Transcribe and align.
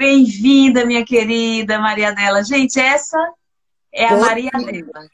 Bem-vinda, 0.00 0.86
minha 0.86 1.04
querida 1.04 1.78
Maria 1.78 2.14
Dela. 2.14 2.42
Gente, 2.42 2.80
essa 2.80 3.18
é 3.92 4.06
a 4.06 4.16
Maria 4.16 4.50
Dela. 4.50 5.06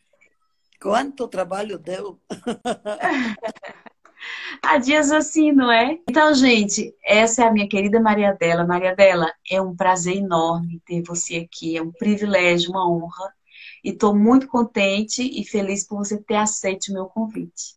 Quanto 0.81 1.27
trabalho 1.27 1.77
deu! 1.77 2.21
Há 4.62 4.78
dias 4.78 5.10
assim, 5.10 5.50
não 5.50 5.72
é? 5.72 5.99
Então, 6.08 6.33
gente, 6.34 6.94
essa 7.04 7.42
é 7.42 7.49
a 7.49 7.52
minha 7.52 7.68
querida 7.68 7.99
Maria 7.99 8.32
Dela. 8.34 8.64
Maria 8.64 8.95
Dela, 8.95 9.32
é 9.50 9.61
um 9.61 9.75
prazer 9.75 10.18
enorme 10.18 10.80
ter 10.87 11.03
você 11.03 11.39
aqui. 11.39 11.77
É 11.77 11.82
um 11.82 11.91
privilégio, 11.91 12.71
uma 12.71 12.89
honra. 12.89 13.34
E 13.82 13.91
estou 13.91 14.14
muito 14.14 14.46
contente 14.46 15.21
e 15.21 15.45
feliz 15.45 15.84
por 15.84 15.98
você 15.98 16.16
ter 16.16 16.37
aceito 16.37 16.91
o 16.91 16.93
meu 16.93 17.07
convite. 17.07 17.75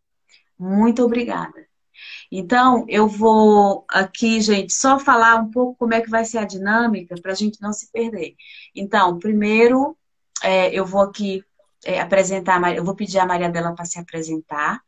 Muito 0.60 1.04
obrigada. 1.04 1.69
Então, 2.32 2.86
eu 2.88 3.08
vou 3.08 3.86
aqui, 3.90 4.40
gente, 4.40 4.72
só 4.74 5.00
falar 5.00 5.38
um 5.38 5.50
pouco 5.50 5.76
como 5.80 5.94
é 5.94 6.02
que 6.02 6.10
vai 6.10 6.24
ser 6.24 6.38
a 6.38 6.46
dinâmica 6.46 7.16
para 7.22 7.32
a 7.32 7.36
gente 7.36 7.62
não 7.62 7.74
se 7.74 7.92
perder. 7.92 8.36
Então, 8.76 9.18
primeiro, 9.18 9.98
é, 10.44 10.72
eu 10.74 10.86
vou 10.86 11.02
aqui 11.02 11.44
é, 11.84 12.00
apresentar, 12.00 12.76
eu 12.76 12.84
vou 12.84 12.96
pedir 12.96 13.20
a 13.20 13.26
Maria 13.26 13.50
dela 13.50 13.74
para 13.74 13.86
se 13.86 14.00
apresentar. 14.00 14.82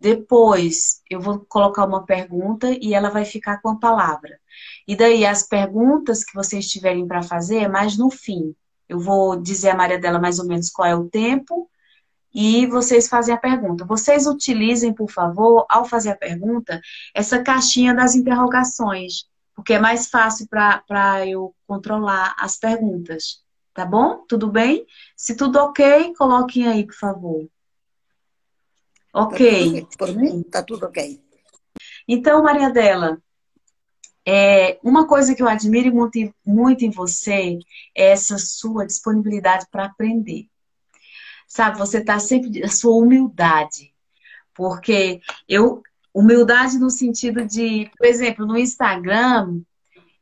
Depois, 0.00 1.02
eu 1.10 1.20
vou 1.20 1.40
colocar 1.48 1.84
uma 1.84 2.04
pergunta 2.04 2.70
e 2.80 2.94
ela 2.94 3.10
vai 3.10 3.24
ficar 3.24 3.60
com 3.60 3.70
a 3.70 3.78
palavra. 3.78 4.38
E 4.86 4.96
daí, 4.96 5.24
as 5.26 5.42
perguntas 5.42 6.24
que 6.24 6.34
vocês 6.34 6.66
tiverem 6.68 7.06
para 7.06 7.22
fazer 7.22 7.58
é 7.58 7.68
mais 7.68 7.96
no 7.96 8.10
fim. 8.10 8.54
Eu 8.88 8.98
vou 9.00 9.36
dizer 9.36 9.70
a 9.70 9.74
Maria 9.74 9.98
dela 9.98 10.18
mais 10.18 10.38
ou 10.38 10.46
menos 10.46 10.70
qual 10.70 10.88
é 10.88 10.94
o 10.94 11.08
tempo 11.08 11.68
e 12.38 12.66
vocês 12.66 13.08
fazem 13.08 13.34
a 13.34 13.38
pergunta. 13.38 13.86
Vocês 13.86 14.26
utilizem, 14.26 14.92
por 14.92 15.10
favor, 15.10 15.64
ao 15.70 15.86
fazer 15.86 16.10
a 16.10 16.16
pergunta, 16.16 16.82
essa 17.14 17.42
caixinha 17.42 17.94
das 17.94 18.14
interrogações, 18.14 19.24
porque 19.54 19.72
é 19.72 19.78
mais 19.78 20.10
fácil 20.10 20.46
para 20.46 21.26
eu 21.26 21.54
controlar 21.66 22.36
as 22.38 22.58
perguntas. 22.58 23.42
Tá 23.72 23.86
bom? 23.86 24.22
Tudo 24.28 24.50
bem? 24.50 24.84
Se 25.16 25.34
tudo 25.34 25.58
ok, 25.58 26.12
coloquem 26.14 26.68
aí, 26.68 26.84
por 26.84 26.94
favor. 26.94 27.48
Ok. 29.14 29.86
Tá 29.86 29.96
por 29.96 30.14
mim, 30.14 30.42
tá 30.42 30.62
tudo 30.62 30.84
ok. 30.84 31.18
Então, 32.06 32.42
Maria 32.42 32.68
Dela, 32.68 33.18
é, 34.26 34.78
uma 34.82 35.06
coisa 35.06 35.34
que 35.34 35.42
eu 35.42 35.48
admiro 35.48 35.94
muito, 35.94 36.18
muito 36.44 36.84
em 36.84 36.90
você 36.90 37.58
é 37.94 38.10
essa 38.10 38.36
sua 38.36 38.84
disponibilidade 38.84 39.66
para 39.70 39.86
aprender. 39.86 40.50
Sabe, 41.46 41.78
você 41.78 41.98
está 41.98 42.18
sempre. 42.18 42.62
A 42.64 42.68
sua 42.68 42.96
humildade. 42.96 43.94
Porque 44.54 45.20
eu. 45.48 45.82
Humildade 46.14 46.78
no 46.78 46.88
sentido 46.88 47.44
de, 47.44 47.90
por 47.98 48.06
exemplo, 48.06 48.46
no 48.46 48.56
Instagram, 48.56 49.60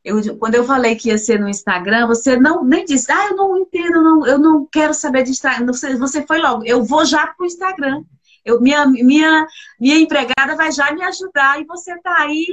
eu, 0.05 0.37
quando 0.37 0.53
eu 0.53 0.63
falei 0.63 0.95
que 0.95 1.09
ia 1.09 1.17
ser 1.17 1.39
no 1.39 1.49
Instagram, 1.49 2.05
você 2.05 2.37
não 2.37 2.63
nem 2.63 2.85
disse, 2.85 3.11
ah, 3.11 3.25
eu 3.29 3.35
não 3.35 3.57
entendo, 3.57 4.03
não, 4.03 4.27
eu 4.27 4.37
não 4.37 4.63
quero 4.71 4.93
saber 4.93 5.23
de 5.23 5.31
Instagram. 5.31 5.65
Você, 5.65 5.95
você 5.95 6.21
foi 6.27 6.37
logo, 6.37 6.63
eu 6.63 6.83
vou 6.83 7.03
já 7.03 7.25
para 7.25 7.43
o 7.43 7.45
Instagram. 7.47 8.03
Eu, 8.45 8.61
minha, 8.61 8.85
minha, 8.85 9.47
minha 9.79 9.97
empregada 9.97 10.55
vai 10.55 10.71
já 10.71 10.93
me 10.93 11.01
ajudar 11.01 11.59
e 11.59 11.65
você 11.65 11.95
está 11.95 12.19
aí, 12.19 12.45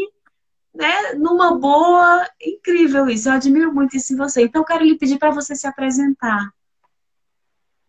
né, 0.75 1.13
numa 1.19 1.55
boa, 1.59 2.27
incrível 2.41 3.07
isso. 3.11 3.29
Eu 3.29 3.35
admiro 3.35 3.75
muito 3.75 3.99
isso 3.99 4.15
em 4.15 4.17
você. 4.17 4.45
Então, 4.45 4.63
eu 4.63 4.67
quero 4.67 4.83
lhe 4.83 4.97
pedir 4.97 5.19
para 5.19 5.31
você 5.31 5.55
se 5.55 5.67
apresentar. 5.67 6.51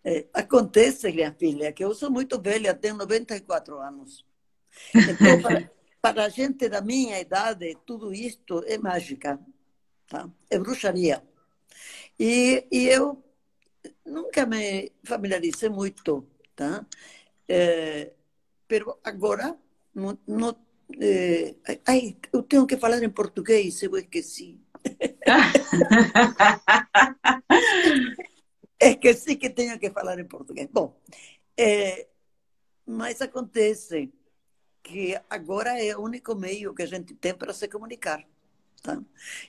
É, 0.06 0.26
acontece, 0.34 1.12
minha 1.12 1.32
filha, 1.32 1.72
que 1.72 1.84
eu 1.84 1.96
sou 1.96 2.12
muito 2.12 2.40
velha, 2.42 2.74
tenho 2.74 2.96
94 2.96 3.80
anos. 3.80 4.26
Então, 4.94 5.42
para, 5.42 5.72
para 6.02 6.26
a 6.26 6.30
gente 6.30 6.68
da 6.68 6.82
minha 6.82 7.20
idade, 7.20 7.78
tudo 7.86 8.14
isto 8.14 8.62
é 8.68 8.78
mágica, 8.78 9.40
tá? 10.08 10.30
é 10.50 10.60
bruxaria. 10.60 11.24
E, 12.20 12.68
e 12.70 12.88
eu 12.88 13.24
nunca 14.06 14.46
me 14.46 14.92
familiarizei 15.06 15.70
muito, 15.70 16.28
tá? 16.54 16.86
É, 17.48 18.12
pero 18.68 19.00
agora, 19.06 19.58
não, 19.96 20.20
não, 20.28 20.54
é, 21.00 21.56
ai, 21.88 22.18
eu 22.34 22.44
tenho 22.44 22.68
que 22.68 22.76
falar 22.76 23.02
em 23.02 23.10
português, 23.10 23.82
eu 23.82 23.98
esqueci. 23.98 24.60
Esqueci 28.90 29.36
que 29.36 29.50
tenho 29.50 29.80
que 29.80 29.90
falar 29.90 30.20
em 30.20 30.26
português. 30.26 30.68
Bom, 30.72 31.00
é, 31.58 32.08
mas 32.86 33.22
acontece 33.22 34.12
que 34.82 35.18
agora 35.30 35.82
é 35.82 35.96
o 35.96 36.02
único 36.02 36.36
meio 36.36 36.74
que 36.74 36.84
a 36.84 36.88
gente 36.88 37.14
tem 37.14 37.34
para 37.34 37.54
se 37.54 37.68
comunicar. 37.68 38.26
Tá? 38.82 39.02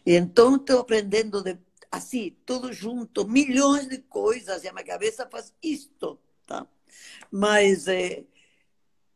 E 0.06 0.14
então 0.14 0.56
estou 0.56 0.78
aprendendo 0.78 1.42
de, 1.42 1.58
assim, 1.90 2.36
tudo 2.46 2.72
junto, 2.72 3.26
milhões 3.26 3.88
de 3.88 3.98
coisas, 3.98 4.62
e 4.62 4.68
a 4.68 4.72
minha 4.72 4.84
cabeça 4.84 5.28
faz 5.28 5.52
isto. 5.60 6.18
Tá? 6.46 6.66
Mas 7.30 7.88
é, 7.88 8.24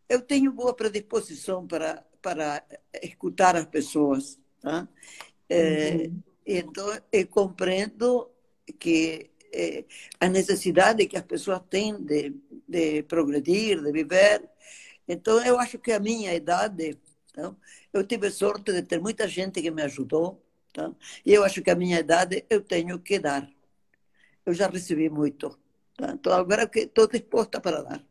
eu 0.09 0.21
tenho 0.21 0.51
boa 0.51 0.75
predisposição 0.75 1.67
para, 1.67 2.05
para 2.21 2.65
escutar 3.01 3.55
as 3.55 3.67
pessoas. 3.67 4.39
Tá? 4.61 4.89
É, 5.49 6.09
uhum. 6.09 6.23
Então, 6.45 7.01
eu 7.13 7.27
compreendo 7.29 8.29
que 8.79 9.31
é, 9.53 9.85
a 10.21 10.29
necessidade 10.29 11.07
que 11.07 11.17
as 11.17 11.25
pessoas 11.25 11.61
têm 11.69 11.97
de, 12.03 12.35
de 12.67 13.03
progredir, 13.05 13.83
de 13.83 13.93
viver. 13.93 14.49
Então, 15.07 15.43
eu 15.45 15.59
acho 15.59 15.79
que 15.79 15.93
a 15.93 16.01
minha 16.01 16.35
idade, 16.35 16.99
então, 17.31 17.57
eu 17.93 18.05
tive 18.05 18.31
sorte 18.31 18.73
de 18.73 18.83
ter 18.83 19.01
muita 19.01 19.27
gente 19.27 19.63
que 19.63 19.71
me 19.71 19.83
ajudou, 19.83 20.43
tá? 20.73 20.93
e 21.25 21.33
eu 21.33 21.45
acho 21.45 21.63
que 21.63 21.71
a 21.71 21.77
minha 21.77 21.99
idade 21.99 22.45
eu 22.51 22.61
tenho 22.61 22.99
que 22.99 23.19
dar. 23.19 23.49
Eu 24.45 24.53
já 24.53 24.69
recebi 24.69 25.09
muito. 25.09 25.59
Tá? 25.97 26.13
Então, 26.13 26.33
agora 26.33 26.71
estou 26.75 27.07
disposta 27.07 27.61
para 27.61 27.83
dar. 27.83 28.03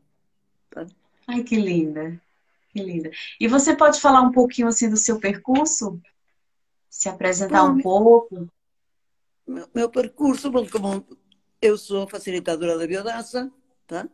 Tá? 0.70 0.86
Ai, 1.26 1.42
que 1.42 1.56
linda. 1.56 2.20
Que 2.70 2.82
linda. 2.82 3.10
E 3.40 3.48
você 3.48 3.74
pode 3.74 4.00
falar 4.00 4.22
um 4.22 4.32
pouquinho 4.32 4.68
assim 4.68 4.88
do 4.88 4.96
seu 4.96 5.18
percurso? 5.18 6.00
Se 6.88 7.08
apresentar 7.08 7.64
Bom, 7.64 7.72
um 7.72 7.82
pouco? 7.82 8.48
Meu, 9.46 9.68
meu 9.74 9.88
percurso, 9.88 10.50
como 10.70 11.06
eu 11.60 11.76
sou 11.76 12.08
facilitadora 12.08 12.78
de 12.78 12.86
biodança, 12.86 13.50
tá? 13.86 14.08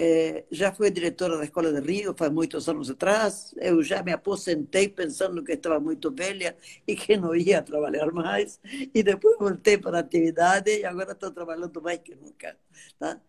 É, 0.00 0.44
já 0.52 0.72
fui 0.72 0.92
diretora 0.92 1.36
da 1.36 1.42
Escola 1.44 1.72
de 1.72 1.80
Rio 1.80 2.14
faz 2.16 2.30
muitos 2.30 2.68
anos 2.68 2.88
atrás. 2.88 3.52
Eu 3.58 3.82
já 3.82 4.00
me 4.02 4.12
aposentei 4.12 4.88
pensando 4.88 5.42
que 5.42 5.52
estava 5.52 5.80
muito 5.80 6.12
velha 6.12 6.56
e 6.86 6.94
que 6.94 7.16
não 7.16 7.34
ia 7.34 7.60
trabalhar 7.62 8.12
mais. 8.12 8.60
E 8.94 9.02
depois 9.02 9.36
voltei 9.38 9.76
para 9.76 9.96
a 9.98 10.00
atividade 10.00 10.70
e 10.70 10.84
agora 10.84 11.12
estou 11.12 11.32
trabalhando 11.32 11.82
mais 11.82 11.98
que 11.98 12.14
nunca. 12.14 12.56
Tá? 12.98 13.20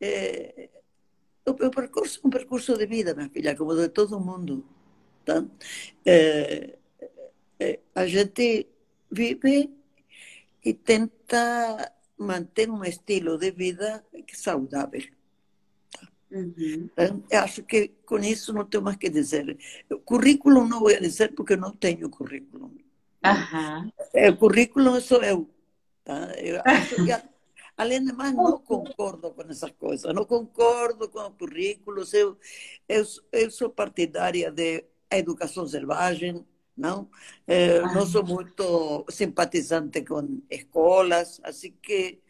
É, 0.00 0.68
o 1.46 1.54
meu 1.54 1.70
percurso 1.70 2.20
é 2.22 2.26
um 2.26 2.30
percurso 2.30 2.76
de 2.76 2.86
vida, 2.86 3.14
minha 3.14 3.30
filha, 3.30 3.56
como 3.56 3.74
de 3.74 3.88
todo 3.88 4.20
mundo. 4.20 4.64
Tá? 5.24 5.42
É, 6.04 6.76
é 7.58 7.80
a 7.94 8.06
gente 8.06 8.68
vive 9.10 9.70
e 10.62 10.74
tenta 10.74 11.97
manter 12.18 12.70
um 12.70 12.84
estilo 12.84 13.38
de 13.38 13.50
vida 13.50 14.04
saudável. 14.34 15.02
Uhum. 16.30 16.90
Acho 17.32 17.62
que 17.62 17.88
com 18.04 18.18
isso 18.18 18.52
não 18.52 18.64
tenho 18.64 18.82
mais 18.82 18.96
que 18.96 19.08
dizer. 19.08 19.56
O 19.90 19.98
currículo 19.98 20.66
não 20.66 20.80
vou 20.80 21.00
dizer 21.00 21.34
porque 21.34 21.56
não 21.56 21.72
tenho 21.72 22.10
currículo. 22.10 22.70
Uhum. 23.24 24.28
O 24.28 24.36
currículo 24.36 25.00
sou 25.00 25.22
eu. 25.22 25.48
Tá? 26.04 26.32
Eu 26.38 26.60
acho 26.64 26.96
que, 26.96 27.28
além 27.76 28.04
de 28.04 28.12
mais, 28.12 28.34
não 28.34 28.58
concordo 28.58 29.30
com 29.30 29.42
essas 29.42 29.70
coisas. 29.72 30.12
Não 30.14 30.24
concordo 30.24 31.08
com 31.08 31.30
currículos. 31.32 32.12
Eu, 32.12 32.38
eu, 32.88 33.04
eu 33.32 33.50
sou 33.50 33.70
partidária 33.70 34.50
de 34.50 34.84
educação 35.10 35.66
selvagem, 35.66 36.44
não? 36.78 37.10
Eh, 37.46 37.80
não 37.94 38.06
sou 38.06 38.24
muito 38.24 39.04
simpatizante 39.10 40.02
com 40.04 40.40
escolas, 40.50 41.40
assim 41.42 41.72
que 41.82 42.20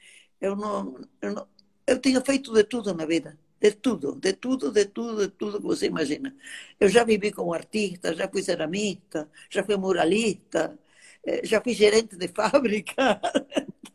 eu 0.41 0.57
não, 0.57 1.01
eu 1.21 1.33
não, 1.35 1.49
eu 1.87 1.99
tenho 2.01 2.25
feito 2.25 2.53
de 2.53 2.65
tudo 2.65 2.95
na 2.95 3.07
vida, 3.07 3.39
de 3.61 3.73
tudo, 3.73 4.17
de 4.17 4.33
tudo, 4.35 4.73
de 4.73 4.87
tudo, 4.87 5.27
de 5.27 5.29
tudo 5.29 5.61
que 5.61 5.67
você 5.67 5.87
imagina. 5.87 6.35
Eu 6.81 6.89
já 6.89 7.05
vivi 7.05 7.33
como 7.33 7.53
artista, 7.55 8.15
já 8.15 8.29
fui 8.29 8.43
ceramista, 8.43 9.31
já 9.51 9.63
fui 9.65 9.77
muralista, 9.77 10.79
eh, 11.25 11.43
já 11.45 11.61
fui 11.61 11.75
gerente 11.75 12.17
de 12.17 12.29
fábrica. 12.29 13.21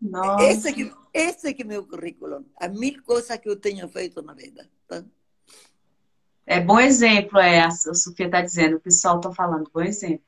Nossa. 0.00 0.44
Esse, 0.44 0.72
que, 0.72 0.92
esse 1.12 1.54
que 1.54 1.62
é 1.62 1.64
meu 1.64 1.86
currículo, 1.86 2.44
há 2.56 2.68
mil 2.68 3.02
coisas 3.02 3.36
que 3.38 3.48
eu 3.48 3.56
tenho 3.56 3.88
feito 3.88 4.22
na 4.22 4.34
vida. 4.34 4.68
Tá? 4.86 5.04
É 6.46 6.60
bom 6.60 6.78
exemplo, 6.78 7.38
é, 7.38 7.60
a 7.60 7.70
Sofia 7.72 8.26
está 8.26 8.40
dizendo, 8.40 8.76
o 8.76 8.80
pessoal 8.80 9.16
está 9.16 9.32
falando, 9.32 9.70
bom 9.74 9.82
exemplo. 9.82 10.24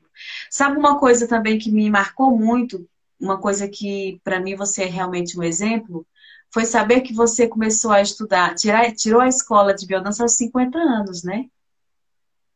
Sabe 0.49 0.77
uma 0.77 0.99
coisa 0.99 1.27
também 1.27 1.57
que 1.57 1.71
me 1.71 1.89
marcou 1.89 2.37
muito, 2.37 2.87
uma 3.17 3.39
coisa 3.39 3.69
que 3.69 4.19
para 4.23 4.39
mim 4.39 4.55
você 4.55 4.83
é 4.83 4.87
realmente 4.87 5.39
um 5.39 5.43
exemplo, 5.43 6.05
foi 6.51 6.65
saber 6.65 7.01
que 7.01 7.13
você 7.13 7.47
começou 7.47 7.91
a 7.91 8.01
estudar, 8.01 8.53
tirar, 8.55 8.91
tirou 8.93 9.21
a 9.21 9.27
escola 9.27 9.73
de 9.73 9.85
biodança 9.85 10.23
aos 10.23 10.33
50 10.33 10.77
anos, 10.77 11.23
né? 11.23 11.45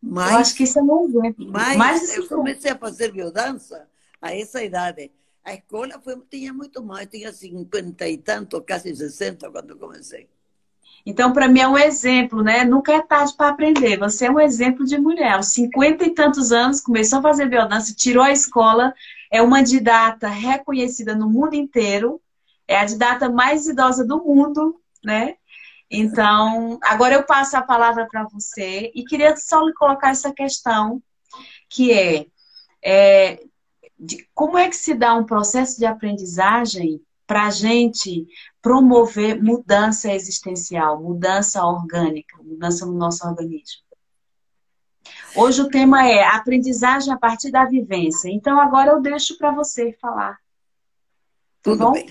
Mas, 0.01 0.31
eu 0.31 0.37
acho 0.39 0.55
que 0.55 0.63
isso 0.63 0.79
é 0.79 0.81
um 0.81 1.05
exemplo. 1.07 1.47
Mas, 1.49 1.77
mas 1.77 2.17
eu 2.17 2.27
comecei 2.27 2.71
a 2.71 2.77
fazer 2.77 3.11
biodança 3.11 3.87
a 4.21 4.35
esa 4.35 4.61
edad. 4.61 5.09
A 5.43 5.53
escola 5.53 5.99
foi, 6.03 6.19
tinha 6.29 6.51
muito 6.51 6.83
mais, 6.83 7.07
tinha 7.07 7.31
50 7.31 8.07
e 8.09 8.17
tanto, 8.17 8.61
quase 8.61 8.93
60 8.93 9.49
quando 9.49 9.77
comecei. 9.77 10.27
Então, 11.05 11.33
para 11.33 11.47
mim 11.47 11.59
é 11.59 11.67
um 11.67 11.77
exemplo, 11.77 12.41
né? 12.41 12.63
Nunca 12.63 12.93
é 12.93 13.01
tarde 13.01 13.33
para 13.35 13.49
aprender. 13.49 13.97
Você 13.97 14.25
é 14.25 14.31
um 14.31 14.39
exemplo 14.39 14.85
de 14.85 14.97
mulher. 14.97 15.33
Aos 15.33 15.47
50 15.47 16.05
e 16.05 16.11
tantos 16.11 16.51
anos, 16.51 16.79
começou 16.79 17.19
a 17.19 17.23
fazer 17.23 17.49
biodança, 17.49 17.93
tirou 17.93 18.23
a 18.23 18.31
escola, 18.31 18.93
é 19.29 19.41
uma 19.41 19.61
didata 19.61 20.29
reconhecida 20.29 21.13
no 21.13 21.29
mundo 21.29 21.55
inteiro, 21.55 22.21
é 22.67 22.77
a 22.77 22.85
didata 22.85 23.29
mais 23.29 23.67
idosa 23.67 24.05
do 24.05 24.23
mundo, 24.23 24.79
né? 25.03 25.35
Então, 25.91 26.79
agora 26.81 27.15
eu 27.15 27.23
passo 27.23 27.57
a 27.57 27.61
palavra 27.61 28.07
para 28.09 28.23
você 28.23 28.91
e 28.95 29.03
queria 29.03 29.35
só 29.35 29.61
lhe 29.61 29.73
colocar 29.73 30.09
essa 30.09 30.33
questão, 30.33 31.03
que 31.69 31.91
é, 31.91 32.25
é 32.83 33.43
de 33.99 34.27
como 34.33 34.57
é 34.57 34.67
que 34.69 34.75
se 34.75 34.93
dá 34.93 35.13
um 35.13 35.25
processo 35.25 35.77
de 35.77 35.85
aprendizagem 35.85 37.01
para 37.27 37.43
a 37.43 37.49
gente 37.49 38.25
promover 38.63 39.43
mudança 39.43 40.13
existencial, 40.13 41.03
mudança 41.03 41.61
orgânica, 41.65 42.37
mudança 42.41 42.85
no 42.85 42.93
nosso 42.93 43.27
organismo. 43.27 43.83
Hoje 45.35 45.61
o 45.61 45.67
tema 45.67 46.07
é 46.07 46.23
aprendizagem 46.23 47.13
a 47.13 47.17
partir 47.17 47.51
da 47.51 47.65
vivência. 47.65 48.29
Então 48.29 48.57
agora 48.57 48.91
eu 48.91 49.01
deixo 49.01 49.37
para 49.37 49.51
você 49.51 49.91
falar. 49.99 50.39
Tudo 51.61 51.85
bom? 51.85 51.91
bem. 51.91 52.07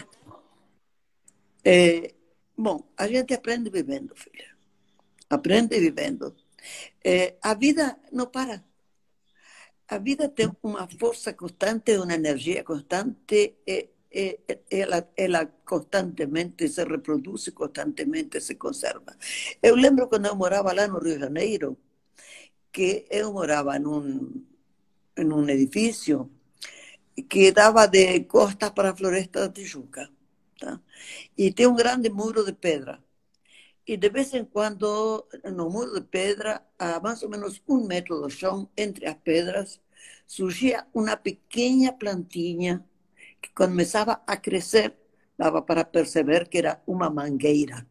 É, 1.65 2.13
bom, 2.57 2.85
a 2.99 3.09
gente 3.09 3.33
aprende 3.33 3.71
vivendo, 3.71 4.15
filha. 4.15 4.55
Aprende 5.31 5.81
vivendo. 5.81 6.37
É, 7.03 7.35
a 7.41 7.55
vida 7.55 7.99
não 8.13 8.27
para. 8.27 8.63
A 9.89 9.97
vida 9.97 10.29
tem 10.29 10.55
uma 10.63 10.87
força 10.87 11.33
constante, 11.33 11.97
uma 11.97 12.13
energia 12.13 12.63
constante. 12.63 13.57
É, 13.67 13.89
ela, 14.71 15.09
ela 15.17 15.47
constantemente 15.65 16.69
se 16.69 16.85
reproduz, 16.85 17.49
constantemente 17.51 18.41
se 18.41 18.57
conserva. 18.57 19.17
Eu 19.63 19.75
lembro 19.75 20.09
quando 20.09 20.27
eu 20.27 20.37
morava 20.37 20.73
lá 20.73 20.87
no 20.87 20.99
Rio 20.99 21.15
de 21.15 21.21
Janeiro, 21.21 21.79
que 22.71 23.07
eu 23.11 23.33
morava 23.33 23.79
num, 23.79 24.45
em 25.17 25.33
um 25.33 25.49
edifício 25.49 26.31
que 27.29 27.53
dava 27.53 27.87
de 27.87 28.21
costas 28.25 28.71
para 28.71 28.91
a 28.91 28.97
floresta 28.97 29.41
da 29.41 29.53
Tijuca. 29.53 30.09
Tá? 30.59 30.81
E 31.37 31.53
tem 31.53 31.67
um 31.67 31.75
grande 31.75 32.09
muro 32.11 32.45
de 32.45 32.53
pedra. 32.53 33.03
E 33.87 33.97
de 33.97 34.09
vez 34.11 34.33
em 34.33 34.45
quando, 34.45 35.27
no 35.53 35.69
muro 35.69 35.95
de 35.95 36.07
pedra, 36.07 36.63
a 36.79 37.01
mais 37.01 37.23
ou 37.23 37.29
menos 37.29 37.61
um 37.69 37.87
metro 37.87 38.21
do 38.21 38.31
chão, 38.31 38.71
entre 38.77 39.07
as 39.07 39.17
pedras, 39.17 39.81
surgia 40.27 40.87
uma 40.95 41.17
pequena 41.17 41.93
plantinha 41.93 42.85
que 43.43 43.51
começava 43.53 44.23
a 44.25 44.37
crescer, 44.37 44.95
dava 45.37 45.61
para 45.61 45.85
perceber 45.85 46.49
que 46.49 46.59
era 46.59 46.81
uma 46.87 47.11
mangueira. 47.11 47.85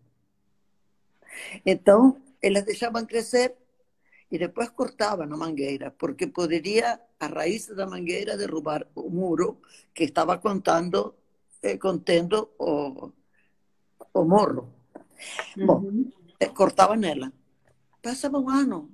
Então, 1.66 2.22
elas 2.42 2.64
deixavam 2.64 3.06
crescer 3.06 3.56
e 4.32 4.38
depois 4.40 4.70
cortavam 4.70 5.26
a 5.26 5.38
mangueira, 5.38 5.92
porque 5.92 6.26
poderia, 6.28 7.00
a 7.20 7.28
raiz 7.28 7.68
da 7.68 7.86
mangueira, 7.86 8.38
derrubar 8.38 8.88
o 8.96 9.10
muro 9.10 9.60
que 9.94 10.06
estava 10.06 10.38
contando, 10.38 11.16
eh, 11.62 11.78
contendo 11.78 12.50
o, 12.58 13.12
o 14.14 14.24
morro. 14.24 14.74
Uhum. 15.58 15.66
Bom, 15.66 15.82
eh, 16.40 16.48
cortavam 16.48 17.04
ela. 17.04 17.32
Passava 18.02 18.40
um 18.40 18.50
ano. 18.50 18.90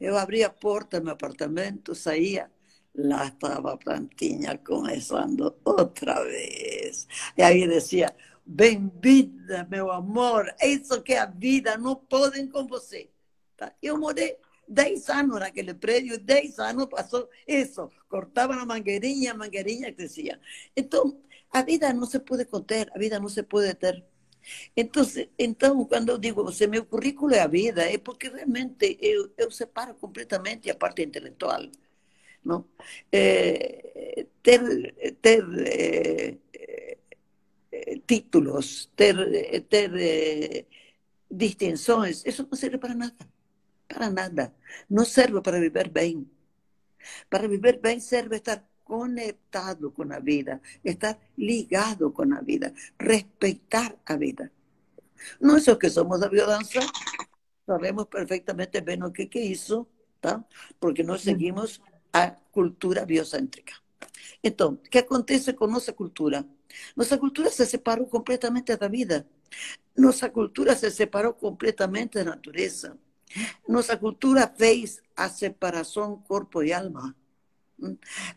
Eu 0.00 0.16
abria 0.16 0.46
a 0.46 0.50
porta 0.50 0.98
do 0.98 1.04
meu 1.04 1.12
apartamento, 1.14 1.94
saía, 1.94 2.50
lá 2.96 3.26
estava 3.26 3.74
a 3.74 3.76
plantinha 3.76 4.56
começando 4.58 5.54
outra 5.64 6.24
vez. 6.24 7.06
E 7.36 7.42
aí 7.42 7.68
dizia, 7.68 8.14
bem-vinda, 8.44 9.66
meu 9.70 9.90
amor, 9.90 10.52
é 10.58 10.68
isso 10.68 11.02
que 11.02 11.14
a 11.14 11.26
vida, 11.26 11.76
não 11.76 11.94
podem 11.94 12.48
com 12.48 12.66
você. 12.66 13.10
Tá? 13.56 13.72
Eu 13.82 13.98
morei 13.98 14.36
10 14.68 15.08
anos 15.10 15.40
naquele 15.40 15.74
prédio, 15.74 16.18
10 16.18 16.58
anos 16.58 16.86
passou 16.86 17.28
isso, 17.46 17.90
cortava 18.08 18.54
a 18.54 18.66
mangueirinha, 18.66 19.32
a 19.32 19.36
mangueirinha 19.36 19.92
crescia. 19.92 20.40
Então, 20.76 21.20
a 21.52 21.62
vida 21.62 21.92
não 21.92 22.06
se 22.06 22.18
pode 22.20 22.44
conter, 22.46 22.90
a 22.94 22.98
vida 22.98 23.20
não 23.20 23.28
se 23.28 23.42
pode 23.42 23.74
ter. 23.74 24.04
Então, 24.76 25.02
então, 25.38 25.84
quando 25.84 26.10
eu 26.10 26.18
digo 26.18 26.44
você, 26.44 26.66
meu 26.66 26.84
currículo 26.86 27.34
é 27.34 27.40
a 27.40 27.46
vida, 27.46 27.82
é 27.82 27.98
porque 27.98 28.28
realmente 28.28 28.96
eu, 29.00 29.32
eu 29.36 29.50
separo 29.50 29.94
completamente 29.94 30.70
a 30.70 30.74
parte 30.74 31.02
intelectual. 31.02 31.62
¿No? 32.46 32.70
Eh, 33.10 34.26
ter, 34.42 34.62
ter 35.20 35.44
eh, 35.66 36.38
eh, 37.72 38.00
títulos, 38.06 38.90
ter, 38.94 39.16
ter 39.68 39.90
distinções, 41.28 42.24
isso 42.24 42.46
não 42.48 42.56
serve 42.56 42.78
para 42.78 42.94
nada. 42.94 43.24
Para 43.88 44.10
nada. 44.10 44.54
Não 44.88 45.04
serve 45.04 45.40
para 45.42 45.58
viver 45.60 45.90
bem. 45.90 46.30
Para 47.28 47.48
viver 47.48 47.80
bem 47.80 47.98
serve 48.00 48.36
estar 48.36 48.62
conectado 48.84 49.90
com 49.90 50.06
a 50.12 50.20
vida, 50.20 50.60
estar 50.84 51.18
ligado 51.36 52.12
com 52.12 52.22
a 52.32 52.40
vida, 52.40 52.72
respeitar 52.98 53.96
a 54.06 54.16
vida. 54.16 54.52
Nós, 55.40 55.66
os 55.66 55.78
que 55.78 55.90
somos 55.90 56.20
da 56.20 56.28
biodança, 56.28 56.80
sabemos 57.66 58.06
perfeitamente 58.06 58.80
bem 58.80 59.02
o 59.02 59.10
que 59.10 59.26
isso, 59.38 59.86
tá? 60.20 60.44
porque 60.78 61.02
nós 61.02 61.22
seguimos 61.22 61.80
a 62.16 62.30
cultura 62.52 63.04
biocêntrica. 63.04 63.74
Então, 64.42 64.74
o 64.74 64.76
que 64.76 64.98
acontece 64.98 65.52
com 65.52 65.66
nossa 65.66 65.92
cultura? 65.92 66.46
Nossa 66.96 67.18
cultura 67.18 67.50
se 67.50 67.66
separou 67.66 68.06
completamente 68.06 68.76
da 68.76 68.88
vida. 68.88 69.26
Nossa 69.96 70.28
cultura 70.30 70.74
se 70.76 70.90
separou 70.90 71.34
completamente 71.34 72.14
da 72.14 72.24
natureza. 72.24 72.98
Nossa 73.68 73.96
cultura 73.96 74.48
fez 74.48 75.00
a 75.16 75.28
separação 75.28 76.22
corpo 76.28 76.62
e 76.62 76.72
alma. 76.72 77.14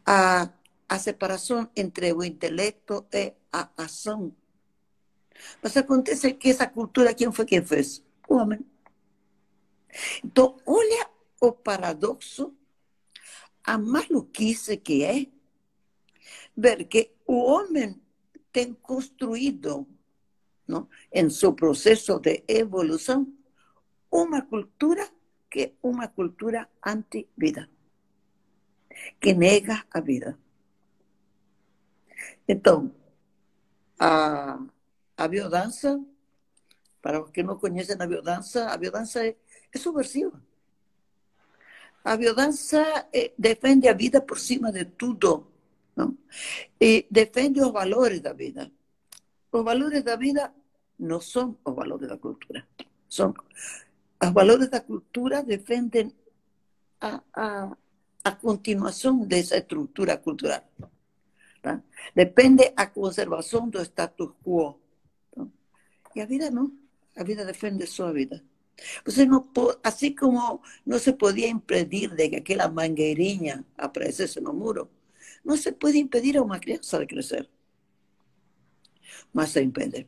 A, 0.06 0.50
a 0.88 1.00
separação 1.00 1.70
entre 1.75 2.12
o 2.12 2.24
intelecto 2.24 3.06
e 3.14 3.34
a 3.52 3.70
ação. 3.78 4.34
Mas 5.62 5.78
acontece 5.78 6.34
que 6.34 6.50
essa 6.50 6.68
cultura, 6.68 7.14
quem 7.14 7.32
foi 7.32 7.46
quem 7.46 7.64
fez? 7.64 8.04
O 8.28 8.36
homem. 8.36 8.60
Então, 10.24 10.58
olha 10.66 11.10
o 11.40 11.52
paradoxo 11.52 12.54
a 13.64 13.78
maluquice 13.78 14.78
que 14.78 15.04
é 15.04 15.28
ver 16.56 16.86
que 16.86 17.12
o 17.26 17.38
homem 17.38 18.01
tem 18.51 18.74
construído, 18.74 19.88
não, 20.68 20.88
em 21.12 21.30
seu 21.30 21.54
processo 21.54 22.20
de 22.20 22.44
evolução, 22.48 23.32
uma 24.12 24.42
cultura 24.42 25.10
que 25.50 25.62
é 25.62 25.74
uma 25.82 26.08
cultura 26.08 26.70
anti-vida, 26.86 27.70
que 29.20 29.34
nega 29.34 29.84
a 29.92 30.00
vida. 30.00 30.38
Então, 32.48 32.94
a, 34.00 34.60
a 35.18 35.28
biodança, 35.28 36.04
para 37.01 37.22
os 37.22 37.32
que 37.32 37.44
não 37.44 37.58
conhecem 37.58 37.96
a 38.00 38.08
biodança, 38.08 38.68
a 38.68 38.78
biodança 38.78 39.25
é, 39.25 39.36
é 39.74 39.78
subversiva. 39.78 40.42
A 42.03 42.15
biodança 42.18 43.08
eh, 43.13 43.34
defende 43.38 43.88
a 43.88 43.94
vida 43.94 44.22
por 44.22 44.39
cima 44.39 44.72
de 44.72 44.86
tudo, 44.86 45.48
não? 45.96 46.18
E 46.79 47.06
defende 47.12 47.62
os 47.62 47.72
valores 47.72 48.22
da 48.22 48.34
vida. 48.34 48.72
Os 49.51 49.63
valores 49.63 50.03
da 50.03 50.15
vida 50.15 50.53
não 50.98 51.20
são 51.20 51.58
os 51.63 51.75
valores 51.75 52.08
da 52.08 52.18
cultura. 52.18 52.65
São 53.10 53.34
os 54.22 54.32
valores 54.32 54.70
da 54.70 54.82
cultura 54.82 55.41
defendem 55.41 56.13
a, 57.00 57.22
a, 57.34 57.77
a 58.24 58.32
continuação 58.32 59.25
dessa 59.25 59.58
estrutura 59.58 60.18
cultural. 60.18 60.63
Tá? 61.62 61.82
Depende 62.13 62.74
a 62.75 62.86
conservação 62.88 63.70
do 63.70 63.82
status 63.82 64.32
quo. 64.44 64.79
Tá? 65.34 65.48
E 66.15 66.22
a 66.22 66.25
vida 66.25 66.51
não. 66.51 66.72
A 67.15 67.24
vida 67.24 67.46
defende 67.46 67.88
só 67.88 68.08
a 68.08 68.13
vida. 68.13 68.44
Você 69.05 69.25
não 69.25 69.48
assim 69.83 70.15
como 70.15 70.62
não 70.86 71.00
se 71.00 71.13
podia 71.13 71.48
impedir 71.48 72.15
de 72.15 72.29
que 72.29 72.36
aquela 72.38 72.67
mangueirinha 72.67 73.65
aparecesse 73.77 74.39
no 74.39 74.53
muro, 74.53 74.89
não 75.43 75.57
se 75.57 75.71
pode 75.71 75.98
impedir 75.98 76.38
a 76.38 76.41
uma 76.41 76.59
criança 76.59 77.00
de 77.00 77.05
crescer. 77.05 77.50
Mas 79.33 79.50
se 79.51 79.62
impede. 79.62 80.07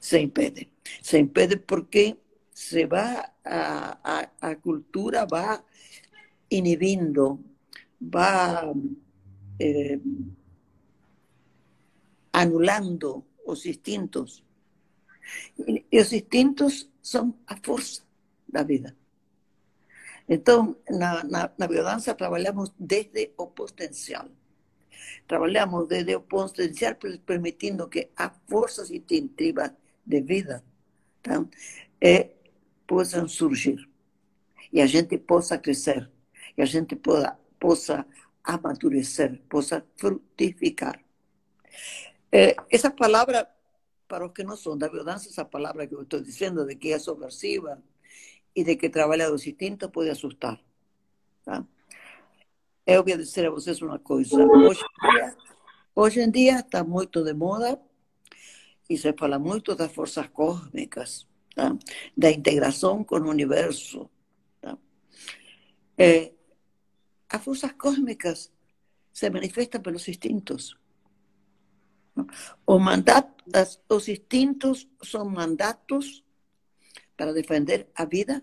Se 0.00 0.18
impede. 0.18 0.70
Se 1.02 1.18
impede 1.18 1.56
porque 1.56 2.18
se 2.52 2.86
vai, 2.86 3.24
a, 3.44 4.28
a, 4.40 4.56
cultura 4.56 5.26
vai 5.26 5.62
inibindo, 6.50 7.42
vai 8.00 8.72
eh, 9.58 9.98
anulando 12.32 13.24
os 13.46 13.64
instintos. 13.66 14.44
E 15.90 16.00
os 16.00 16.12
instintos 16.12 16.91
são 17.02 17.34
a 17.46 17.56
força 17.56 18.02
da 18.48 18.62
vida. 18.62 18.96
Então, 20.28 20.76
na, 20.88 21.24
na, 21.24 21.50
na 21.58 22.14
trabalhamos 22.14 22.72
desde 22.78 23.32
o 23.36 23.46
potencial. 23.48 24.28
trabalhamos 25.26 25.88
desde 25.88 26.14
o 26.14 26.20
potencial 26.20 26.94
permitindo 27.26 27.88
que 27.88 28.10
as 28.16 28.32
forças 28.48 28.90
instintivas 28.90 29.72
de 30.06 30.20
vida 30.20 30.64
tá? 31.22 31.44
é, 32.00 32.30
possam 32.86 33.26
surgir 33.28 33.88
e 34.72 34.80
a 34.80 34.86
gente 34.86 35.18
possa 35.18 35.58
crescer, 35.58 36.10
e 36.56 36.62
a 36.62 36.64
gente 36.64 36.96
possa, 36.96 37.38
possa 37.60 38.06
amadurecer, 38.42 39.40
possa 39.48 39.84
frutificar. 39.96 40.98
É, 42.30 42.56
essa 42.70 42.90
palavra, 42.90 43.46
para 44.12 44.26
os 44.26 44.32
que 44.34 44.44
não 44.44 44.58
são 44.58 44.76
da 44.76 44.90
biodança, 44.90 45.30
essa 45.30 45.42
palavra 45.42 45.86
que 45.86 45.94
eu 45.94 46.02
estou 46.02 46.20
dizendo, 46.20 46.66
de 46.66 46.76
que 46.76 46.92
é 46.92 46.98
subversiva 46.98 47.82
e 48.54 48.62
de 48.62 48.76
que 48.76 48.90
trabalha 48.90 49.30
dos 49.30 49.46
instintos, 49.46 49.88
pode 49.90 50.10
assustar. 50.10 50.60
Tá? 51.42 51.64
Eu 52.86 53.02
vou 53.02 53.16
dizer 53.16 53.46
a 53.46 53.50
vocês 53.50 53.80
uma 53.80 53.98
coisa. 53.98 54.36
Hoje 55.96 56.20
em 56.20 56.30
dia, 56.30 56.60
está 56.60 56.84
muito 56.84 57.24
de 57.24 57.32
moda 57.32 57.80
e 58.90 58.98
se 58.98 59.14
fala 59.14 59.38
muito 59.38 59.74
das 59.74 59.90
forças 59.90 60.28
cósmicas, 60.28 61.26
tá? 61.54 61.74
da 62.14 62.30
integração 62.30 63.02
com 63.02 63.16
o 63.16 63.30
universo. 63.30 64.10
Tá? 64.60 64.76
É, 65.96 66.34
as 67.30 67.42
forças 67.42 67.72
cósmicas 67.72 68.52
se 69.10 69.30
manifestam 69.30 69.80
pelos 69.80 70.06
instintos. 70.06 70.76
Os, 72.66 72.80
mandatos, 72.80 73.80
os 73.88 74.08
instintos 74.08 74.88
são 75.02 75.24
mandatos 75.24 76.24
para 77.16 77.32
defender 77.32 77.88
a 77.94 78.04
vida 78.04 78.42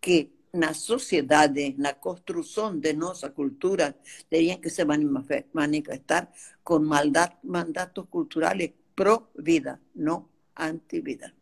que 0.00 0.32
na 0.52 0.74
sociedade, 0.74 1.74
na 1.78 1.94
construção 1.94 2.76
de 2.76 2.92
nossa 2.92 3.30
cultura, 3.30 3.96
teriam 4.28 4.58
que 4.58 4.68
se 4.68 4.84
manifestar 4.84 6.32
com 6.64 6.80
mandatos 6.80 8.04
culturais 8.10 8.72
pro-vida, 8.94 9.80
não 9.94 10.28
anti-vida. 10.58 11.32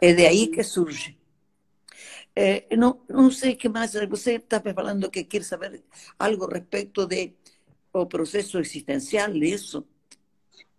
É 0.00 0.12
de 0.14 0.26
aí 0.26 0.48
que 0.48 0.62
surge. 0.64 1.18
É, 2.34 2.74
não, 2.76 3.02
não 3.08 3.30
sei 3.30 3.52
o 3.52 3.56
que 3.56 3.68
mais, 3.68 3.92
você 4.08 4.36
está 4.36 4.60
falando 4.60 5.10
que 5.10 5.24
quer 5.24 5.44
saber 5.44 5.84
algo 6.18 6.46
respeito 6.46 7.06
do 7.06 7.32
o 7.92 8.06
processo 8.06 8.58
existencial 8.58 9.32
disso? 9.32 9.86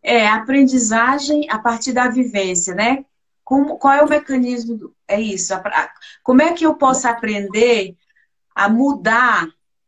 É, 0.04 0.28
aprendizagem 0.28 1.48
a 1.50 1.60
partir 1.60 1.94
da 1.94 2.08
vivência, 2.08 2.74
né? 2.74 3.06
Como, 3.44 3.78
qual 3.78 3.94
é 3.94 4.04
o 4.04 4.10
mecanismo? 4.10 4.78
Do, 4.78 4.96
é 5.08 5.20
isso. 5.20 5.54
Como 6.24 6.42
é 6.42 6.54
que 6.54 6.66
eu 6.66 6.76
posso 6.76 7.08
aprender 7.08 7.96
a 8.56 8.70
mudar 8.70 9.48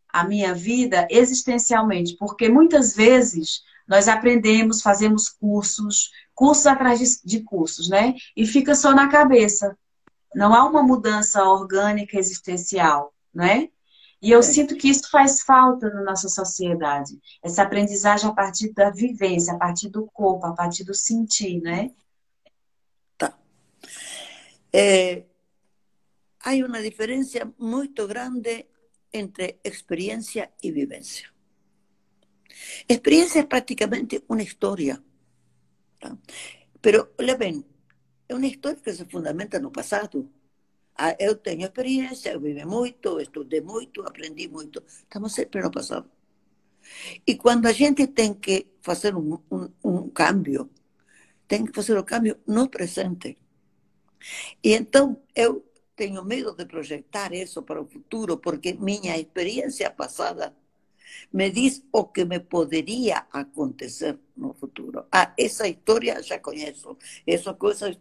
a 0.09 0.23
minha 0.23 0.53
vida 0.53 1.07
existencialmente? 1.09 2.15
Porque 2.17 2.49
muitas 2.49 2.95
vezes 2.95 3.63
nós 3.87 4.07
aprendemos, 4.07 4.81
fazemos 4.81 5.29
cursos, 5.29 6.11
cursos 6.33 6.67
atrás 6.67 6.99
de, 6.99 7.05
de 7.25 7.43
cursos, 7.43 7.89
né? 7.89 8.15
E 8.35 8.45
fica 8.45 8.75
só 8.75 8.93
na 8.93 9.07
cabeça. 9.07 9.77
Não 10.35 10.53
há 10.53 10.63
uma 10.63 10.83
mudança 10.83 11.43
orgânica 11.43 12.17
existencial, 12.17 13.13
né? 13.33 13.69
E 14.23 14.31
eu 14.31 14.41
sinto 14.41 14.77
que 14.77 14.87
isso 14.87 15.11
faz 15.11 15.41
falta 15.41 15.89
na 15.89 16.01
nossa 16.01 16.29
sociedade. 16.29 17.19
Essa 17.43 17.63
aprendizagem 17.63 18.29
a 18.29 18.33
partir 18.33 18.71
da 18.71 18.89
vivência, 18.89 19.53
a 19.53 19.57
partir 19.57 19.89
do 19.89 20.05
corpo, 20.05 20.45
a 20.45 20.53
partir 20.53 20.85
do 20.85 20.95
sentir, 20.95 21.59
né? 21.59 21.91
Tá. 23.17 23.37
É, 24.71 25.25
há 26.39 26.51
uma 26.65 26.81
diferença 26.81 27.53
muito 27.59 28.07
grande 28.07 28.65
entre 29.11 29.59
experiência 29.61 30.49
e 30.63 30.71
vivência. 30.71 31.29
Experiência 32.87 33.39
é 33.39 33.43
praticamente 33.43 34.23
uma 34.29 34.41
história. 34.41 35.03
Tá? 35.99 36.17
Pero, 36.81 37.11
olha 37.19 37.35
bem, 37.35 37.65
é 38.29 38.33
uma 38.33 38.47
história 38.47 38.79
que 38.79 38.93
se 38.93 39.03
fundamenta 39.03 39.59
no 39.59 39.69
passado. 39.69 40.31
Eu 41.19 41.35
tenho 41.35 41.63
experiência, 41.63 42.31
eu 42.31 42.39
vivi 42.39 42.65
muito, 42.65 43.19
estudei 43.19 43.61
muito, 43.61 44.01
aprendi 44.03 44.47
muito. 44.47 44.83
Estamos 44.87 45.33
sempre 45.33 45.61
no 45.61 45.71
passado. 45.71 46.09
E 47.25 47.35
quando 47.35 47.65
a 47.67 47.71
gente 47.71 48.07
tem 48.07 48.33
que 48.33 48.67
fazer 48.81 49.15
um, 49.15 49.39
um, 49.51 49.69
um 49.83 50.09
cambio, 50.09 50.69
tem 51.47 51.65
que 51.65 51.73
fazer 51.73 51.97
o 51.97 52.03
cambio 52.03 52.37
no 52.47 52.69
presente. 52.69 53.37
E 54.63 54.73
então 54.73 55.21
eu 55.35 55.65
tenho 55.95 56.23
medo 56.23 56.55
de 56.55 56.65
projetar 56.65 57.33
isso 57.33 57.63
para 57.63 57.81
o 57.81 57.87
futuro, 57.87 58.37
porque 58.37 58.73
minha 58.73 59.17
experiência 59.17 59.89
passada 59.91 60.55
me 61.31 61.49
diz 61.51 61.83
o 61.91 62.05
que 62.05 62.25
me 62.25 62.39
poderia 62.39 63.27
acontecer 63.31 64.17
no 64.35 64.53
futuro. 64.53 65.05
Ah, 65.11 65.33
essa 65.37 65.67
história 65.67 66.21
já 66.23 66.39
conheço, 66.39 66.97
essa 67.25 67.53
coisa 67.53 67.93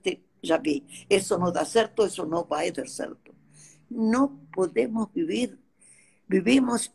já 0.42 0.58
vi. 0.58 0.84
Isso 1.08 1.38
não 1.38 1.52
dá 1.52 1.64
certo, 1.64 2.06
isso 2.06 2.26
não 2.26 2.44
vai 2.44 2.70
dar 2.70 2.88
certo. 2.88 3.34
Não 3.90 4.28
podemos 4.52 5.08
viver, 5.14 5.58
vivimos 6.28 6.92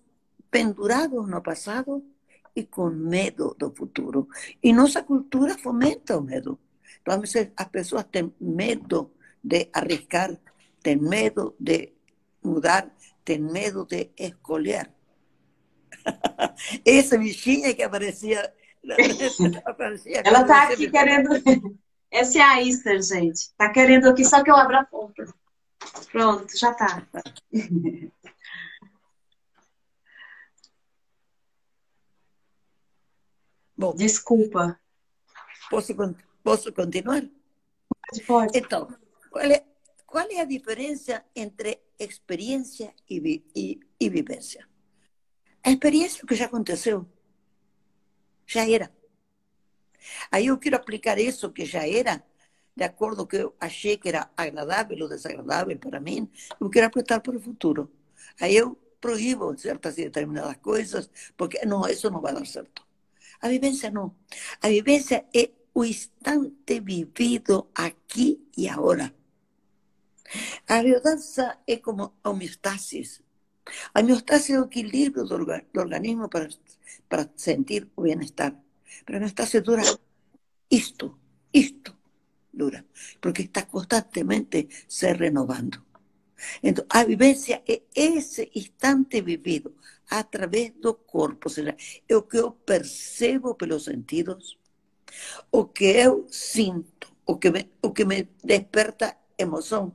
pendurados 0.49 1.27
no 1.27 1.41
passado 1.41 2.03
e 2.55 2.63
com 2.63 2.89
medo 2.89 3.55
do 3.57 3.73
futuro. 3.73 4.27
E 4.63 4.73
nossa 4.73 5.03
cultura 5.03 5.57
fomenta 5.57 6.17
o 6.17 6.21
medo. 6.21 6.59
Então, 7.01 7.21
as 7.55 7.67
pessoas 7.67 8.05
têm 8.11 8.33
medo 8.41 9.11
de 9.43 9.69
arriesgar, 9.71 10.37
ten 10.83 10.97
miedo 10.97 11.55
de 11.59 11.93
mudar, 12.43 12.91
ten 13.23 13.39
miedo 13.39 13.85
de 13.85 14.11
escolear. 14.17 14.91
Essa 16.85 17.17
bichinha 17.17 17.73
que 17.73 17.83
aparecia. 17.83 18.53
aparecia 19.65 20.21
Ela 20.25 20.41
está 20.41 20.63
aqui 20.69 20.89
querendo. 20.89 21.29
Essa 22.11 22.39
é 22.39 22.41
a 22.41 22.63
Easter, 22.63 23.01
gente. 23.01 23.39
Está 23.39 23.71
querendo 23.71 24.07
aqui 24.09 24.23
só 24.25 24.43
que 24.43 24.49
eu 24.49 24.55
abra 24.55 24.81
a 24.81 24.85
porta. 24.85 25.25
Pronto, 26.11 26.57
já 26.57 26.71
está. 26.71 27.07
Bom, 33.77 33.93
desculpa. 33.95 34.79
Posso, 35.69 35.93
posso 36.43 36.73
continuar? 36.73 37.21
Pode, 38.09 38.23
pode. 38.25 38.57
Então, 38.57 38.87
¿Cuál 39.29 39.51
es, 39.51 39.61
cuál 40.05 40.27
es 40.31 40.37
la 40.37 40.45
diferencia 40.45 41.25
entre 41.35 41.83
experiencia 41.99 42.95
y, 43.05 43.19
vi, 43.19 43.45
y, 43.53 43.79
y 43.99 44.09
vivencia? 44.09 44.67
A 45.63 45.69
experiência 45.69 46.23
que 46.27 46.35
já 46.35 46.45
aconteceu. 46.45 47.05
Já 48.47 48.67
era. 48.67 48.91
Aí 50.31 50.47
eu 50.47 50.57
quero 50.57 50.75
aplicar 50.75 51.17
isso 51.19 51.51
que 51.51 51.65
já 51.65 51.87
era, 51.87 52.23
de 52.75 52.83
acordo 52.83 53.25
que 53.25 53.37
eu 53.37 53.55
achei 53.59 53.97
que 53.97 54.09
era 54.09 54.29
agradável 54.37 54.97
ou 55.01 55.09
desagradável 55.09 55.77
para 55.79 55.99
mim, 55.99 56.29
eu 56.59 56.69
quero 56.69 56.87
aplicar 56.87 57.19
para 57.21 57.35
o 57.35 57.39
futuro. 57.39 57.91
Aí 58.39 58.55
eu 58.55 58.77
proíbo 58.99 59.57
certas 59.57 59.97
e 59.97 60.05
determinadas 60.05 60.57
coisas, 60.57 61.09
porque 61.35 61.65
não, 61.65 61.87
isso 61.87 62.09
não 62.09 62.21
vai 62.21 62.33
dar 62.33 62.45
certo. 62.45 62.85
A 63.41 63.47
vivência 63.49 63.89
não. 63.91 64.15
A 64.61 64.67
vivência 64.67 65.25
é 65.33 65.49
o 65.73 65.85
instante 65.85 66.79
vivido 66.79 67.69
aqui 67.75 68.41
e 68.57 68.67
agora. 68.67 69.13
A 70.67 70.81
biodanza 70.81 71.59
es 71.65 71.79
como 71.81 72.15
homeostasis. 72.23 73.23
A 73.93 73.99
homeostasis 74.01 74.49
es 74.49 74.55
el 74.57 74.63
equilibrio 74.65 75.23
del, 75.25 75.67
organismo 75.75 76.29
para, 76.29 76.49
para 77.07 77.31
sentir 77.35 77.89
bienestar. 77.95 78.66
Pero 79.05 79.17
a 79.17 79.19
homeostasis 79.19 79.63
dura 79.63 79.83
esto, 80.69 81.17
esto 81.51 81.97
dura, 82.51 82.83
porque 83.19 83.43
está 83.43 83.67
constantemente 83.67 84.67
se 84.87 85.13
renovando. 85.13 85.85
Entonces, 86.61 86.89
a 86.89 87.03
vivencia 87.03 87.63
es 87.65 87.81
ese 87.93 88.49
instante 88.53 89.21
vivido 89.21 89.73
a 90.09 90.23
través 90.29 90.79
del 90.79 90.95
cuerpo, 90.95 91.49
es 91.49 91.57
lo 92.07 92.27
que 92.27 92.37
yo 92.37 92.55
percebo 92.55 93.57
por 93.57 93.67
los 93.67 93.83
sentidos, 93.83 94.59
o 95.49 95.71
que 95.73 96.03
yo 96.03 96.25
siento, 96.29 97.07
o 97.25 97.39
que 97.39 97.51
me, 97.51 97.69
o 97.81 97.93
que 97.93 98.05
me 98.05 98.29
desperta 98.43 99.19
emoción 99.37 99.93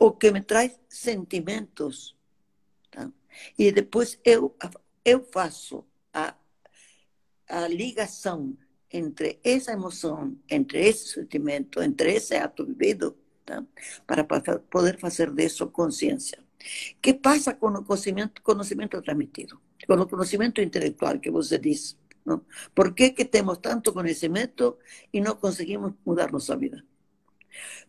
o 0.00 0.18
que 0.18 0.32
me 0.32 0.40
traz 0.40 0.80
sentimentos. 0.88 2.16
Tá? 2.90 3.12
E 3.58 3.70
depois 3.70 4.18
eu, 4.24 4.56
eu 5.04 5.22
faço 5.30 5.84
a, 6.12 6.34
a 7.50 7.68
ligação 7.68 8.56
entre 8.90 9.38
essa 9.44 9.72
emoção, 9.72 10.36
entre 10.48 10.80
esse 10.86 11.14
sentimento, 11.14 11.82
entre 11.82 12.14
esse 12.14 12.34
ato 12.36 12.64
vivido, 12.64 13.16
para 14.06 14.24
poder 14.70 14.98
fazer 14.98 15.32
disso 15.32 15.68
consciência. 15.68 16.38
Que 17.00 17.14
passa 17.14 17.54
com 17.54 17.68
o 17.68 17.84
conhecimento, 17.84 18.42
conhecimento 18.42 19.00
transmitido? 19.02 19.60
Com 19.86 19.94
o 19.94 20.06
conhecimento 20.06 20.60
intelectual 20.60 21.18
que 21.18 21.30
você 21.30 21.58
disse. 21.58 21.96
Não? 22.24 22.44
Por 22.74 22.94
que, 22.94 23.10
que 23.10 23.24
temos 23.24 23.58
tanto 23.58 23.92
conhecimento 23.92 24.78
e 25.12 25.20
não 25.20 25.36
conseguimos 25.36 25.94
mudar 26.04 26.30
nossa 26.30 26.56
vida? 26.56 26.84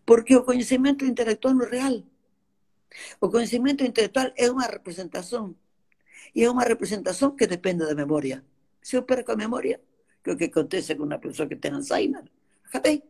Porque 0.06 0.36
o 0.36 0.44
conhecimento 0.44 1.06
intelectual 1.06 1.54
não 1.54 1.66
é 1.66 1.70
real. 1.70 2.04
O 3.20 3.30
conhecimento 3.30 3.84
intelectual 3.84 4.32
é 4.36 4.50
uma 4.50 4.66
representação. 4.66 5.56
E 6.34 6.44
é 6.44 6.50
uma 6.50 6.64
representação 6.64 7.36
que 7.36 7.46
depende 7.46 7.86
da 7.86 7.94
memória. 7.94 8.44
Se 8.82 8.96
eu 8.98 9.04
perco 9.04 9.32
a 9.32 9.36
memória, 9.36 9.80
que 10.24 10.46
acontece 10.46 10.96
com 10.96 11.04
uma 11.04 11.20
pessoa 11.20 11.48
que 11.48 11.56
tem 11.56 11.72
Alzheimer, 11.74 12.26
acabei. 12.66 13.04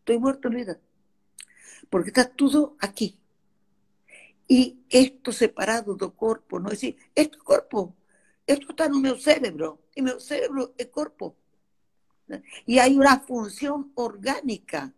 Estou 0.00 0.20
morto 0.20 0.48
en 0.48 0.54
vida. 0.54 0.80
Porque 1.90 2.10
está 2.10 2.24
tudo 2.24 2.76
aqui. 2.78 3.18
E 4.48 4.76
isto 4.90 5.32
separado 5.32 5.96
do 5.96 6.10
corpo, 6.10 6.58
não 6.58 6.70
é 6.70 6.74
assim, 6.74 6.94
este 7.16 7.38
corpo, 7.38 7.96
isto 8.46 8.70
está 8.70 8.88
no 8.88 9.00
meu 9.00 9.18
cérebro, 9.18 9.80
e 9.96 10.02
meu 10.02 10.20
cérebro 10.20 10.74
é 10.76 10.84
corpo. 10.84 11.34
E 12.66 12.78
há 12.78 12.86
uma 12.86 13.18
função 13.20 13.90
orgânica. 13.96 14.92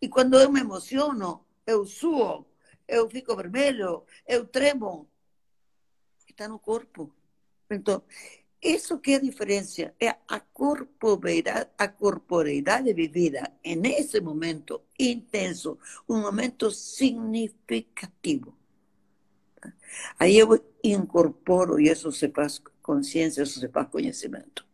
E 0.00 0.08
quando 0.08 0.38
eu 0.38 0.50
me 0.50 0.60
emociono, 0.60 1.44
eu 1.66 1.84
suo, 1.84 2.46
eu 2.86 3.08
fico 3.10 3.36
vermelho, 3.36 4.04
eu 4.26 4.46
tremo. 4.46 5.08
Está 6.28 6.48
no 6.48 6.58
corpo. 6.58 7.12
Então, 7.70 8.02
isso 8.62 8.98
que 8.98 9.12
é 9.12 9.16
a 9.16 9.20
diferença 9.20 9.94
é 9.98 10.16
a 10.28 10.40
corporeidade, 10.40 11.70
a 11.78 11.88
corporeidade 11.88 12.92
vivida 12.92 13.50
nesse 13.64 14.20
momento 14.20 14.82
intenso, 14.98 15.78
um 16.08 16.20
momento 16.20 16.70
significativo. 16.70 18.54
Aí 20.18 20.36
eu 20.36 20.62
incorporo 20.84 21.80
e 21.80 21.88
isso 21.88 22.12
se 22.12 22.28
faz 22.28 22.60
consciência, 22.82 23.42
isso 23.42 23.60
se 23.60 23.68
faz 23.68 23.88
conhecimento. 23.88 24.66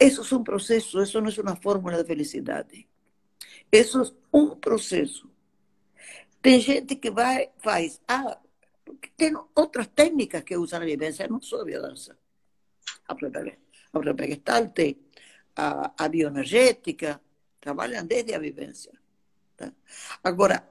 Isso 0.00 0.34
é 0.34 0.38
um 0.38 0.44
processo, 0.44 1.02
isso 1.02 1.20
não 1.20 1.28
é 1.30 1.40
uma 1.40 1.56
fórmula 1.56 1.98
de 1.98 2.04
felicidade. 2.04 2.88
Isso 3.70 4.00
é 4.00 4.36
um 4.36 4.56
processo. 4.56 5.28
Tem 6.40 6.60
gente 6.60 6.96
que 6.96 7.10
vai, 7.10 7.50
faz, 7.58 8.00
ah, 8.08 8.38
tem 9.16 9.34
outras 9.54 9.88
técnicas 9.88 10.42
que 10.42 10.56
usam 10.56 10.82
a 10.82 10.84
vivência, 10.84 11.28
não 11.28 11.40
só 11.40 11.60
a 11.60 11.64
biodança. 11.64 12.16
A 13.06 13.14
própria, 13.14 13.58
gestalt, 14.28 14.78
a, 15.56 15.92
a 15.96 16.08
bioenergética, 16.08 17.20
trabalham 17.60 18.06
desde 18.06 18.34
a 18.34 18.38
vivência. 18.38 18.92
Tá? 19.56 19.72
Agora, 20.22 20.68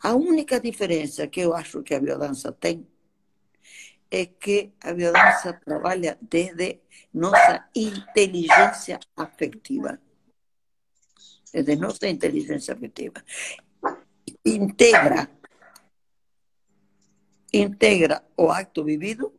a 0.00 0.14
única 0.14 0.60
diferença 0.60 1.26
que 1.26 1.40
eu 1.40 1.54
acho 1.54 1.82
que 1.82 1.94
a 1.94 2.00
biodança 2.00 2.52
tem 2.52 2.86
é 4.10 4.26
que 4.26 4.72
a 4.80 4.92
biodança 4.92 5.52
trabalha 5.52 6.18
desde 6.20 6.80
nossa 7.12 7.68
inteligência 7.74 8.98
afetiva. 9.16 10.00
Desde 11.52 11.76
nossa 11.76 12.08
inteligência 12.08 12.74
afetiva. 12.74 13.22
Integra 14.44 15.37
integra 17.52 18.24
o 18.36 18.50
acto 18.50 18.84
vivido, 18.84 19.32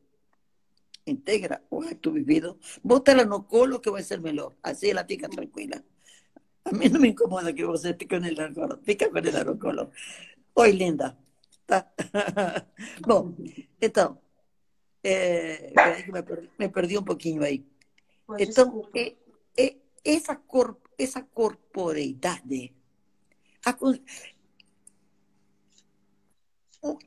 integra 1.05 1.61
o 1.69 1.81
acto 1.81 2.11
vivido, 2.11 2.57
bótala 2.83 3.25
no 3.25 3.43
colo 3.43 3.79
que 3.79 3.91
vai 3.91 4.03
ser 4.03 4.21
melhor, 4.21 4.53
assim 4.63 4.89
ela 4.89 5.05
fica 5.05 5.29
tranquila. 5.29 5.83
A 6.65 6.71
mim 6.71 6.89
não 6.89 6.99
me 6.99 7.09
incomoda 7.09 7.53
que 7.53 7.65
você 7.65 7.93
fique 7.93 8.15
en 8.15 8.25
el 8.25 8.53
colo, 8.53 8.79
fica 8.83 9.09
com 9.09 9.17
ela 9.17 9.43
no 9.43 9.57
colo. 9.57 9.91
Oi, 10.55 10.71
linda. 10.71 11.17
Tá? 11.65 11.91
Bom, 13.07 13.35
então, 13.81 14.19
é, 15.03 15.71
me, 16.11 16.23
perdi, 16.23 16.49
me 16.59 16.69
perdi 16.69 16.97
um 16.97 17.03
pouquinho 17.03 17.43
aí. 17.43 17.65
Então, 18.37 18.87
é, 18.95 19.15
é, 19.57 19.75
essa, 20.03 20.35
cor, 20.35 20.77
essa 20.97 21.21
corporeidade, 21.21 22.73
a, 23.65 23.75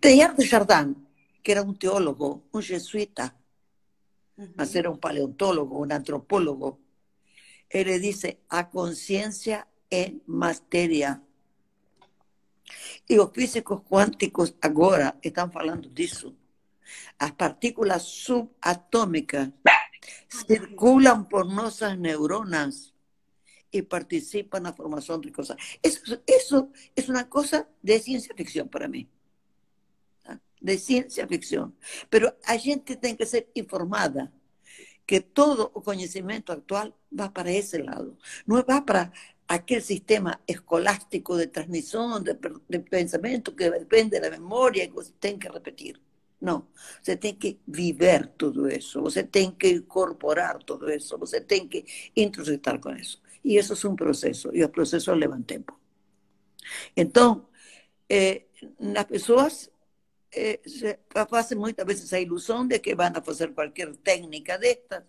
Teilhard 0.01 0.37
de 0.37 0.49
Chardin, 0.49 1.09
que 1.43 1.53
era 1.53 1.63
un 1.63 1.79
teólogo, 1.79 2.45
un 2.53 2.63
jesuita, 2.63 3.37
más 4.55 4.75
era 4.75 4.91
un 4.91 4.99
paleontólogo, 4.99 5.79
un 5.79 5.93
antropólogo, 5.93 6.79
él 7.71 7.87
le 7.87 7.99
dice, 7.99 8.41
a 8.49 8.69
conciencia 8.69 9.67
en 9.89 10.23
materia. 10.27 11.23
Y 13.09 13.17
los 13.17 13.33
físicos 13.33 13.83
cuánticos 13.83 14.55
ahora 14.61 15.19
están 15.23 15.51
hablando 15.55 15.89
disso. 15.89 16.35
Las 17.19 17.33
partículas 17.33 18.03
subatómicas 18.03 19.51
circulan 20.29 21.29
por 21.29 21.47
nuestras 21.47 21.99
neuronas 21.99 22.93
y 23.71 23.83
participan 23.83 24.61
en 24.61 24.65
la 24.65 24.73
formación 24.75 25.23
de 25.23 25.33
cosas. 25.33 25.57
Eso, 25.83 26.21
eso 26.27 26.71
es 26.95 27.09
una 27.09 27.29
cosa 27.31 27.67
de 27.81 27.99
ciencia 28.01 28.35
ficción 28.35 28.69
para 28.69 28.87
mí 28.87 29.09
de 30.63 30.79
ciencia 30.79 31.27
ficción. 31.27 31.75
Pero 32.09 32.37
a 32.45 32.57
gente 32.57 32.97
tem 32.97 33.17
que 33.17 33.27
ser 33.27 33.51
informada 33.55 34.33
que 35.05 35.21
todo 35.21 35.71
o 35.75 35.83
conhecimento 35.83 36.53
actual 36.53 36.95
va 37.11 37.33
para 37.33 37.51
ese 37.51 37.79
lado. 37.83 38.17
No 38.47 38.63
va 38.65 38.85
para 38.85 39.13
aquel 39.49 39.83
sistema 39.83 40.41
escolástico 40.47 41.37
de 41.37 41.49
transmisión 41.49 42.25
de, 42.25 42.39
de 42.69 42.81
pensamento 42.81 43.55
que 43.55 43.71
depende 43.71 44.21
da 44.21 44.31
memória 44.31 44.87
que 44.87 44.95
você 44.95 45.13
tem 45.19 45.39
que 45.39 45.49
repetir. 45.49 46.01
Não, 46.41 46.67
você 47.01 47.17
tem 47.17 47.37
que 47.37 47.61
viver 47.67 48.29
tudo 48.37 48.69
isso, 48.69 49.01
você 49.01 49.23
tem 49.23 49.53
que 49.53 49.69
incorporar 49.69 50.59
tudo 50.65 50.91
isso, 50.91 51.17
você 51.17 51.41
tem 51.41 51.69
que 51.69 51.85
introjetar 52.17 52.81
com 52.81 52.91
isso. 52.91 53.21
E 53.45 53.57
isso 53.57 53.75
é 53.75 53.91
um 53.91 53.95
processo, 53.95 54.51
e 54.53 54.65
o 54.65 54.69
processo 54.69 55.13
leva 55.15 55.41
tempo. 55.47 55.79
Então, 56.97 57.47
eh, 58.09 58.43
eh, 60.33 60.63
se 60.65 61.01
hacen 61.13 61.59
muchas 61.59 61.85
veces 61.85 62.05
esa 62.05 62.19
ilusión 62.19 62.67
de 62.69 62.81
que 62.81 62.95
van 62.95 63.15
a 63.17 63.19
hacer 63.19 63.55
cualquier 63.55 63.97
técnica 63.99 64.57
de 64.59 64.71
estas. 64.71 65.05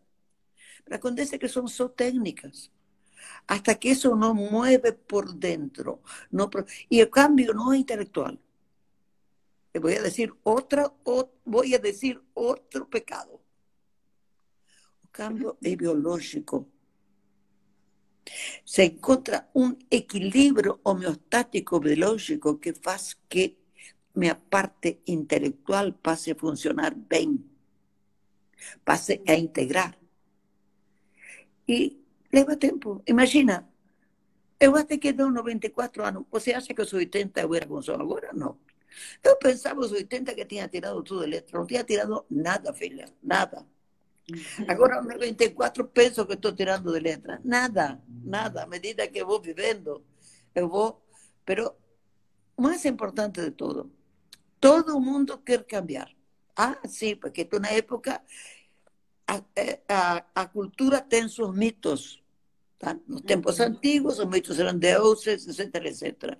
Pero 0.83 0.97
acontece 0.97 1.39
que 1.39 1.47
son 1.47 1.69
solo 1.69 1.91
técnicas. 1.91 2.71
Hasta 3.47 3.75
que 3.75 3.91
eso 3.91 4.15
no 4.15 4.33
mueve 4.33 4.91
por 4.91 5.33
dentro. 5.35 6.01
No, 6.29 6.49
y 6.89 6.99
el 6.99 7.09
cambio 7.09 7.53
no 7.53 7.73
es 7.73 7.79
intelectual. 7.79 8.39
Le 9.73 9.79
voy 9.79 9.93
a 9.93 10.01
decir 10.01 10.33
otra, 10.43 10.93
voy 11.45 11.73
a 11.73 11.79
decir 11.79 12.21
otro 12.33 12.89
pecado. 12.89 13.41
El 15.03 15.09
cambio 15.09 15.57
es 15.61 15.77
biológico. 15.77 16.67
Se 18.65 18.83
encuentra 18.83 19.49
un 19.53 19.85
equilibrio 19.89 20.79
homeostático 20.83 21.79
biológico 21.79 22.59
que 22.59 22.73
hace 22.85 23.15
que 23.27 23.62
minha 24.15 24.35
parte 24.35 25.01
intelectual 25.07 25.93
passe 25.93 26.31
a 26.31 26.35
funcionar 26.35 26.93
bem, 26.93 27.43
passe 28.83 29.21
a 29.27 29.33
integrar. 29.33 29.97
E 31.67 31.99
leva 32.31 32.55
tempo. 32.55 33.01
Imagina, 33.07 33.67
eu 34.59 34.75
até 34.75 34.97
que 34.97 35.13
dou 35.13 35.31
94 35.31 36.03
anos. 36.03 36.25
Você 36.31 36.53
acha 36.53 36.73
que 36.73 36.81
aos 36.81 36.93
80 36.93 37.41
eu 37.41 37.55
era 37.55 37.65
como 37.65 37.81
sou 37.81 37.95
agora? 37.95 38.31
Não. 38.33 38.57
Eu 39.23 39.35
pensava 39.37 39.81
aos 39.81 39.91
80 39.91 40.35
que 40.35 40.45
tinha 40.45 40.67
tirado 40.67 41.01
tudo 41.03 41.21
de 41.21 41.27
letra. 41.27 41.59
Não 41.59 41.65
tinha 41.65 41.83
tirado 41.83 42.25
nada, 42.29 42.73
filha. 42.73 43.05
Nada. 43.21 43.65
Agora, 44.67 44.97
aos 44.97 45.05
94, 45.05 45.85
penso 45.87 46.25
que 46.25 46.33
estou 46.33 46.53
tirando 46.53 46.93
de 46.93 46.99
letra. 46.99 47.41
Nada, 47.43 48.01
nada. 48.07 48.63
À 48.63 48.67
medida 48.67 49.07
que 49.07 49.23
vou 49.23 49.41
vivendo, 49.41 50.03
eu 50.53 50.69
vou. 50.69 51.03
Pero 51.45 51.75
mais 52.55 52.85
importante 52.85 53.41
de 53.41 53.51
tudo, 53.51 53.91
todo 54.63 54.97
mundo 54.97 55.37
quer 55.39 55.65
cambiar. 55.65 56.09
Ah, 56.55 56.79
sim, 56.87 57.17
porque 57.17 57.45
na 57.59 57.71
época 57.71 58.21
a, 59.27 59.41
a, 59.89 60.25
a, 60.33 60.47
cultura 60.47 61.01
tem 61.01 61.27
seus 61.27 61.53
mitos. 61.53 62.23
Tá? 62.79 62.97
Nos 63.05 63.21
tempos 63.23 63.59
antigos, 63.59 64.19
os 64.19 64.25
mitos 64.25 64.57
eram 64.57 64.77
deuses, 64.77 65.59
etc, 65.59 65.75
etc. 65.91 66.37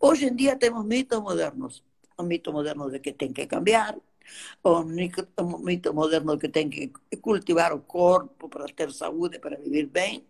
Hoje 0.00 0.24
em 0.24 0.34
dia 0.34 0.56
temos 0.56 0.86
mitos 0.86 1.20
modernos. 1.20 1.84
O 2.16 2.22
mito 2.22 2.50
moderno 2.50 2.90
de 2.90 2.98
que 2.98 3.12
tem 3.12 3.30
que 3.30 3.46
cambiar, 3.46 3.94
o 4.64 4.82
mito 4.82 5.92
moderno 5.92 6.32
de 6.36 6.40
que 6.40 6.48
tem 6.48 6.70
que 6.70 6.90
cultivar 7.20 7.74
o 7.74 7.80
corpo 7.80 8.48
para 8.48 8.64
ter 8.72 8.90
saúde, 8.90 9.38
para 9.38 9.58
viver 9.58 9.86
bem. 9.86 10.24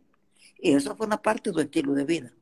E 0.60 0.70
isso 0.72 0.96
foi 0.96 1.06
uma 1.06 1.18
parte 1.18 1.52
do 1.52 1.60
estilo 1.60 1.94
de 1.94 2.04
vida 2.04 2.32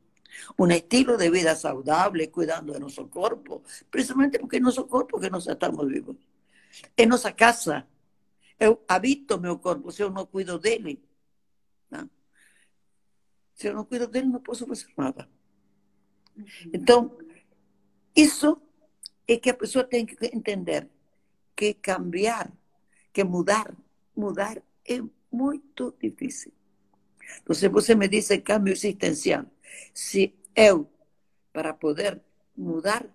un 0.57 0.71
estilo 0.73 1.17
de 1.17 1.31
vida 1.31 1.55
saludable, 1.57 2.31
cuidando 2.31 2.73
de 2.73 2.81
nuestro 2.81 3.09
cuerpo, 3.09 3.63
precisamente 3.91 4.39
porque 4.39 4.57
es 4.57 4.63
nuestro 4.63 4.87
cuerpo 4.87 5.21
que 5.21 5.31
nos 5.31 5.47
estamos 5.47 5.87
vivos. 5.87 6.17
Es 6.97 7.09
nuestra 7.09 7.35
casa. 7.35 7.87
Yo 8.59 8.85
habito 8.89 9.39
mi 9.39 9.57
cuerpo, 9.59 9.91
si 9.91 9.99
yo 9.99 10.11
no 10.11 10.27
cuido 10.27 10.59
de 10.59 10.75
él. 10.75 11.01
Si 13.55 13.69
yo 13.69 13.75
no 13.75 13.87
cuido 13.87 14.07
de 14.09 14.19
él, 14.19 14.31
no 14.31 14.43
puedo 14.43 14.73
hacer 14.73 14.89
nada. 14.97 15.29
Entonces, 16.73 17.19
eso 18.15 18.63
es 19.27 19.41
que 19.41 19.51
la 19.51 19.59
persona 19.59 19.89
tiene 19.89 20.07
que 20.07 20.27
entender 20.27 20.89
que 21.55 21.77
cambiar, 21.77 22.53
que 23.13 23.25
mudar, 23.25 23.75
mudar 24.15 24.63
es 24.85 25.03
muy 25.31 25.63
difícil. 26.01 26.53
Entonces, 27.39 27.71
você 27.71 27.95
me 27.95 28.09
dice 28.09 28.43
cambio 28.43 28.73
existencial. 28.73 29.51
Se 29.93 30.35
eu, 30.55 30.89
para 31.53 31.79
poder 31.79 32.23
mudar, 32.57 33.09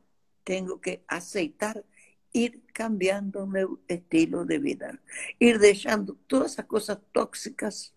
tenho 0.44 0.80
que 0.80 1.02
aceitar 1.08 1.84
ir 2.34 2.62
cambiando 2.74 3.48
mi 3.48 3.62
estilo 3.88 4.46
de 4.46 4.60
vida, 4.60 5.00
ir 5.40 5.60
dejando 5.60 6.16
todas 6.28 6.54
esas 6.54 6.66
cosas 6.66 7.00
tóxicas. 7.12 7.94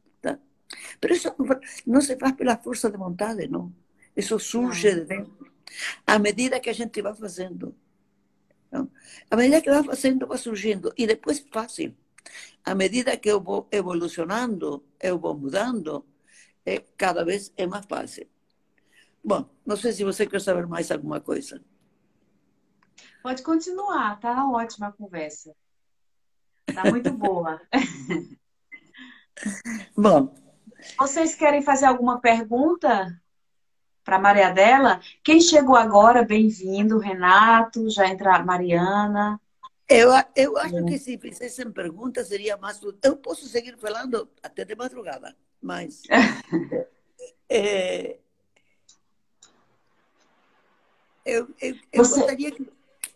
Pero 1.01 1.15
eso 1.15 1.37
no 1.85 2.01
se 2.01 2.17
hace 2.21 2.35
por 2.35 2.47
la 2.47 2.59
fuerza 2.59 2.89
de 2.89 2.97
vontade, 2.97 3.47
no. 3.47 3.73
Eso 4.17 4.39
surge 4.39 4.95
de 4.95 5.05
dentro. 5.05 5.47
A 6.07 6.19
medida 6.19 6.61
que 6.61 6.71
a 6.71 6.75
gente 6.75 7.03
va 7.03 7.11
haciendo. 7.11 7.75
A 9.31 9.37
medida 9.37 9.61
que 9.61 9.71
va 9.71 9.85
haciendo, 9.93 10.27
va 10.27 10.39
surgiendo. 10.39 10.93
Y 10.97 11.07
después 11.07 11.45
fácil. 11.51 11.95
A 12.65 12.75
medida 12.75 13.19
que 13.19 13.31
yo 13.31 13.41
voy 13.41 13.65
evolucionando, 13.71 14.85
yo 15.03 15.19
voy 15.19 15.37
mudando, 15.37 16.07
eh, 16.65 16.87
cada 16.97 17.25
vez 17.25 17.53
es 17.57 17.69
más 17.69 17.87
fácil. 17.87 18.29
Bom, 19.25 19.49
não 19.65 19.77
sei 19.77 19.93
se 19.93 20.03
você 20.03 20.27
quer 20.27 20.41
saber 20.41 20.67
mais 20.67 20.91
alguma 20.91 21.21
coisa. 21.21 21.63
Pode 23.23 23.43
continuar, 23.43 24.19
tá 24.19 24.49
ótima 24.49 24.89
a 24.89 24.93
conversa. 24.93 25.55
Tá 26.75 26.91
muito 26.91 27.13
boa. 27.13 27.61
Bom. 29.97 30.35
Vocês 30.99 31.37
querem 31.37 31.63
fazer 31.63 31.87
alguma 31.87 32.21
pergunta 32.21 33.17
para 34.03 34.19
Maria 34.19 34.51
dela? 34.51 35.01
Quem 35.23 35.41
chegou 35.41 35.77
agora, 35.77 36.25
bem-vindo, 36.25 36.99
Renato, 36.99 37.89
já 37.89 38.09
entra 38.09 38.43
Mariana. 38.43 39.41
Eu, 39.89 40.11
eu 40.35 40.59
acho 40.59 40.79
é. 40.79 40.85
que 40.85 40.99
se 40.99 41.17
fizessem 41.19 41.71
perguntas 41.71 42.29
seria 42.29 42.57
mais. 42.57 42.81
Eu 43.03 43.17
posso 43.17 43.47
seguir 43.47 43.77
falando 43.79 44.29
até 44.43 44.65
de 44.65 44.75
madrugada, 44.75 45.37
mas. 45.61 46.03
é, 47.49 48.19
eu, 51.25 51.49
eu, 51.61 51.77
eu 51.93 52.05
Você... 52.05 52.21
gostaria 52.21 52.51
que 52.51 52.67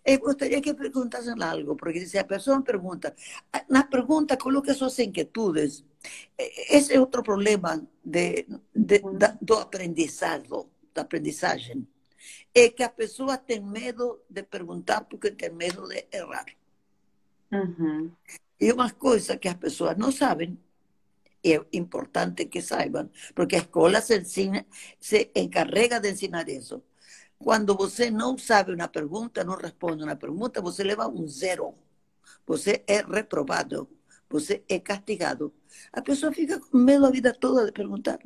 eu 0.07 0.21
gostaria 0.21 0.61
que 0.61 0.73
perguntassem 0.73 1.35
algo, 1.42 1.75
porque 1.75 2.07
se 2.07 2.16
a 2.16 2.23
pessoa 2.23 2.62
pergunta, 2.62 3.12
na 3.69 3.83
pergunta 3.83 4.37
coloca 4.37 4.73
suas 4.73 4.97
inquietudes. 5.01 5.85
Esse 6.38 6.95
é 6.95 7.01
outro 7.01 7.25
problema 7.25 7.85
de, 8.05 8.47
de, 8.73 9.01
da, 9.19 9.37
do 9.42 9.55
aprendizado, 9.55 10.71
da 10.95 11.03
aprendizagem. 11.03 11.88
É 12.55 12.69
que 12.69 12.85
a 12.85 12.88
pessoa 12.88 13.37
tem 13.37 13.61
medo 13.61 14.21
de 14.31 14.45
perguntar 14.45 15.01
porque 15.01 15.33
tem 15.33 15.51
medo 15.51 15.88
de 15.88 16.07
errar. 16.12 16.47
Uhum. 17.51 18.12
E 18.61 18.73
uma 18.73 18.92
coisa 18.92 19.37
que 19.37 19.49
as 19.49 19.57
pessoas 19.57 19.97
não 19.97 20.12
sabem, 20.12 20.57
é 21.45 21.61
importante 21.73 22.47
que 22.47 22.62
saibam, 22.62 23.11
porque 23.35 23.57
a 23.57 23.61
escola 23.61 24.01
se, 24.01 24.16
ensina, 24.19 24.64
se 25.01 25.31
encarrega 25.35 25.99
de 25.99 26.11
ensinar 26.11 26.49
isso 26.49 26.83
quando 27.38 27.77
você 27.77 28.11
não 28.11 28.37
sabe 28.38 28.75
uma 28.75 28.88
pergunta, 28.88 29.44
não 29.44 29.57
responde 29.57 30.03
uma 30.03 30.16
pergunta, 30.16 30.61
você 30.61 30.83
leva 30.83 31.09
um 31.09 31.27
zero. 31.29 31.75
Você 32.46 32.83
é 32.87 33.03
reprovado. 33.03 33.88
Você 34.29 34.64
é 34.68 34.81
castigado. 34.81 35.53
A 35.92 36.03
pessoa 36.03 36.33
fica 36.33 36.59
com 36.59 36.77
medo 36.79 37.07
a 37.07 37.11
vida 37.11 37.33
toda 37.33 37.64
de 37.64 37.72
perguntar. 37.72 38.18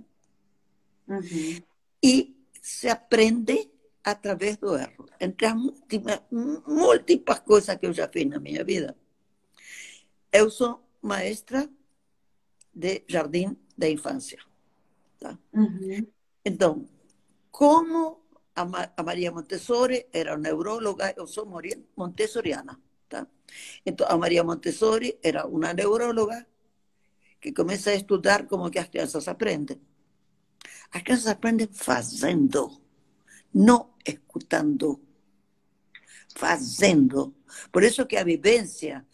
Uhum. 1.08 1.62
E 2.02 2.34
se 2.62 2.88
aprende 2.88 3.70
através 4.02 4.56
do 4.56 4.76
erro. 4.76 5.06
Entre 5.20 5.46
as 5.46 5.54
múltiplas, 5.54 6.20
múltiplas 6.30 7.40
coisas 7.40 7.76
que 7.76 7.86
eu 7.86 7.92
já 7.92 8.08
fiz 8.08 8.26
na 8.26 8.38
minha 8.38 8.64
vida, 8.64 8.96
eu 10.32 10.50
sou 10.50 10.82
maestra 11.02 11.68
de 12.74 13.02
jardim 13.06 13.56
da 13.76 13.88
infância. 13.88 14.38
Tá? 15.18 15.38
Uhum. 15.52 16.06
Então, 16.44 16.88
como 17.50 18.22
a, 18.54 19.02
María 19.02 19.32
Montessori 19.32 20.06
era 20.12 20.36
neuróloga, 20.36 21.14
yo 21.14 21.26
soy 21.26 21.46
montessoriana. 21.96 22.78
Entonces, 23.84 24.14
a 24.14 24.16
María 24.16 24.44
Montessori 24.44 25.18
era 25.22 25.44
una 25.46 25.72
neuróloga 25.72 26.46
que 27.40 27.52
comienza 27.52 27.90
a 27.90 27.94
estudiar 27.94 28.46
como 28.46 28.70
que 28.70 28.78
las 28.78 28.90
crianças 28.90 29.26
aprenden. 29.28 29.80
Las 30.92 31.02
crianças 31.02 31.32
aprenden 31.32 31.68
fazendo, 31.72 32.80
no 33.52 33.96
escuchando, 34.04 35.00
fazendo. 36.34 37.34
Por 37.70 37.84
eso 37.84 38.06
que 38.06 38.18
a 38.18 38.24
vivencia 38.24 39.06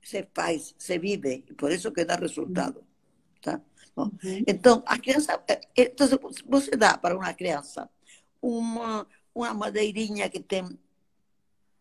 se 0.00 0.24
faz, 0.24 0.74
se 0.78 0.98
vive, 0.98 1.44
y 1.48 1.52
por 1.54 1.72
eso 1.72 1.92
que 1.92 2.04
da 2.04 2.16
resultado. 2.16 2.84
Entonces, 4.22 4.84
a 4.86 4.98
criança, 4.98 5.44
eh, 5.46 5.60
entonces, 5.74 6.18
você 6.46 6.76
dá 6.76 6.98
para 6.98 7.16
una 7.16 7.34
criança 7.34 7.90
uma, 8.42 9.06
uma 9.32 9.54
madeirinha 9.54 10.28
que 10.28 10.40
tem 10.40 10.78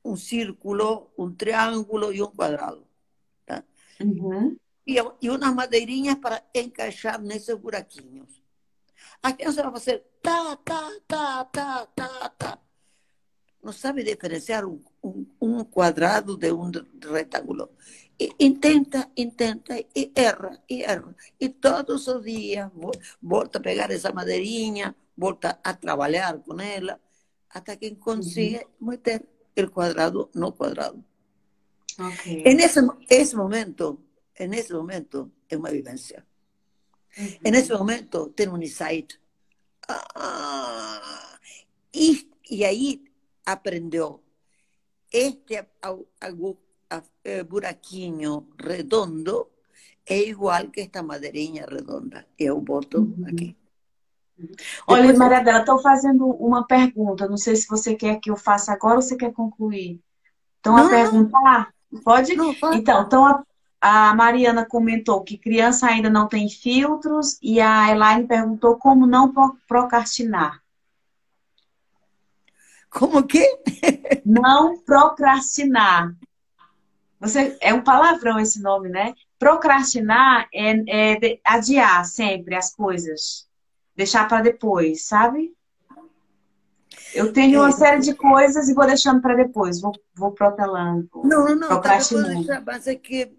um 0.06 0.16
círculo, 0.16 1.12
um 1.18 1.34
triângulo 1.34 2.14
e 2.14 2.22
um 2.22 2.28
quadrado. 2.28 2.86
Tá? 3.46 3.64
Uhum. 4.00 4.56
E, 4.86 4.96
e 5.22 5.30
umas 5.30 5.54
madeirinhas 5.54 6.16
para 6.16 6.44
encaixar 6.54 7.20
nesses 7.20 7.56
buraquinhos. 7.56 8.42
A 9.22 9.34
criança 9.34 9.64
vai 9.64 9.72
fazer 9.74 10.04
tá, 10.22 10.56
tá, 10.58 10.92
tá, 11.08 11.46
tá, 11.46 11.86
tá, 11.96 12.30
tá. 12.30 12.60
Não 13.64 13.72
sabe 13.72 14.04
diferenciar 14.04 14.66
um, 14.66 14.82
um, 15.04 15.26
um 15.40 15.64
quadrado 15.64 16.36
de 16.36 16.52
um 16.52 16.72
retângulo. 17.12 17.70
E 18.20 18.34
intenta, 18.40 19.10
intenta 19.16 19.78
e 19.96 20.12
erra, 20.16 20.60
e 20.68 20.84
erra. 20.84 21.16
E 21.40 21.48
todos 21.50 22.08
os 22.08 22.24
dias 22.24 22.72
volta 23.22 23.60
a 23.60 23.62
pegar 23.62 23.92
essa 23.92 24.12
madeirinha, 24.12 24.96
volta 25.22 25.62
a 25.64 25.80
trabajar 25.80 26.42
con 26.44 26.60
ella 26.60 27.00
hasta 27.50 27.78
que 27.78 27.98
consigue 28.00 28.68
meter 28.80 29.30
el 29.56 29.70
cuadrado 29.70 30.32
no 30.34 30.56
cuadrado. 30.56 30.98
En 32.26 32.60
ese, 32.60 32.82
ese 33.08 33.36
momento, 33.36 34.02
en 34.36 34.54
ese 34.56 34.74
momento 34.74 35.30
es 35.48 35.58
una 35.60 35.70
vivencia. 35.70 36.26
En 37.44 37.54
ese 37.54 37.74
momento 37.74 38.32
tiene 38.36 38.54
un 38.54 38.64
insight. 38.64 39.14
Ah, 39.88 41.40
y, 41.92 42.32
y, 42.46 42.64
ahí 42.64 43.04
aprendió 43.46 44.24
este 45.12 45.68
eh, 47.24 47.44
buraquinho 47.44 48.48
redondo 48.56 49.52
es 50.06 50.28
igual 50.28 50.72
que 50.72 50.82
esta 50.82 51.04
madeirinha 51.04 51.66
redonda. 51.66 52.26
Eu 52.38 52.60
boto 52.60 53.08
aquí. 53.28 53.56
Olha, 54.88 55.02
Depois 55.02 55.18
Maria 55.18 55.44
Dela, 55.44 55.60
estou 55.60 55.80
fazendo 55.80 56.26
uma 56.28 56.66
pergunta. 56.66 57.28
Não 57.28 57.38
sei 57.38 57.56
se 57.56 57.68
você 57.68 57.96
quer 57.96 58.20
que 58.20 58.32
eu 58.32 58.36
faça 58.36 58.72
agora 58.72 58.96
ou 58.96 59.02
você 59.02 59.16
quer 59.16 59.32
concluir. 59.32 60.00
Então, 60.60 60.78
a 60.78 60.90
perguntar? 60.90 61.74
Pode? 62.04 62.36
Não, 62.36 62.54
pode? 62.54 62.78
Então, 62.78 63.04
então 63.04 63.26
a, 63.26 63.44
a, 63.82 64.16
Mariana 64.16 64.66
comentou 64.66 65.24
que 65.24 65.38
criança 65.38 65.88
ainda 65.88 66.10
não 66.10 66.28
tem 66.28 66.50
filtros 66.50 67.38
e 67.42 67.60
a 67.60 67.90
Elaine 67.92 68.28
perguntou 68.28 68.78
como 68.78 69.06
não 69.06 69.34
procrastinar. 69.68 70.62
Como 72.90 73.24
que? 73.24 73.46
não 74.26 74.78
procrastinar. 74.80 76.14
Você, 77.20 77.58
é 77.62 77.74
um 77.74 77.84
palavrão 77.84 78.40
esse 78.40 78.62
nome, 78.62 78.90
né? 78.90 79.14
Procrastinar 79.38 80.48
é, 80.54 81.18
é 81.18 81.40
adiar 81.44 82.04
sempre 82.06 82.56
as 82.56 82.74
coisas 82.74 83.51
deixar 83.96 84.28
para 84.28 84.42
depois, 84.42 85.06
sabe? 85.06 85.56
Eu 87.14 87.34
tenho 87.34 87.60
uma 87.60 87.70
é. 87.70 87.74
série 87.74 88.02
de 88.02 88.14
coisas 88.14 88.70
e 88.70 88.74
vou 88.74 88.86
deixando 88.86 89.22
para 89.22 89.36
depois, 89.36 89.82
vou, 89.82 89.94
vou 90.16 90.32
protelando. 90.32 91.10
Não, 91.16 91.46
não, 91.46 91.56
não, 91.56 91.82
deixar, 91.82 92.64
mas 92.66 92.88
é 92.88 92.96
que 92.96 93.32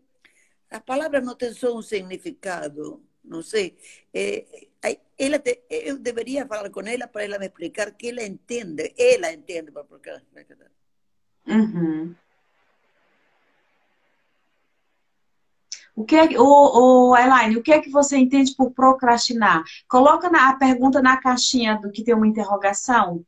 a 0.71 0.81
palavra 0.81 1.21
não 1.21 1.35
tem 1.35 1.53
só 1.53 1.77
um 1.77 1.83
significado, 1.83 3.03
não 3.25 3.43
sei. 3.43 3.77
É, 4.13 4.45
ela 5.19 5.39
te, 5.39 5.63
eu 5.71 5.99
deveria 5.99 6.47
falar 6.47 6.71
com 6.71 6.81
ela 6.81 7.07
para 7.07 7.25
ela 7.25 7.39
me 7.39 7.47
explicar 7.47 7.93
que 7.93 8.09
ela 8.09 8.23
entende, 8.25 8.93
ela 8.99 9.33
entende 9.33 9.71
para 9.71 9.85
Uhum. 11.47 12.15
O 16.03 16.05
que 16.05 16.17
é, 16.17 16.25
Elaine, 16.25 17.57
o 17.57 17.63
que 17.63 17.73
é 17.73 17.81
que 17.81 17.89
você 17.89 18.17
entende 18.17 18.57
por 18.57 18.73
procrastinar? 18.73 19.63
Coloca 19.87 20.29
na, 20.29 20.51
a 20.51 20.57
pergunta 20.57 21.01
na 21.01 21.17
caixinha 21.17 21.79
do 21.79 21.93
que 21.93 22.03
tem 22.03 22.13
uma 22.13 22.27
interrogação. 22.27 23.19
O 23.19 23.25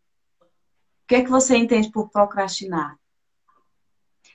que 1.07 1.15
é 1.15 1.23
que 1.23 1.31
você 1.31 1.57
entende 1.57 1.89
por 1.93 2.11
procrastinar? 2.11 2.99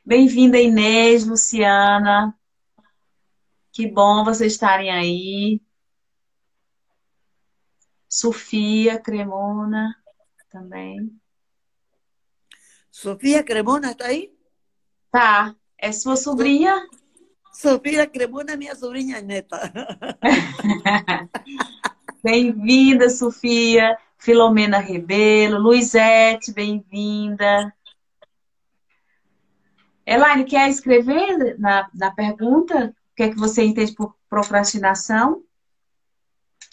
Bem-vinda, 0.05 0.57
Inês, 0.57 1.27
Luciana. 1.27 2.33
Que 3.73 3.85
bom 3.85 4.23
vocês 4.23 4.53
estarem 4.53 4.89
aí. 4.89 5.61
Sofia 8.07 8.97
Cremona 9.01 9.93
também. 10.49 11.13
Sofia 12.89 13.43
Cremona 13.43 13.91
está 13.91 14.05
aí? 14.05 14.33
Tá. 15.11 15.53
É 15.77 15.91
sua 15.91 16.15
sobrinha? 16.15 16.87
Sofia 17.59 18.07
Cremona, 18.07 18.55
minha 18.55 18.73
sobrinha 18.73 19.21
neta. 19.21 19.59
bem-vinda, 22.23 23.09
Sofia. 23.09 23.97
Filomena 24.17 24.79
Rebelo. 24.79 25.59
Luizete, 25.59 26.53
bem-vinda. 26.53 27.75
Elaine, 30.05 30.45
quer 30.45 30.69
escrever 30.69 31.59
na, 31.59 31.89
na 31.93 32.11
pergunta 32.11 32.95
o 33.11 33.15
que 33.17 33.23
é 33.23 33.29
que 33.29 33.37
você 33.37 33.65
entende 33.65 33.93
por 33.93 34.15
procrastinação? 34.29 35.43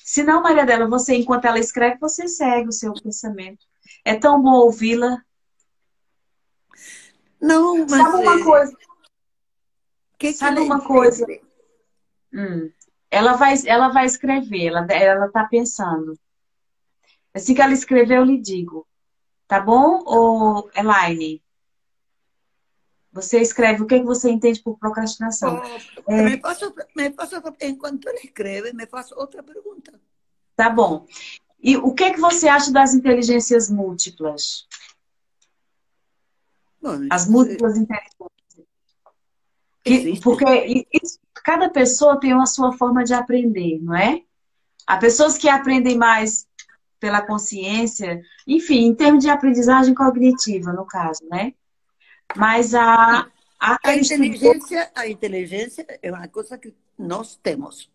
Se 0.04 0.22
não, 0.22 0.40
Maria 0.40 0.64
Dela, 0.64 0.86
você, 0.86 1.16
enquanto 1.16 1.46
ela 1.46 1.58
escreve, 1.58 1.98
você 1.98 2.28
segue 2.28 2.68
o 2.68 2.72
seu 2.72 2.94
pensamento. 2.94 3.66
É 4.04 4.14
tão 4.14 4.40
bom 4.40 4.52
ouvi-la. 4.52 5.20
Não, 7.40 7.78
mas... 7.78 7.90
Sabe 7.90 8.22
uma 8.22 8.38
é... 8.38 8.44
coisa? 8.44 8.85
Que 10.18 10.28
que 10.28 10.32
Sabe 10.34 10.56
ela 10.56 10.64
uma 10.66 10.80
coisa? 10.84 11.26
Hum. 12.32 12.70
Ela 13.10 13.34
vai, 13.34 13.54
ela 13.66 13.88
vai 13.88 14.06
escrever, 14.06 14.66
ela, 14.66 14.86
ela 14.90 15.28
tá 15.28 15.44
pensando. 15.44 16.18
Assim 17.32 17.54
que 17.54 17.62
ela 17.62 17.72
escrever, 17.72 18.18
eu 18.18 18.24
lhe 18.24 18.40
digo. 18.40 18.86
Tá 19.46 19.60
bom, 19.60 20.02
ô 20.06 20.70
Elaine? 20.74 21.42
Você 23.12 23.40
escreve 23.40 23.82
o 23.82 23.86
que, 23.86 23.94
é 23.94 23.98
que 24.00 24.04
você 24.04 24.30
entende 24.30 24.62
por 24.62 24.78
procrastinação. 24.78 25.62
Oh, 26.04 26.12
É. 26.12 26.22
me 26.22 26.40
faço, 26.40 26.74
me 26.94 27.10
faço, 27.12 27.36
enquanto 27.62 28.06
ele 28.08 28.18
escreve, 28.18 28.72
me 28.74 28.86
faço 28.86 29.14
outra 29.16 29.42
pergunta. 29.42 29.98
Tá 30.54 30.68
bom. 30.68 31.06
E 31.62 31.76
o 31.76 31.94
que, 31.94 32.04
é 32.04 32.12
que 32.12 32.20
você 32.20 32.48
acha 32.48 32.70
das 32.70 32.92
inteligências 32.92 33.70
múltiplas? 33.70 34.66
Bom, 36.82 37.06
As 37.10 37.26
múltiplas 37.26 37.76
inteligências. 37.76 38.35
Existe. 39.92 40.20
porque 40.22 40.86
isso- 40.92 41.18
cada 41.44 41.68
pessoa 41.68 42.18
tem 42.18 42.32
uma 42.34 42.46
sua 42.46 42.72
forma 42.72 43.04
de 43.04 43.14
aprender, 43.14 43.78
não 43.80 43.94
é? 43.96 44.22
Há 44.86 44.96
pessoas 44.98 45.36
que 45.38 45.48
aprendem 45.48 45.96
mais 45.96 46.46
pela 46.98 47.20
consciência, 47.20 48.22
enfim, 48.46 48.86
em 48.86 48.94
termos 48.94 49.22
de 49.22 49.30
aprendizagem 49.30 49.94
cognitiva, 49.94 50.72
no 50.72 50.86
caso, 50.86 51.22
né? 51.30 51.54
Mas 52.36 52.74
a, 52.74 53.26
a 53.60 53.78
A 53.84 53.96
inteligência, 53.96 54.90
a 54.94 55.06
inteligência 55.08 55.86
é 56.02 56.10
uma 56.10 56.26
coisa 56.28 56.58
que 56.58 56.74
nós 56.98 57.38
temos. 57.42 57.90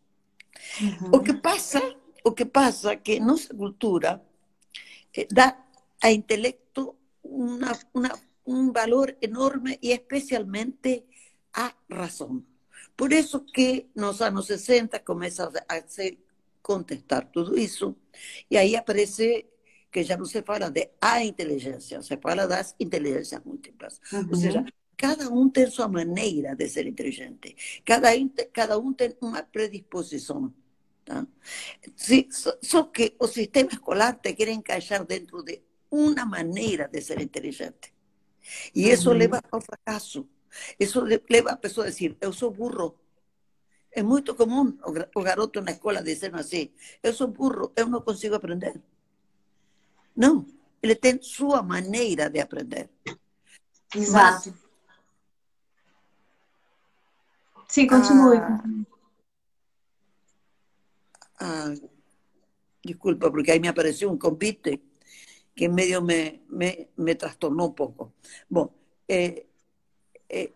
Uhum. 0.81 1.11
O 1.15 1.19
que 1.19 1.33
passa, 1.33 1.81
o 2.23 2.31
que 2.31 2.45
passa 2.45 2.93
é 2.93 2.95
que 2.95 3.19
nossa 3.19 3.53
cultura 3.53 4.21
eh, 5.15 5.27
dá 5.31 5.57
a 6.01 6.11
intelecto 6.11 6.95
una, 7.23 7.71
una- 7.93 8.15
un 8.45 8.71
valor 8.71 9.17
enorme 9.21 9.77
y 9.81 9.91
especialmente 9.91 11.05
a 11.53 11.75
razón. 11.89 12.45
Por 12.95 13.13
eso 13.13 13.45
que 13.45 13.89
nos 13.95 14.21
anos 14.21 14.47
60 14.47 15.03
começa 15.03 15.51
a 15.67 15.81
se 15.87 16.19
contestar 16.61 17.31
tudo 17.31 17.57
isso 17.57 17.95
e 18.49 18.57
aí 18.57 18.75
aparece 18.75 19.47
que 19.91 20.03
já 20.03 20.15
não 20.17 20.25
se 20.25 20.41
fala 20.43 20.69
de 20.69 20.91
a 21.01 21.23
inteligência, 21.23 22.01
se 22.01 22.17
fala 22.17 22.47
das 22.47 22.75
inteligências 22.79 23.43
múltiplas. 23.43 23.99
Ou 24.29 24.35
Uhum. 24.35 24.37
seja, 24.37 24.63
cada 24.97 25.29
um 25.29 25.49
tem 25.49 25.67
sua 25.69 25.87
maneira 25.87 26.55
de 26.55 26.67
ser 26.69 26.85
inteligente, 26.87 27.55
cada, 27.85 28.09
cada 28.53 28.77
um 28.79 28.93
tem 28.93 29.15
uma 29.21 29.43
predisposição. 29.43 30.53
Tá? 31.03 31.27
Sí, 31.95 32.27
só, 32.31 32.51
só 32.61 32.83
que 32.83 33.15
o 33.19 33.27
sistema 33.27 33.69
escolar 33.71 34.19
te 34.21 34.33
quer 34.33 34.49
encaixar 34.49 35.05
dentro 35.05 35.43
de 35.43 35.61
uma 35.89 36.25
maneira 36.25 36.87
de 36.87 37.01
ser 37.01 37.19
inteligente. 37.21 37.93
E 38.75 38.89
isso 38.89 39.11
Uhum. 39.11 39.17
leva 39.17 39.41
ao 39.51 39.61
fracasso. 39.61 40.27
Isso 40.79 41.01
le- 41.05 41.21
a 41.47 41.57
pessoa 41.57 41.87
a 41.87 41.89
dizer, 41.89 42.17
eu 42.21 42.33
sou 42.33 42.51
burro. 42.51 42.97
É 43.91 44.01
muito 44.03 44.35
comum 44.35 44.77
o 45.15 45.21
garoto 45.21 45.61
na 45.61 45.71
escola 45.71 46.01
dizendo 46.01 46.37
assim, 46.37 46.71
eu 47.03 47.13
sou 47.13 47.27
burro, 47.27 47.71
eu 47.75 47.87
não 47.87 48.01
consigo 48.01 48.35
aprender. 48.35 48.81
Não, 50.15 50.45
ele 50.81 50.95
tem 50.95 51.21
sua 51.21 51.61
maneira 51.61 52.29
de 52.29 52.39
aprender. 52.39 52.89
Exato. 53.95 54.53
Sim, 57.67 57.87
continue. 57.87 58.37
Ah, 58.37 58.63
Ah, 61.39 61.73
disculpa, 62.83 63.31
porque 63.31 63.51
ahí 63.51 63.59
me 63.59 63.67
apareció 63.67 64.09
un 64.11 64.17
convite 64.17 64.81
que 65.55 65.69
medio 65.69 66.01
me, 66.01 66.43
me, 66.49 66.89
me 66.97 67.15
trastornó 67.15 67.65
un 67.67 67.75
poco. 67.75 68.13
Bueno, 68.49 68.73
eh, 69.07 69.47
eh, 70.31 70.51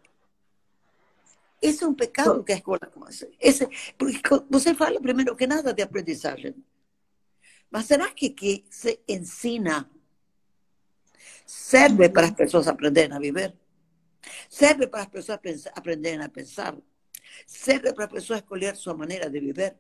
esse 1.62 1.84
é 1.84 1.94
pecado 1.94 2.44
que 2.44 2.54
a 2.54 2.58
escola 2.58 2.86
começa. 2.94 3.28
Porque 3.98 4.20
você 4.50 4.74
fala 4.76 5.02
primeiro 5.02 5.36
que 5.36 5.48
nada 5.48 5.74
de 5.74 5.82
aprendizagem. 5.82 6.56
Mas 7.72 7.86
será 7.86 8.12
que 8.12 8.30
que 8.30 8.66
se 8.70 9.00
ensina 9.08 9.90
serve 11.46 12.10
para 12.10 12.28
as 12.28 12.36
pessoas 12.36 12.68
aprenderem 12.68 13.16
a 13.16 13.20
viver? 13.20 13.54
Serve 14.50 14.88
para 14.88 15.02
as 15.02 15.10
pessoas 15.10 15.40
pensar, 15.40 15.72
aprenderem 15.76 16.24
a 16.24 16.30
pensar? 16.30 16.76
Serve 17.46 17.94
para 17.94 18.06
as 18.06 18.12
pessoas 18.12 18.40
escolher 18.40 18.76
sua 18.76 18.94
maneira 18.94 19.30
de 19.30 19.40
viver? 19.40 19.76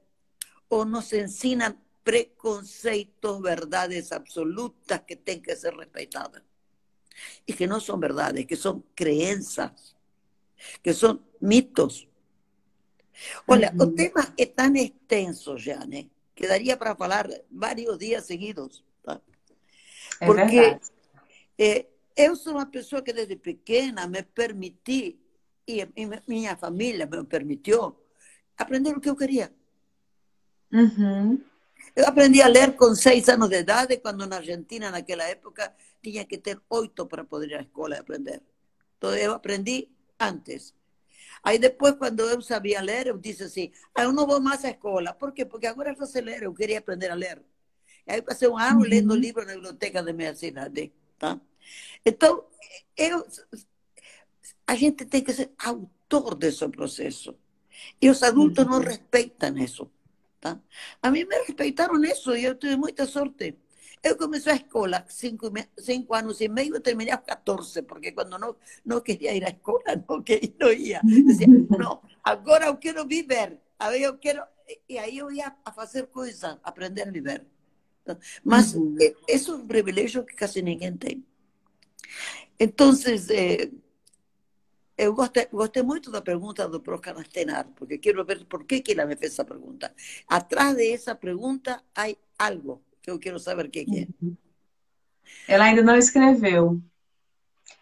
Ou 0.69 0.85
nos 0.85 1.13
ensinam 1.13 1.77
preconceitos, 2.03 3.41
verdades 3.41 4.11
absolutas 4.11 5.01
que 5.07 5.15
têm 5.15 5.39
que 5.39 5.55
ser 5.55 5.73
respeitadas? 5.73 6.41
E 7.47 7.53
que 7.53 7.67
não 7.67 7.79
são 7.79 7.99
verdades, 7.99 8.45
que 8.45 8.55
são 8.55 8.83
crenças, 8.95 9.95
que 10.83 10.93
são 10.93 11.19
mitos. 11.41 12.07
Olha, 13.47 13.73
o 13.79 13.85
Uhum. 13.85 13.95
tema 13.95 14.33
é 14.37 14.45
tão 14.45 14.75
extenso, 14.75 15.57
Jane, 15.57 16.11
que 16.35 16.47
daria 16.47 16.75
para 16.77 16.95
falar 16.95 17.27
vários 17.49 17.97
dias 17.97 18.25
seguidos. 18.25 18.83
tá? 19.03 19.21
É 20.19 20.25
Porque 20.25 20.79
eh, 21.57 21.85
eu 22.15 22.35
sou 22.35 22.53
uma 22.53 22.65
pessoa 22.65 23.01
que 23.01 23.13
desde 23.13 23.35
pequena 23.37 24.07
me 24.07 24.23
permiti, 24.23 25.19
e 25.67 25.85
minha 26.27 26.55
família 26.57 27.05
me 27.05 27.23
permitiu, 27.25 27.95
aprender 28.57 28.95
o 28.95 29.01
que 29.01 29.09
eu 29.09 29.15
queria. 29.15 29.53
Uhum. 30.71 31.41
Eu 31.95 32.05
aprendi 32.07 32.41
a 32.41 32.47
ler 32.47 32.75
com 32.75 32.93
seis 32.93 33.29
anos 33.29 33.49
de 33.49 33.59
idade, 33.59 33.97
quando 33.97 34.25
na 34.27 34.37
Argentina, 34.37 34.91
naquela 34.91 35.23
época, 35.23 35.73
tinha 36.03 36.25
que 36.25 36.37
ter 36.37 36.59
oito 36.69 37.05
para 37.07 37.23
poder 37.23 37.49
ir 37.51 37.55
à 37.55 37.61
escola 37.61 37.95
e 37.95 37.99
aprender. 37.99 38.41
Então, 38.97 39.15
eu 39.15 39.33
aprendi 39.33 39.89
antes. 40.19 40.73
Aí 41.43 41.57
depois, 41.59 41.95
quando 41.95 42.21
eu 42.21 42.41
sabia 42.41 42.81
ler, 42.81 43.07
eu 43.07 43.17
disse 43.17 43.43
assim, 43.43 43.71
ah, 43.93 44.03
eu 44.03 44.11
não 44.11 44.25
vou 44.27 44.41
mais 44.41 44.65
à 44.65 44.71
escola. 44.71 45.13
Por 45.13 45.31
quê? 45.31 45.45
Porque 45.45 45.67
agora 45.67 45.95
eu 45.97 46.05
sei 46.07 46.21
ler, 46.21 46.43
eu 46.43 46.53
queria 46.53 46.79
aprender 46.79 47.09
a 47.09 47.15
ler. 47.15 47.41
Aí 48.07 48.21
passei 48.21 48.47
um 48.47 48.57
ano 48.57 48.81
Uhum. 48.81 48.87
lendo 48.89 49.15
livros 49.15 49.45
na 49.45 49.53
biblioteca 49.53 50.03
da 50.03 50.11
minha 50.13 50.35
cidade. 50.35 50.91
Tá? 51.17 51.39
Então, 52.05 52.45
eu, 52.97 53.25
a 54.67 54.75
gente 54.75 55.05
tem 55.05 55.23
que 55.23 55.33
ser 55.33 55.51
autor 55.57 56.35
desse 56.35 56.67
processo. 56.69 57.35
E 58.01 58.09
os 58.09 58.23
adultos 58.23 58.65
não 58.65 58.79
Uhum. 58.79 58.83
respeitam 58.85 59.57
isso. 59.57 59.89
Tá? 60.45 60.59
A 61.01 61.09
mim 61.09 61.25
me 61.25 61.35
respeitaram 61.39 61.97
nisso 61.97 62.35
e 62.35 62.45
eu 62.45 62.53
tive 62.53 62.75
muita 62.75 63.07
sorte. 63.07 63.57
Eu 64.03 64.15
comecei 64.15 64.53
a 64.53 64.55
escola 64.57 65.03
cinco, 65.09 65.51
cinco 65.79 66.13
anos 66.13 66.39
e 66.39 66.47
meio 66.47 66.79
terminei 66.79 67.11
aos 67.11 67.25
14, 67.25 67.81
porque 67.81 68.11
quando 68.11 68.37
não, 68.37 68.55
não 68.85 69.01
queria 69.01 69.33
ir 69.33 69.43
à 69.43 69.49
escola, 69.49 69.81
não, 70.07 70.21
que, 70.21 70.53
não 70.59 70.71
ia. 70.71 71.01
Dizia, 71.03 71.47
não, 71.47 71.99
agora 72.23 72.67
eu 72.67 72.77
quero 72.77 73.07
viver. 73.07 73.57
Aí 73.79 74.03
eu 74.03 74.15
quero... 74.19 74.43
E 74.87 74.99
aí 74.99 75.17
eu 75.17 75.31
ia 75.31 75.51
a 75.65 75.71
fazer 75.71 76.07
coisas, 76.07 76.57
aprender 76.63 77.07
a 77.07 77.11
viver. 77.11 77.43
Mas 78.43 78.75
Uhum. 78.75 78.95
eh, 79.01 79.15
isso 79.27 79.53
é 79.53 79.55
um 79.55 79.65
privilégio 79.67 80.23
que 80.23 80.35
quase 80.35 80.61
ninguém 80.61 80.95
tem. 80.95 81.25
Então, 82.59 82.91
eh, 83.31 83.71
eu 84.97 85.13
gostei, 85.13 85.45
gostei 85.51 85.83
muito 85.83 86.09
da 86.09 86.21
pergunta 86.21 86.67
do 86.67 86.79
procrastinar, 86.79 87.67
porque 87.75 87.97
quero 87.97 88.23
ver 88.23 88.45
por 88.45 88.65
que, 88.65 88.81
que 88.81 88.93
ela 88.93 89.05
me 89.05 89.15
fez 89.15 89.33
essa 89.33 89.43
pergunta. 89.43 89.93
Atrás 90.27 90.75
dessa 90.75 91.13
pergunta 91.13 91.81
há 91.93 92.07
algo 92.39 92.81
que 93.01 93.11
eu 93.11 93.19
quero 93.19 93.39
saber 93.39 93.65
o 93.65 93.69
que, 93.69 93.85
que 93.85 93.99
é. 93.99 94.07
Ela 95.47 95.65
ainda 95.65 95.81
não 95.81 95.97
escreveu. 95.97 96.81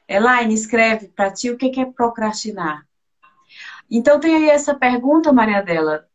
Elaine, 0.07 0.53
escreve 0.53 1.07
para 1.07 1.31
ti 1.31 1.49
o 1.49 1.57
que 1.57 1.69
que 1.69 1.79
é 1.79 1.85
procrastinar. 1.85 2.87
Então 3.89 4.19
tem 4.19 4.35
aí 4.35 4.49
essa 4.49 4.73
pergunta, 4.73 5.31
Maria 5.31 5.61
Dela, 5.61 6.07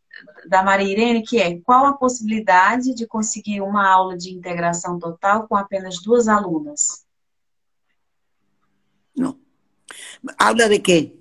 da 0.49 0.63
Maria 0.63 0.93
Irene, 0.93 1.23
que 1.23 1.41
é 1.41 1.61
qual 1.61 1.87
a 1.87 1.93
possibilidade 1.93 2.93
de 2.95 3.07
conseguir 3.07 3.61
uma 3.61 3.89
aula 3.89 4.17
de 4.17 4.35
integração 4.35 4.99
total 4.99 5.47
com 5.47 5.55
apenas 5.55 6.03
duas 6.03 6.29
alunas? 6.29 7.07
Não. 9.17 9.39
Habla 10.39 10.69
de 10.69 10.79
quê? 10.81 11.17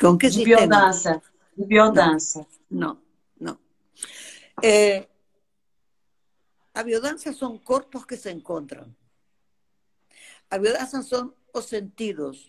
Com 0.00 0.18
que 0.18 0.28
De 0.28 0.36
sistema? 0.36 0.66
biodança. 0.66 1.22
De 1.56 1.64
biodança. 1.66 2.46
Não, 2.70 3.00
não. 3.38 3.58
Eh, 4.62 5.06
a 6.74 6.82
são 7.32 7.58
corpos 7.58 8.04
que 8.04 8.16
se 8.16 8.30
encontram. 8.32 8.94
A 10.50 10.58
biodança 10.58 11.02
são 11.02 11.34
os 11.52 11.64
sentidos. 11.66 12.48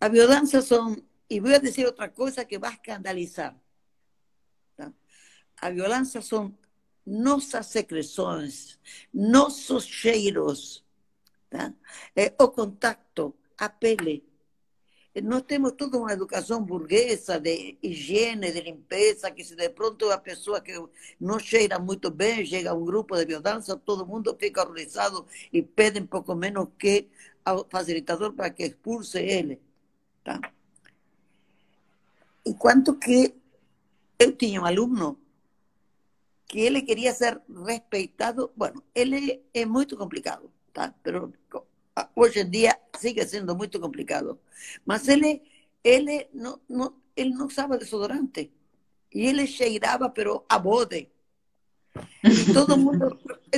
A 0.00 0.08
biodança 0.08 0.62
são, 0.62 0.96
e 1.28 1.40
vou 1.40 1.58
dizer 1.58 1.86
outra 1.86 2.08
coisa 2.08 2.44
que 2.44 2.58
vai 2.58 2.72
escandalizar. 2.72 3.54
tá? 4.76 4.92
A 5.60 5.70
biodança 5.70 6.20
são 6.22 6.56
nossas 7.06 7.66
secreções, 7.66 8.78
nossos 9.12 9.84
cheiros, 9.84 10.84
tá? 11.50 11.72
Eh, 12.16 12.34
o 12.40 12.48
contato, 12.48 13.34
a 13.58 13.68
pele. 13.68 14.24
Nós 15.22 15.42
temos 15.42 15.72
toda 15.72 15.96
uma 15.96 16.12
educação 16.12 16.62
burguesa 16.62 17.38
de 17.38 17.78
higiene, 17.80 18.50
de 18.50 18.60
limpeza, 18.60 19.30
que 19.30 19.44
se 19.44 19.54
de 19.54 19.68
pronto 19.68 20.10
a 20.10 20.18
pessoa 20.18 20.60
que 20.60 20.72
não 21.20 21.38
cheira 21.38 21.78
muito 21.78 22.10
bem, 22.10 22.44
chega 22.44 22.70
a 22.70 22.74
um 22.74 22.84
grupo 22.84 23.16
de 23.16 23.24
biodança, 23.24 23.76
todo 23.76 24.06
mundo 24.06 24.36
fica 24.38 24.62
horrorizado 24.62 25.24
e 25.52 25.62
pede 25.62 26.00
um 26.00 26.06
pouco 26.06 26.34
menos 26.34 26.68
que 26.76 27.08
ao 27.44 27.64
facilitador 27.68 28.32
para 28.32 28.50
que 28.50 28.64
expulse 28.64 29.18
ele. 29.18 29.60
Tá? 30.24 30.40
Enquanto 32.44 32.98
que 32.98 33.34
eu 34.18 34.32
tinha 34.32 34.60
um 34.60 34.66
aluno 34.66 35.18
que 36.46 36.60
ele 36.60 36.82
queria 36.82 37.14
ser 37.14 37.40
respeitado, 37.64 38.50
bueno, 38.56 38.82
ele 38.94 39.42
é 39.52 39.64
muito 39.64 39.96
complicado, 39.96 40.50
tá? 40.72 40.94
Pero 41.02 41.32
hoje 42.14 42.40
em 42.40 42.50
dia 42.50 42.78
sigue 42.98 43.24
sendo 43.26 43.54
muito 43.54 43.80
complicado. 43.80 44.38
Mas 44.84 45.08
ele, 45.08 45.42
ele, 45.82 46.28
não, 46.32 46.60
usava 47.46 47.78
desodorante. 47.78 48.52
E 49.12 49.26
ele 49.26 49.46
cheirava, 49.46 50.10
pero 50.10 50.44
a 50.48 50.58
bode. 50.58 51.08
E 52.24 52.52
todo 52.52 52.76
mundo, 52.76 53.16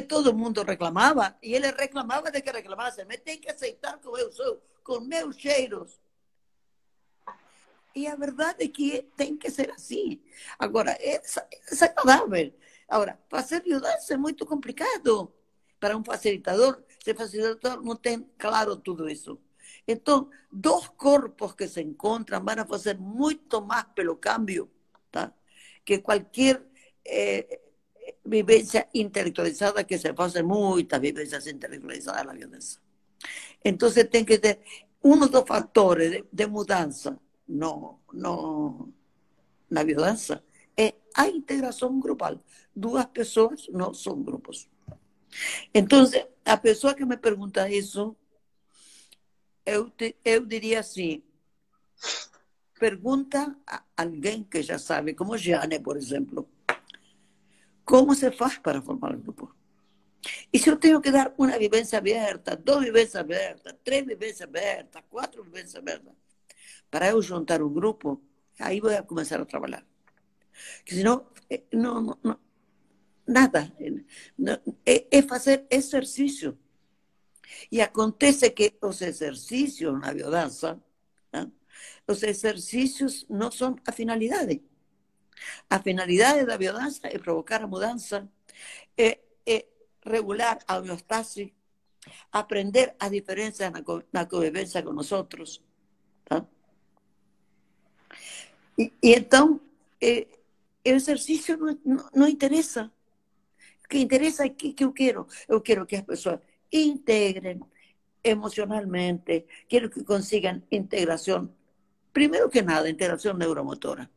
todo 0.09 0.35
mundo 0.35 0.63
reclamava. 0.63 1.37
E 1.43 1.55
ele 1.55 1.71
reclamava 1.71 2.31
de 2.31 2.43
que 2.43 2.51
reclamasse. 2.51 3.05
Me 3.05 3.17
tem 3.17 3.41
que 3.41 3.51
aceitar 3.51 3.99
como 3.99 4.19
eu 4.19 4.31
sou, 4.33 4.61
com 4.85 5.01
meus 5.01 5.37
cheiros. 5.37 5.99
E 7.95 8.07
a 8.07 8.15
verdade 8.15 8.65
é 8.65 8.69
que 8.69 9.09
tem 9.17 9.39
que 9.39 9.51
ser 9.51 9.71
assim. 9.71 10.21
Agora, 10.59 10.91
é 11.01 11.23
desagradável. 11.71 12.53
Agora, 12.87 13.19
fazer 13.31 13.63
viudança 13.63 14.13
é 14.13 14.17
muito 14.19 14.45
complicado 14.45 15.33
para 15.81 15.97
um 15.97 16.05
facilitador 16.05 16.83
se 17.07 17.13
o 17.13 17.15
facilitador 17.15 17.85
não 17.85 17.95
tem 17.95 18.29
claro 18.37 18.77
tudo 18.77 19.09
isso. 19.09 19.39
Então, 19.87 20.29
dois 20.51 20.89
corpos 20.89 21.55
que 21.55 21.69
se 21.69 21.81
encontram 21.81 22.45
vão 22.45 22.67
fazer 22.67 22.99
muito 22.99 23.63
mais 23.63 23.87
pelo 23.95 24.17
câmbio 24.17 24.69
tá? 25.13 25.33
que 25.85 25.99
qualquer 25.99 26.61
eh, 27.07 27.61
vivência 28.25 28.89
intelectualizada, 28.93 29.85
que 29.85 29.97
se 29.99 30.13
fazem 30.15 30.43
muitas 30.43 31.01
vivências 31.01 31.47
intelectualizadas 31.47 32.27
na 32.27 32.33
violência. 32.33 32.81
Então, 33.65 33.89
tem 34.11 34.25
que 34.25 34.39
ter 34.41 34.59
um 35.05 35.29
dos 35.29 35.45
fatores 35.47 36.11
de, 36.11 36.25
de 36.33 36.47
mudança 36.49 37.17
no, 37.47 38.01
no, 38.13 38.93
na 39.71 39.85
violência 39.85 40.43
é 40.77 40.95
a 41.15 41.29
integração 41.29 42.01
grupal. 42.01 42.37
Duas 42.75 43.07
pessoas 43.07 43.69
não 43.69 43.95
são 43.95 44.21
grupos. 44.25 44.69
Entonces, 45.73 46.27
a 46.45 46.57
pessoa 46.57 46.95
que 46.95 47.05
me 47.05 47.17
pergunta 47.17 47.69
isso, 47.71 48.17
eu, 49.65 49.91
te, 49.91 50.17
eu 50.25 50.47
diria 50.47 50.81
assim, 50.81 51.23
pergunta 52.79 53.57
a 53.67 53.83
alguém 53.97 54.45
que 54.45 54.63
já 54.63 54.79
sabe, 54.79 55.15
como 55.15 55.37
Jeane, 55.37 55.81
por 55.81 55.97
exemplo, 55.97 56.49
como 57.85 58.15
se 58.15 58.31
faz 58.33 58.59
para 58.59 58.83
formar 58.83 59.15
um 59.15 59.21
grupo? 59.21 59.55
E 60.53 60.59
se 60.59 60.69
eu 60.69 60.77
tenho 60.77 61.01
que 61.01 61.11
dar 61.11 61.33
uma 61.39 61.59
vivência 61.59 61.99
aberta, 61.99 62.57
duas 62.57 62.85
vivências 62.85 63.17
abertas, 63.17 63.75
três 63.85 64.05
vivências 64.05 64.43
abertas, 64.43 65.03
quatro 65.09 65.43
vivências 65.45 65.77
abertas, 65.77 66.13
para 66.91 67.09
eu 67.09 67.23
juntar 67.23 67.63
um 67.63 67.73
grupo, 67.73 68.21
aí 68.59 68.81
vou 68.81 68.91
começar 69.05 69.41
a 69.41 69.45
trabalhar. 69.45 69.85
Porque 70.79 70.97
senão, 70.97 71.27
eh, 71.51 71.63
não, 71.73 72.19
não, 72.23 72.39
nada. 73.27 73.73
É, 74.85 75.07
é 75.11 75.23
fazer 75.23 75.67
exercício. 75.71 76.59
E 77.71 77.81
acontece 77.81 78.51
que 78.51 78.75
os 78.83 79.01
exercícios 79.01 80.01
na 80.01 80.13
biodança, 80.13 80.81
né? 81.33 81.51
os 82.07 82.23
exercícios 82.23 83.25
não 83.29 83.51
são 83.51 83.77
a 83.87 83.93
finalidade. 83.93 84.63
A 85.69 85.79
finalidade 85.81 86.45
da 86.45 86.57
biodança 86.57 87.01
é 87.05 87.19
provocar 87.19 87.63
a 87.63 87.67
mudança, 87.67 88.29
é, 88.97 89.19
regular 90.07 90.59
a 90.67 90.79
homeostase, 90.79 91.53
aprender 92.31 92.95
a 92.99 93.09
diferença 93.09 93.71
na, 93.71 93.83
na 94.13 94.27
convivência 94.27 94.83
com 94.83 94.93
nós 94.93 95.11
outros. 95.13 95.63
Tá? 96.25 96.47
E, 98.79 98.93
e, 99.03 99.15
então. 99.15 99.61
O 103.87 103.89
que 103.89 103.99
interessa 103.99 104.45
é 104.45 104.49
que, 104.49 104.73
que 104.73 104.85
eu 104.85 104.93
quero. 104.93 105.27
Eu 105.49 105.61
quero 105.61 105.87
que 105.87 105.95
as 105.95 106.03
pessoas 106.03 106.41
integrem 106.73 107.61
emocionalmente, 108.23 109.47
quero 109.69 109.89
que 109.89 110.03
consigam 110.03 110.61
integração, 110.73 111.55
primeiro 112.13 112.51
que 112.51 112.63
nada, 112.63 112.91
integração 112.91 113.35
neuromotora. 113.35 114.11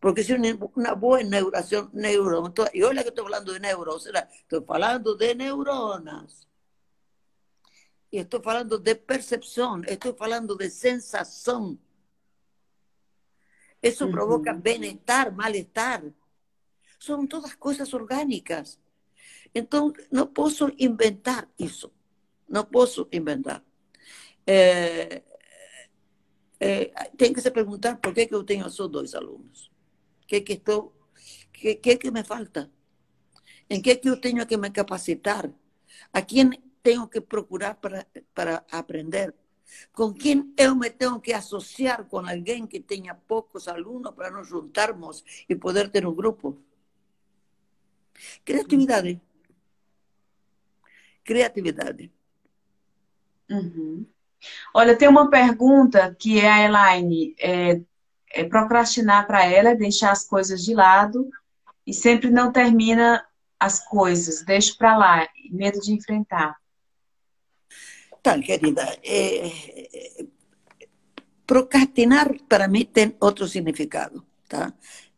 Porque 0.00 0.24
se 0.24 0.32
uma 0.34 0.94
boa 0.94 1.20
integração 1.22 1.90
neuromotora, 1.92 2.70
e 2.72 2.82
olha 2.82 3.02
que 3.02 3.10
estou 3.10 3.24
falando 3.24 3.52
de 3.52 3.58
neuros, 3.58 4.06
estou 4.06 4.62
falando 4.64 5.16
de 5.16 5.34
neuronas. 5.34 6.46
E 8.10 8.18
estou 8.18 8.40
falando 8.40 8.78
de 8.78 8.94
percepção, 8.94 9.82
estou 9.84 10.14
falando 10.14 10.56
de 10.56 10.70
sensação. 10.70 11.78
Isso 13.82 14.10
provoca 14.10 14.54
bem-estar, 14.54 15.34
mal-estar. 15.34 16.02
São 16.98 17.26
todas 17.26 17.54
coisas 17.54 17.92
orgânicas. 17.92 18.78
Então, 19.54 19.92
não 20.10 20.26
posso 20.26 20.72
inventar 20.78 21.48
isso. 21.58 21.92
Não 22.48 22.64
posso 22.64 23.08
inventar. 23.12 23.64
É, 24.46 25.22
é, 26.58 26.84
tem 27.16 27.32
que 27.32 27.40
se 27.40 27.50
perguntar 27.50 27.96
por 27.96 28.12
que, 28.12 28.26
que 28.26 28.34
eu 28.34 28.42
tenho 28.42 28.68
só 28.68 28.88
dois 28.88 29.14
alunos. 29.14 29.70
O 30.22 30.26
que, 30.26 30.40
que 30.40 30.54
estou. 30.54 30.92
que, 31.52 31.76
que, 31.76 31.96
que 31.96 32.10
me 32.10 32.24
falta? 32.24 32.70
Em 33.70 33.80
que, 33.80 33.96
que 33.96 34.08
eu 34.08 34.20
tenho 34.20 34.44
que 34.46 34.56
me 34.56 34.70
capacitar? 34.70 35.50
A 36.12 36.20
quem 36.22 36.50
tenho 36.82 37.08
que 37.08 37.20
procurar 37.20 37.76
para, 37.76 38.06
para 38.34 38.64
aprender? 38.70 39.34
Com 39.92 40.12
quem 40.12 40.52
eu 40.56 40.74
me 40.76 40.90
tenho 40.90 41.20
que 41.20 41.32
associar 41.32 42.04
com 42.04 42.18
alguém 42.18 42.66
que 42.66 42.80
tenha 42.80 43.14
poucos 43.14 43.66
alunos 43.68 44.12
para 44.14 44.30
nos 44.30 44.48
juntarmos 44.48 45.24
e 45.48 45.54
poder 45.54 45.88
ter 45.90 46.06
um 46.06 46.14
grupo? 46.14 46.60
Criatividade 48.44 49.20
criatividade. 51.24 52.12
Uhum. 53.50 54.06
Olha, 54.74 54.96
tem 54.96 55.08
uma 55.08 55.30
pergunta 55.30 56.14
que 56.18 56.38
é 56.38 56.50
a 56.50 56.64
Elaine, 56.64 57.34
é, 57.40 57.80
é 58.32 58.44
procrastinar 58.44 59.26
para 59.26 59.44
ela, 59.44 59.70
é 59.70 59.74
deixar 59.74 60.10
as 60.12 60.24
coisas 60.24 60.62
de 60.62 60.74
lado 60.74 61.30
e 61.86 61.92
sempre 61.92 62.30
não 62.30 62.52
termina 62.52 63.24
as 63.58 63.80
coisas, 63.86 64.44
deixa 64.44 64.74
para 64.76 64.96
lá, 64.96 65.28
medo 65.50 65.80
de 65.80 65.92
enfrentar. 65.92 66.56
Tá, 68.22 68.38
querida, 68.40 68.82
é, 69.02 69.50
procrastinar 71.46 72.34
para 72.48 72.66
mim 72.68 72.84
tem 72.84 73.14
outro 73.20 73.46
significado, 73.46 74.24
tá? 74.48 74.72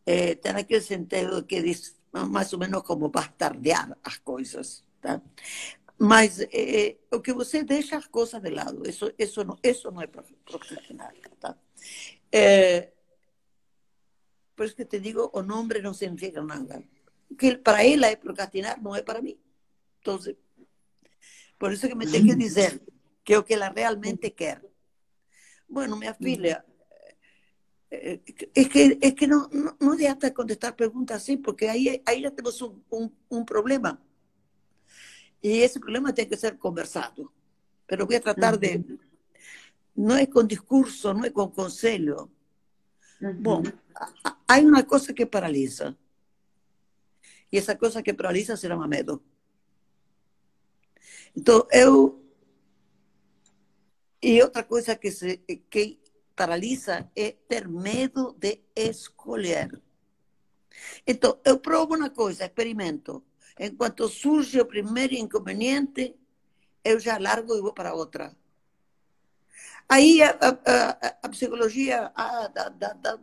É, 0.05 0.35
tem 0.35 0.53
aquele 0.53 0.81
sentido 0.81 1.42
que 1.45 1.62
diz 1.62 1.97
mais 2.12 2.53
ou 2.53 2.59
menos 2.59 2.83
como 2.83 3.09
bastardear 3.09 3.97
as 4.03 4.19
coisas, 4.19 4.85
tá? 5.01 5.21
Mas 5.99 6.41
é, 6.41 6.97
o 7.11 7.21
que 7.21 7.33
você 7.33 7.65
deixa 7.65 7.97
as 7.97 8.07
coisas 8.07 8.41
de 8.43 8.51
lado, 8.51 8.87
isso, 8.89 9.13
isso, 9.19 9.43
não, 9.45 9.59
isso 9.63 9.91
não 9.91 10.03
é 10.03 10.07
profissional. 10.07 11.11
Tá? 11.41 11.57
É, 12.31 12.93
por 14.55 14.67
isso 14.67 14.77
que 14.77 14.85
te 14.85 15.01
digo, 15.01 15.31
o 15.33 15.43
nome 15.43 15.81
não 15.81 15.95
significa 15.95 16.43
nada. 16.43 16.83
Que 17.39 17.57
para 17.57 17.85
ela 17.85 18.07
é 18.07 18.17
procrastinar, 18.17 18.81
não 18.83 18.95
é 18.95 19.03
para 19.03 19.23
mim. 19.23 19.39
Então, 20.01 20.19
por 21.59 21.73
isso 21.73 21.89
que 21.89 21.95
me 21.95 22.11
tem 22.11 22.27
que 22.27 22.35
dizer 22.35 22.83
que 23.25 23.35
é 23.35 23.39
o 23.39 23.45
que 23.45 23.55
ela 23.55 23.73
realmente 23.75 24.31
quer. 24.31 24.62
Bueno, 25.68 25.97
minha 25.97 26.14
filha, 26.14 26.64
é 27.91 28.64
que, 28.64 28.99
é 29.01 29.11
que 29.11 29.27
não, 29.27 29.49
não, 29.49 29.77
não 29.81 29.93
adianta 29.93 30.31
contestar 30.31 30.75
perguntas 30.75 31.23
assim, 31.23 31.37
porque 31.37 31.66
aí, 31.66 32.03
aí 32.07 32.23
já 32.23 32.31
temos 32.31 32.61
um, 32.62 32.81
um, 32.93 33.11
um 33.31 33.45
problema. 33.45 34.01
Y 35.47 35.62
ese 35.62 35.78
problema 35.78 36.12
tiene 36.12 36.28
que 36.28 36.36
ser 36.36 36.59
conversado. 36.59 37.32
Pero 37.86 38.05
voy 38.05 38.16
a 38.16 38.20
tratar 38.20 38.59
de... 38.59 38.84
No 39.94 40.16
es 40.16 40.28
con 40.28 40.49
discurso, 40.49 41.14
no 41.14 41.24
es 41.24 41.30
con 41.30 41.53
consejo. 41.53 42.28
Bueno, 43.20 43.72
hay 44.49 44.64
una 44.64 44.84
cosa 44.84 45.14
que 45.14 45.24
paraliza. 45.24 45.97
Y 47.49 47.59
esa 47.59 47.78
cosa 47.78 48.03
que 48.03 48.12
paraliza 48.12 48.57
se 48.57 48.68
llama 48.68 48.88
medo. 48.88 49.22
Entonces, 51.32 51.80
eu... 51.80 52.20
E 54.20 54.42
outra 54.42 54.64
coisa 54.66 54.97
que, 54.97 55.12
se, 55.12 55.36
que 55.70 56.01
paralisa 56.34 57.09
é 57.14 57.30
ter 57.30 57.68
medo 57.68 58.34
de 58.36 58.62
escolher. 58.74 59.80
Então, 61.07 61.38
eu 61.44 61.61
provo 61.61 61.94
uma 61.94 62.11
coisa, 62.11 62.44
experimento. 62.44 63.22
En 63.59 63.77
cuanto 63.77 64.09
surge 64.09 64.59
el 64.59 64.67
primer 64.67 65.13
inconveniente, 65.13 66.17
yo 66.85 66.99
ya 66.99 67.19
largo 67.19 67.57
y 67.57 67.61
voy 67.61 67.73
para 67.75 67.95
otra. 67.95 68.37
Aí 69.89 70.21
a, 70.21 70.37
a, 70.41 71.17
a 71.23 71.31
psicologia 71.31 72.13
dá, 72.55 73.19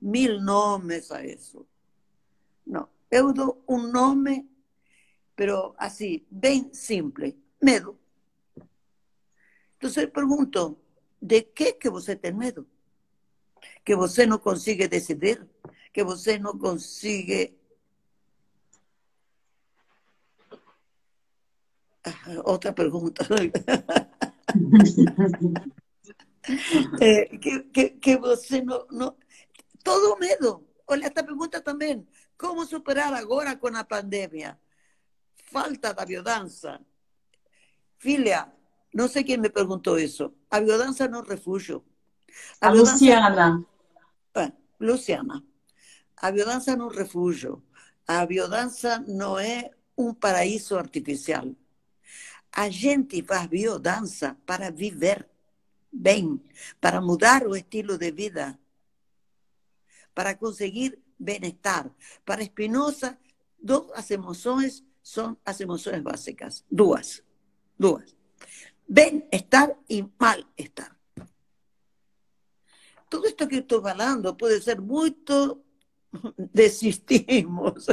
mil 0.00 0.40
nomes 0.40 1.10
a 1.10 1.24
isso. 1.24 1.66
Não, 2.66 2.88
eu 3.10 3.32
dou 3.32 3.62
um 3.68 3.78
nome, 3.78 4.48
pero 5.34 5.74
assim, 5.78 6.24
bem 6.30 6.72
simples, 6.72 7.34
medo. 7.62 7.98
Então 9.76 9.90
eu 10.02 10.10
pergunto, 10.10 10.78
de 11.20 11.42
que 11.42 11.74
que 11.74 11.90
você 11.90 12.16
tem 12.16 12.32
medo? 12.32 12.66
Que 13.84 13.94
você 13.94 14.26
não 14.26 14.38
consiga 14.38 14.88
decidir? 14.88 15.46
Que 15.92 16.02
você 16.02 16.38
não 16.38 16.58
consiga 16.58 17.50
Outra 22.44 22.72
pergunta. 22.72 23.26
é, 27.00 27.24
que, 27.38 27.60
que, 27.64 27.90
que, 27.90 28.16
você 28.16 28.62
não, 28.62 28.86
não. 28.90 29.16
Todo 29.82 30.16
medo. 30.18 30.66
Olha, 30.86 31.06
esta 31.06 31.24
pergunta 31.24 31.60
também. 31.60 32.06
Como 32.38 32.64
superar 32.66 33.12
agora 33.14 33.56
com 33.56 33.68
a 33.68 33.84
pandemia? 33.84 34.58
Falta 35.50 35.94
da 35.94 36.04
biodança. 36.04 36.80
Filha, 37.98 38.52
não 38.94 39.08
sei 39.08 39.24
quem 39.24 39.38
me 39.38 39.50
perguntou 39.50 39.98
isso. 39.98 40.32
A 40.50 40.60
biodança 40.60 41.08
não 41.08 41.22
é 41.22 41.28
refúgio. 41.28 41.84
A, 42.60 42.68
a 42.68 42.72
biodança... 42.72 42.92
Luciana. 42.92 43.66
É, 44.34 44.52
Luciana. 44.80 45.42
A 46.16 46.30
biodança 46.30 46.76
não 46.76 46.90
é 46.90 46.96
refúgio. 46.96 47.62
A 48.06 48.24
biodança 48.26 48.98
não 49.08 49.38
é 49.38 49.70
um 49.96 50.12
paraíso 50.14 50.76
artificial. 50.76 51.56
A 52.56 52.70
gente 52.70 53.22
faz 53.22 53.46
biodança 53.48 54.34
para 54.46 54.70
viver 54.70 55.28
bem, 55.92 56.40
para 56.80 57.02
mudar 57.02 57.46
o 57.46 57.54
estilo 57.54 57.98
de 57.98 58.10
vida, 58.10 58.58
para 60.14 60.34
conseguir 60.36 60.98
bem-estar. 61.18 61.90
Para 62.24 62.42
Spinoza, 62.42 63.18
duas 63.62 63.92
as 63.92 64.10
emoções 64.10 64.82
são 65.02 65.36
as 65.44 65.60
emoções 65.60 66.00
básicas. 66.00 66.64
Duas. 66.72 67.22
Duas. 67.78 68.16
Bem-estar 68.88 69.76
e 69.86 70.02
mal-estar. 70.18 70.96
Tudo 73.10 73.26
isto 73.26 73.46
que 73.46 73.56
estou 73.56 73.82
falando 73.82 74.34
pode 74.34 74.62
ser 74.62 74.80
muito 74.80 75.62
desistimos. 76.54 77.86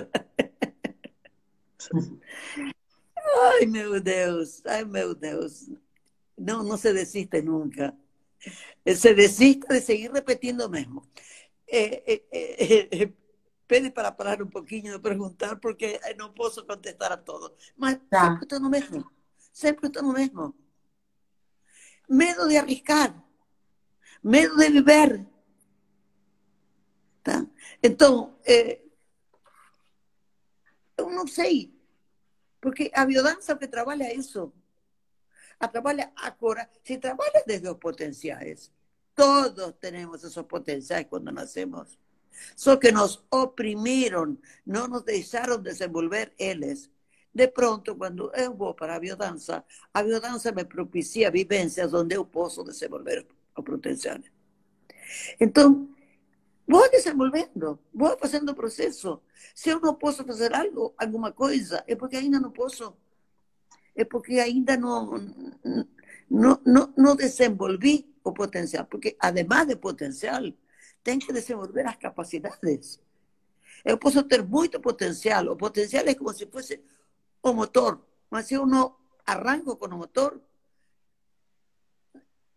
Ai, 3.24 3.66
meu 3.66 4.00
Deus, 4.02 4.62
ai, 4.66 4.84
meu 4.84 5.16
Deus. 5.16 5.70
Não, 6.38 6.64
não 6.64 6.78
se 6.78 6.92
desiste 6.94 7.42
nunca. 7.42 7.96
Se 8.86 9.14
desiste 9.14 9.68
de 9.68 9.82
seguir 9.82 10.12
repetindo 10.12 10.70
mesmo. 10.70 11.08
É, 11.68 12.14
é, 12.14 13.04
é, 13.04 13.14
pede 13.68 13.90
para 13.92 14.12
parar 14.12 14.42
um 14.42 14.50
pouquinho 14.50 14.94
de 14.94 15.00
perguntar, 15.00 15.56
porque 15.58 16.00
não 16.18 16.34
posso 16.34 16.66
contestar 16.66 17.12
a 17.12 17.18
todos. 17.18 17.52
Mas 17.78 18.00
tá. 18.10 18.32
sempre 18.32 18.44
estou 18.44 18.60
no 18.60 18.70
mesmo. 18.70 19.12
Sempre 19.52 19.88
estou 19.88 20.04
no 20.04 20.14
mesmo. 20.14 20.54
Medo 22.10 22.48
de 22.50 22.58
arriscar. 22.58 23.24
Medo 24.22 24.58
de 24.58 24.70
viver. 24.70 25.26
Tá? 27.24 27.46
Então, 27.82 28.38
eu 30.98 31.10
não 31.10 31.26
sei 31.26 31.73
porque 32.64 32.90
a 32.96 33.06
biodança 33.06 33.58
que 33.58 33.68
trabalha 33.68 34.16
isso, 34.16 34.54
a 35.60 35.68
trabalha 35.68 36.14
agora, 36.16 36.70
se 36.82 36.98
trabalha 36.98 37.44
desde 37.46 37.68
os 37.68 37.78
potenciais, 37.78 38.72
todos 39.14 39.74
temos 39.82 40.24
esses 40.24 40.42
potenciais 40.44 41.06
quando 41.10 41.30
nascemos. 41.30 42.00
Só 42.56 42.78
que 42.78 42.90
nos 42.90 43.22
oprimiram, 43.30 44.38
não 44.66 44.88
nos 44.88 45.04
deixaram 45.04 45.62
desenvolver 45.62 46.32
eles. 46.40 46.90
De 47.36 47.50
pronto, 47.50 47.98
quando 47.98 48.32
eu 48.34 48.56
vou 48.56 48.74
para 48.74 48.96
a 48.96 49.00
biodança, 49.00 49.66
a 49.94 50.02
biodança 50.02 50.54
me 50.54 50.64
propicia 50.64 51.30
vivências 51.30 51.94
onde 51.94 52.16
eu 52.16 52.24
posso 52.24 52.64
desenvolver 52.64 53.28
os 53.58 53.64
potenciais. 53.66 54.24
Então, 55.38 55.93
vou 56.68 56.90
desenvolvendo, 56.90 57.80
vou 57.94 58.18
fazendo 58.18 58.50
o 58.50 58.56
processo. 58.56 59.22
Se 59.54 59.70
eu 59.70 59.80
não 59.80 59.94
posso 59.94 60.24
fazer 60.24 60.54
algo, 60.54 60.94
alguma 60.98 61.32
coisa, 61.32 61.84
é 61.88 61.96
porque 61.96 62.16
ainda 62.16 62.40
não 62.40 62.52
posso. 62.52 62.96
É 63.96 64.04
porque 64.04 64.40
ainda 64.40 64.76
não, 64.76 65.12
não, 66.30 66.60
não, 66.66 66.94
não 66.98 67.16
desenvolvi 67.16 68.12
o 68.24 68.32
potencial. 68.32 68.86
Porque, 68.86 69.16
además 69.20 69.68
de 69.68 69.76
potencial, 69.76 70.42
tem 71.04 71.20
que 71.20 71.32
desenvolver 71.32 71.86
as 71.86 71.98
capacidades. 71.98 73.00
Eu 73.84 73.98
posso 73.98 74.24
ter 74.24 74.42
muito 74.44 74.80
potencial. 74.80 75.46
O 75.48 75.58
potencial 75.58 76.06
é 76.08 76.16
como 76.16 76.34
se 76.34 76.48
fosse 76.48 76.82
o 77.42 77.54
motor. 77.54 78.02
Mas 78.32 78.48
se 78.48 78.56
eu 78.56 78.66
não 78.66 78.96
arranco 79.26 79.76
com 79.76 79.88
o 79.88 79.98
motor, 79.98 80.42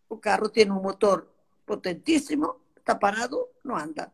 o 0.09 0.17
carro 0.17 0.49
tem 0.49 0.71
um 0.71 0.81
motor 0.81 1.29
potentíssimo, 1.67 2.61
está 2.87 2.95
parado, 2.95 3.49
não 3.65 3.77
anda. 3.77 4.13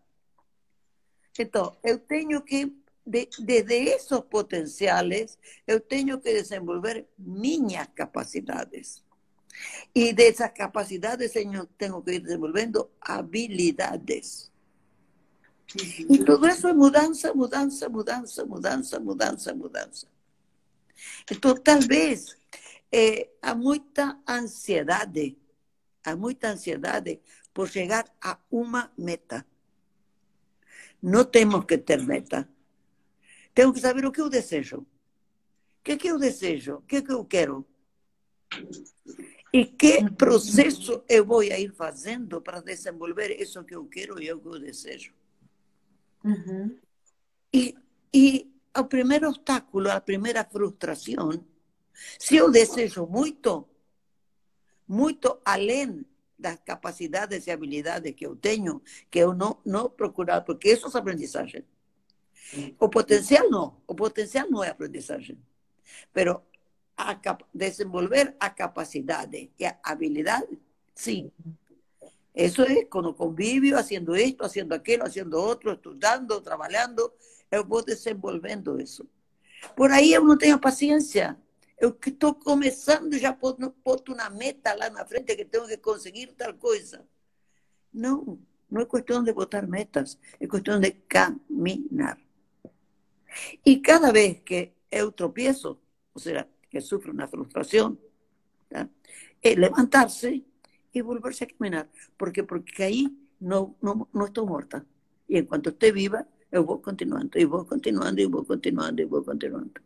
Então, 1.39 1.77
eu 1.85 1.99
tenho 1.99 2.41
que, 2.41 2.75
de, 3.07 3.29
desde 3.39 3.75
esses 3.75 4.19
potenciais, 4.31 5.39
eu 5.67 5.79
tenho 5.79 6.19
que 6.19 6.33
desenvolver 6.33 7.07
minhas 7.19 7.87
capacidades. 7.95 9.05
E 9.95 10.15
dessas 10.15 10.51
capacidades 10.53 11.37
eu 11.37 11.67
tenho 11.77 12.03
que 12.03 12.13
ir 12.13 12.21
desenvolvendo 12.21 12.91
habilidades. 12.99 14.51
E 16.09 16.25
tudo 16.25 16.49
isso 16.49 16.67
é 16.67 16.73
mudança, 16.73 17.35
mudança, 17.35 17.89
mudança, 17.91 18.45
mudança, 18.47 19.01
mudança, 19.01 19.55
mudança. 19.55 20.07
Então, 21.31 21.55
talvez 21.57 22.37
eh, 22.91 23.29
há 23.43 23.55
muita 23.55 24.19
ansiedade, 24.29 25.37
há 26.05 26.15
muita 26.17 26.49
ansiedade 26.49 27.21
por 27.53 27.69
chegar 27.69 28.05
a 28.21 28.39
uma 28.51 28.91
meta. 28.97 29.47
Não 31.03 31.25
temos 31.25 31.65
que 31.65 31.79
ter 31.79 32.01
meta. 32.03 32.49
Temos 33.55 33.75
que 33.75 33.81
saber 33.81 34.05
o 34.07 34.13
que 34.13 34.21
eu 34.21 34.29
desejo. 34.29 34.79
O 34.79 35.85
que, 35.85 35.97
que 35.97 36.09
eu 36.09 36.19
desejo? 36.19 36.77
O 36.77 36.83
que, 36.83 37.03
que 37.03 37.13
eu 37.13 37.25
quero? 37.25 37.67
E 39.53 39.67
que 39.67 40.11
processo 40.13 41.05
eu 41.09 41.27
vou 41.27 41.43
ir 41.43 41.73
fazendo 41.75 42.41
para 42.41 42.61
desenvolver 42.61 43.31
isso 43.41 43.63
que 43.65 43.75
eu 43.75 43.85
quero 43.87 44.23
e 44.23 44.33
o 44.33 44.41
que 44.41 44.49
eu 44.49 44.59
desejo? 44.59 45.13
Uhum. 46.25 46.79
E, 47.53 47.75
e 48.15 48.51
o 48.75 48.85
primeiro 48.85 49.29
obstáculo, 49.29 49.91
a 49.91 50.01
primeira 50.01 50.45
frustração, 50.45 51.45
se 52.19 52.37
eu 52.37 52.51
desejo 52.51 53.07
muito, 53.07 53.69
muito 54.89 55.39
além 55.45 56.07
das 56.43 56.59
capacidades 56.65 57.47
e 57.47 57.51
habilidades 57.51 58.13
que 58.15 58.27
eu 58.27 58.37
tenho, 58.37 58.83
que 59.11 59.21
eu 59.21 59.33
não, 59.33 59.59
não 59.65 59.89
procurar, 59.89 60.43
porque 60.43 60.73
isso 60.73 60.95
é 60.95 61.01
aprendizagem. 61.01 61.65
O 62.79 62.89
potencial 62.89 63.49
não, 63.49 63.81
o 63.87 63.95
potencial 63.95 64.51
não 64.51 64.63
é 64.63 64.69
aprendizagem. 64.69 65.39
Pero 66.13 66.43
a 66.97 67.19
desenvolver 67.55 68.37
a 68.39 68.51
capacidade 68.51 69.51
e 69.59 69.65
a 69.65 69.79
habilidade, 69.83 70.59
sim. 70.95 71.33
Isso 72.35 72.63
é 72.63 72.85
com 72.85 73.01
o 73.01 73.15
convívio, 73.15 73.77
fazendo 73.77 74.17
isto, 74.17 74.39
fazendo 74.39 74.73
aquilo, 74.73 75.03
fazendo 75.05 75.35
outro, 75.35 75.73
estudando, 75.73 76.41
trabalhando, 76.41 77.13
eu 77.51 77.65
vou 77.65 77.85
desenvolvendo 77.85 78.81
isso. 78.81 79.07
Por 79.77 79.91
aí 79.91 80.13
eu 80.13 80.25
não 80.25 80.37
tenho 80.37 80.59
paciência. 80.59 81.37
Eu 81.83 81.93
que 81.93 82.11
estou 82.11 82.33
começando, 82.33 83.19
já 83.19 83.33
boto 83.33 84.15
na 84.15 84.31
meta 84.31 84.73
lá 84.73 84.89
na 84.89 85.05
frente 85.05 85.35
que 85.35 85.45
tenho 85.45 85.67
que 85.67 85.79
conseguir 85.79 86.29
tal 86.39 86.55
coisa. 86.55 87.05
Não, 87.93 88.39
não 88.71 88.83
é 88.83 88.87
questão 88.87 89.21
de 89.25 89.33
botar 89.33 89.67
metas, 89.67 90.17
é 90.39 90.47
questão 90.47 90.79
de 90.79 90.93
caminhar. 90.93 92.21
E 93.67 93.81
cada 93.81 94.13
vez 94.13 94.39
que 94.45 94.71
eu 94.93 95.11
tropiezo, 95.11 95.77
ou 96.15 96.21
seja, 96.21 96.47
que 96.71 96.81
sofro 96.81 97.13
uma 97.13 97.27
frustração, 97.27 97.99
tá? 98.69 98.89
é 99.43 99.55
levantar-se 99.57 100.47
e 100.95 101.03
volver-se 101.03 101.43
a 101.43 101.49
caminhar. 101.49 101.89
Porque, 102.17 102.45
porque 102.45 102.85
aí 102.85 103.11
não, 103.41 103.75
não, 103.83 104.07
não 104.15 104.27
estou 104.27 104.47
morta. 104.47 104.87
E 105.29 105.37
enquanto 105.37 105.71
estou 105.71 105.93
viva, 105.93 106.29
eu 106.53 106.65
vou 106.65 106.79
continuando, 106.79 107.37
e 107.37 107.45
vou 107.45 107.65
continuando, 107.65 108.21
e 108.21 108.27
vou 108.27 108.45
continuando, 108.45 109.03
e 109.03 109.05
vou 109.05 109.25
continuando. 109.25 109.81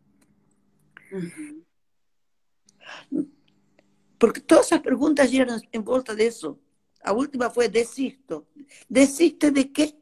Porque 4.19 4.41
todas 4.41 4.73
as 4.73 4.81
perguntas 4.81 5.31
giram 5.31 5.61
em 5.73 5.81
volta 5.81 6.15
disso. 6.15 6.59
A 7.03 7.13
última 7.13 7.51
foi 7.51 7.69
desisto. 7.69 8.47
Desiste 8.89 9.51
de 9.51 9.65
quê? 9.65 9.95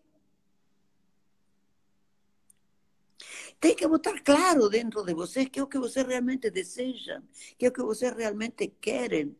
Tem 3.61 3.75
que 3.75 3.87
botar 3.89 4.21
claro 4.23 4.69
dentro 4.69 5.03
de 5.03 5.15
vocês 5.15 5.49
que 5.49 5.59
é 5.59 5.63
o 5.63 5.67
que 5.67 5.79
vocês 5.79 6.07
realmente 6.07 6.51
desejam, 6.51 7.23
que 7.59 7.67
é 7.67 7.69
o 7.69 7.73
que 7.73 7.83
vocês 7.83 8.13
realmente 8.15 8.69
querem. 8.81 9.37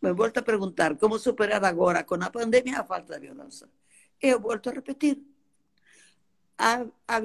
me 0.00 0.12
volto 0.12 0.38
a 0.38 0.42
perguntar 0.42 0.96
como 0.96 1.18
superar 1.18 1.64
agora, 1.64 2.04
com 2.04 2.14
a 2.14 2.30
pandemia, 2.30 2.80
a 2.80 2.84
falta 2.84 3.18
de 3.18 3.26
violência. 3.26 3.68
Eu 4.20 4.40
volto 4.40 4.70
a 4.70 4.72
repetir. 4.72 5.18
A, 6.56 6.86
a 7.06 7.20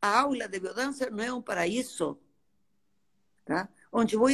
a 0.00 0.20
aula 0.20 0.48
de 0.48 0.58
violência 0.60 1.10
não 1.10 1.24
é 1.24 1.32
um 1.32 1.42
paraíso, 1.42 2.18
tá? 3.44 3.68
onde 3.92 4.16
vou, 4.16 4.28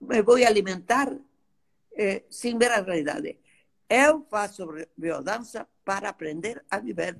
me 0.00 0.22
vou 0.22 0.36
alimentar 0.36 1.08
eh, 1.92 2.24
sem 2.30 2.56
ver 2.58 2.70
a 2.72 2.80
realidade. 2.80 3.38
Eu 3.88 4.24
faço 4.30 4.66
biodança 4.96 5.66
para 5.84 6.08
aprender 6.10 6.64
a 6.70 6.78
viver. 6.78 7.18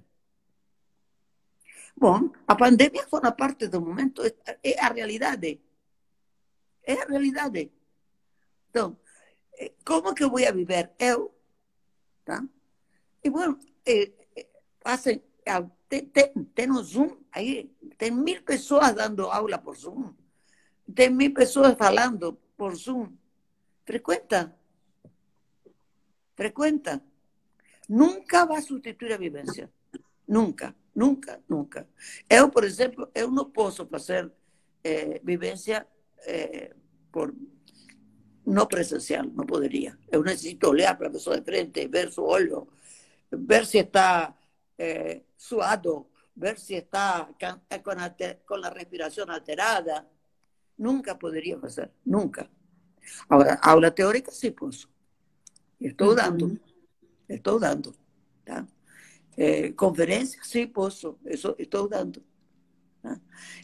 Bom, 1.97 2.31
a 2.47 2.55
pandemia 2.55 3.09
foi 3.09 3.21
uma 3.21 3.33
parte 3.33 3.67
do 3.67 3.81
momento, 3.81 4.23
é 4.63 4.81
a 4.81 4.89
realidade. 4.93 5.61
É 6.85 7.03
a 7.03 7.07
realidade. 7.07 7.73
Então, 8.71 8.97
eh, 9.59 9.73
como 9.85 10.15
que 10.15 10.23
eu 10.23 10.31
vou 10.31 10.39
viver? 10.39 10.93
Eu, 10.99 11.35
tá? 12.25 12.45
E, 13.25 13.29
eh, 13.87 14.13
hacen, 14.85 15.23
tem, 15.89 16.05
tem, 16.07 16.33
tem 16.55 16.71
um 16.71 16.83
Zoom 16.83 17.17
aí, 17.33 17.71
tem 17.97 18.11
mil 18.11 18.43
pessoas 18.43 18.95
dando 18.95 19.27
aula 19.31 19.59
por 19.59 19.77
Zoom, 19.77 20.13
tem 20.95 21.11
mil 21.11 21.33
pessoas 21.33 21.75
falando 21.77 22.39
por 22.57 22.75
Zoom. 22.75 23.13
Frequenta, 23.85 24.55
frecuenta. 26.37 27.03
Nunca 27.89 28.45
vai 28.45 28.61
substituir 28.61 29.15
a 29.15 29.17
vivência. 29.17 29.73
Nunca, 30.27 30.75
nunca, 30.95 31.41
nunca. 31.49 31.89
Eu, 32.29 32.51
por 32.51 32.65
exemplo, 32.65 33.11
eu 33.15 33.31
não 33.31 33.51
posso 33.51 33.87
fazer 33.87 34.31
eh, 34.85 35.21
vivência 35.25 35.87
eh, 36.27 36.75
por 37.11 37.35
não 38.45 38.67
presencial, 38.67 39.25
não 39.25 39.47
poderia. 39.47 39.99
Eu 40.11 40.23
necessito 40.23 40.69
olhar 40.69 40.97
para 40.97 41.09
a 41.09 41.11
pessoa 41.11 41.39
de 41.39 41.45
frente, 41.45 41.89
ver 41.89 42.13
seu 42.13 42.25
olho, 42.25 42.69
ver 43.31 43.65
se 43.65 43.79
está 43.79 44.35
eh, 44.79 45.23
suado, 45.37 46.07
ver 46.37 46.59
se 46.59 46.75
está 46.75 47.29
com 47.39 47.91
a, 47.91 48.41
com 48.47 48.55
a 48.55 48.69
respiração 48.71 49.29
alterada. 49.29 50.07
Nunca 50.79 51.15
poderia 51.15 51.59
fazer, 51.59 51.91
nunca. 52.07 52.49
Agora, 53.29 53.59
aula 53.63 53.91
teórica 53.91 54.31
sim 54.31 54.53
posso. 54.53 54.89
Estou 55.81 56.15
dando, 56.15 56.61
estou 57.29 57.59
dando. 57.59 57.95
Tá? 58.45 58.67
É, 59.37 59.71
conferência, 59.73 60.41
sim, 60.43 60.67
posso, 60.67 61.19
estou, 61.25 61.55
estou 61.59 61.89
dando. 61.89 62.23
Tá? 63.03 63.21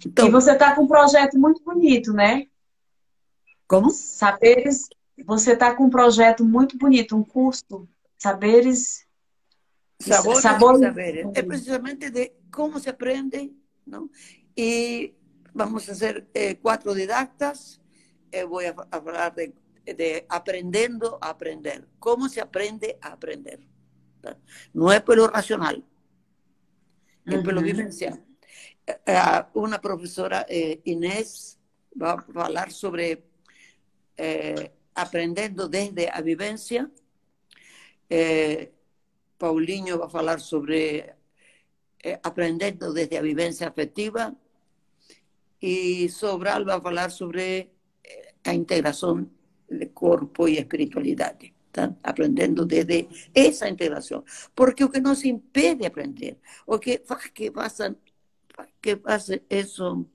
Então, 0.07 0.27
e 0.27 0.31
você 0.31 0.53
está 0.53 0.75
com 0.75 0.83
um 0.83 0.87
projeto 0.87 1.39
muito 1.39 1.63
bonito, 1.65 2.13
né? 2.13 2.47
Como? 3.67 3.91
Saberes. 3.91 4.89
Você 5.25 5.53
está 5.53 5.75
com 5.75 5.85
um 5.85 5.91
projeto 5.91 6.45
muito 6.45 6.77
bonito, 6.77 7.17
um 7.17 7.25
curso, 7.25 7.89
Saberes. 8.19 9.04
Sabores, 9.99 10.43
sabores. 10.43 10.81
saberes. 10.81 11.27
É 11.35 11.43
precisamente 11.43 12.11
de 12.11 12.33
como 12.51 12.79
se 12.79 12.91
aprende, 12.91 13.55
não? 13.87 14.11
E 14.57 15.15
vamos 15.53 15.87
fazer 15.87 16.27
eh, 16.35 16.55
quatro 16.57 16.95
didactas. 16.95 17.81
Eu 18.31 18.49
vou 18.49 18.61
a 18.61 19.01
falar 19.01 19.31
de 19.31 19.55
de 19.93 20.25
aprendendo 20.29 21.19
a 21.21 21.31
aprender. 21.31 21.87
¿Cómo 21.99 22.29
se 22.29 22.41
aprende 22.41 22.99
a 23.03 23.13
aprender? 23.13 23.61
No 24.73 24.91
es 24.91 25.03
por 25.03 25.17
lo 25.19 25.27
racional, 25.27 25.85
es 27.27 27.43
por 27.43 27.53
lo 27.53 27.61
vivencial. 27.61 28.25
Eh, 28.87 29.21
una 29.55 29.81
profesora, 29.81 30.47
eh, 30.49 30.81
Inés, 30.85 31.59
va 32.01 32.13
a 32.13 32.45
hablar 32.45 32.73
sobre 32.73 33.27
eh, 34.17 34.73
aprendiendo 34.95 35.69
desde 35.69 36.09
a 36.11 36.23
vivencia. 36.23 36.91
Paulinho 39.45 39.99
va 39.99 40.07
a 40.07 40.19
hablar 40.19 40.41
sobre 40.41 41.15
aprendiendo 42.23 42.95
desde 42.95 43.19
a 43.19 43.23
vivencia 43.23 43.69
afectiva. 43.69 44.35
Y 45.61 46.09
Sobral 46.09 46.67
va 46.67 46.75
a 46.75 46.77
hablar 46.77 47.11
sobre 47.11 47.71
la 48.43 48.55
integración 48.55 49.31
de 49.69 49.91
corpo 49.93 50.49
e 50.49 50.59
espiritualidade. 50.59 51.53
Tá? 51.71 51.95
Aprendendo 52.03 52.65
desde 52.65 53.09
essa 53.35 53.69
integração. 53.69 54.25
Porque 54.55 54.85
o 54.85 54.91
que 54.91 55.01
nos 55.01 55.25
impede 55.25 55.85
aprender, 55.85 56.39
o 56.65 56.79
que 56.79 57.03
faz 57.05 57.31
que 57.31 57.53
que 58.81 59.01
isso. 59.51 60.07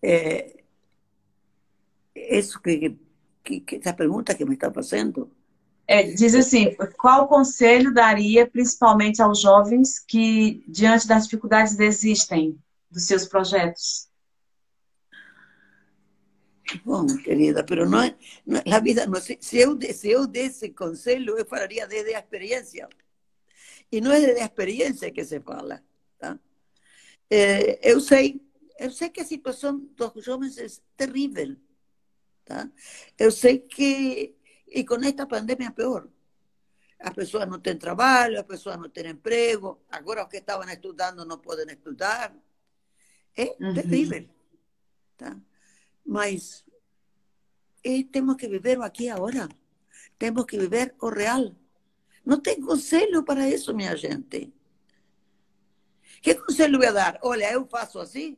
É, 0.00 0.62
isso 2.14 2.60
que, 2.60 2.98
que, 3.42 3.60
que, 3.60 3.80
que 3.80 4.44
me 4.44 4.54
está 4.54 4.70
fazendo. 4.72 5.41
É, 5.86 6.04
diz 6.04 6.34
assim, 6.34 6.74
qual 6.96 7.28
conselho 7.28 7.92
daria 7.92 8.46
principalmente 8.46 9.20
aos 9.20 9.40
jovens 9.40 9.98
que, 9.98 10.64
diante 10.68 11.06
das 11.06 11.24
dificuldades, 11.24 11.76
desistem 11.76 12.58
dos 12.90 13.04
seus 13.04 13.26
projetos? 13.26 14.08
Bom, 16.84 17.06
querida, 17.22 17.64
pero 17.64 17.88
não 17.88 18.00
é, 18.00 18.16
a 18.72 18.78
vida 18.80 19.06
não 19.06 19.20
se, 19.20 19.38
eu 19.52 19.78
eu 20.04 20.26
desse 20.26 20.70
conselho 20.70 21.36
eu 21.36 21.44
falaria 21.44 21.86
desde 21.86 22.14
a 22.14 22.20
experiência 22.20 22.88
e 23.90 24.00
não 24.00 24.10
é 24.10 24.20
desde 24.20 24.40
a 24.40 24.44
experiência 24.46 25.10
que 25.10 25.22
se 25.24 25.40
fala, 25.40 25.82
tá? 26.18 26.38
É, 27.28 27.90
eu 27.90 28.00
sei, 28.00 28.40
eu 28.78 28.90
sei 28.90 29.10
que 29.10 29.20
a 29.20 29.24
situação 29.24 29.78
dos 29.96 30.24
jovens 30.24 30.56
é 30.56 30.66
terrível, 30.96 31.56
tá? 32.44 32.70
Eu 33.18 33.30
sei 33.30 33.58
que 33.58 34.34
e 34.74 34.84
com 34.84 34.96
esta 34.96 35.26
pandemia 35.26 35.70
pior. 35.70 36.08
As 36.98 37.12
pessoas 37.12 37.48
não 37.48 37.60
têm 37.60 37.76
trabalho, 37.76 38.38
as 38.38 38.46
pessoas 38.46 38.78
não 38.78 38.88
têm 38.88 39.10
emprego, 39.10 39.82
agora 39.90 40.24
os 40.24 40.30
que 40.30 40.38
estavam 40.38 40.68
estudando 40.68 41.24
não 41.24 41.38
podem 41.38 41.66
estudar. 41.66 42.34
É 43.36 43.56
uhum. 43.60 43.74
terrível, 43.74 44.28
tá? 45.16 45.36
Mas 46.04 46.64
eh, 47.84 48.04
temos 48.04 48.36
que 48.36 48.48
viver 48.48 48.78
o 48.78 48.82
aqui 48.82 49.08
agora. 49.08 49.48
Temos 50.18 50.44
que 50.46 50.58
viver 50.58 50.94
o 51.00 51.08
real. 51.08 51.54
Não 52.24 52.40
tem 52.40 52.60
conselho 52.60 53.24
para 53.24 53.48
isso, 53.48 53.74
minha 53.74 53.96
gente. 53.96 54.52
Que 56.20 56.34
conselho 56.36 56.82
eu 56.82 56.92
dar? 56.92 57.18
Olha, 57.22 57.50
eu 57.52 57.66
faço 57.66 57.98
assim. 57.98 58.36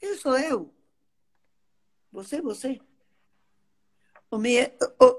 Eu 0.00 0.16
sou 0.16 0.38
eu. 0.38 0.72
Você, 2.12 2.40
você. 2.40 2.80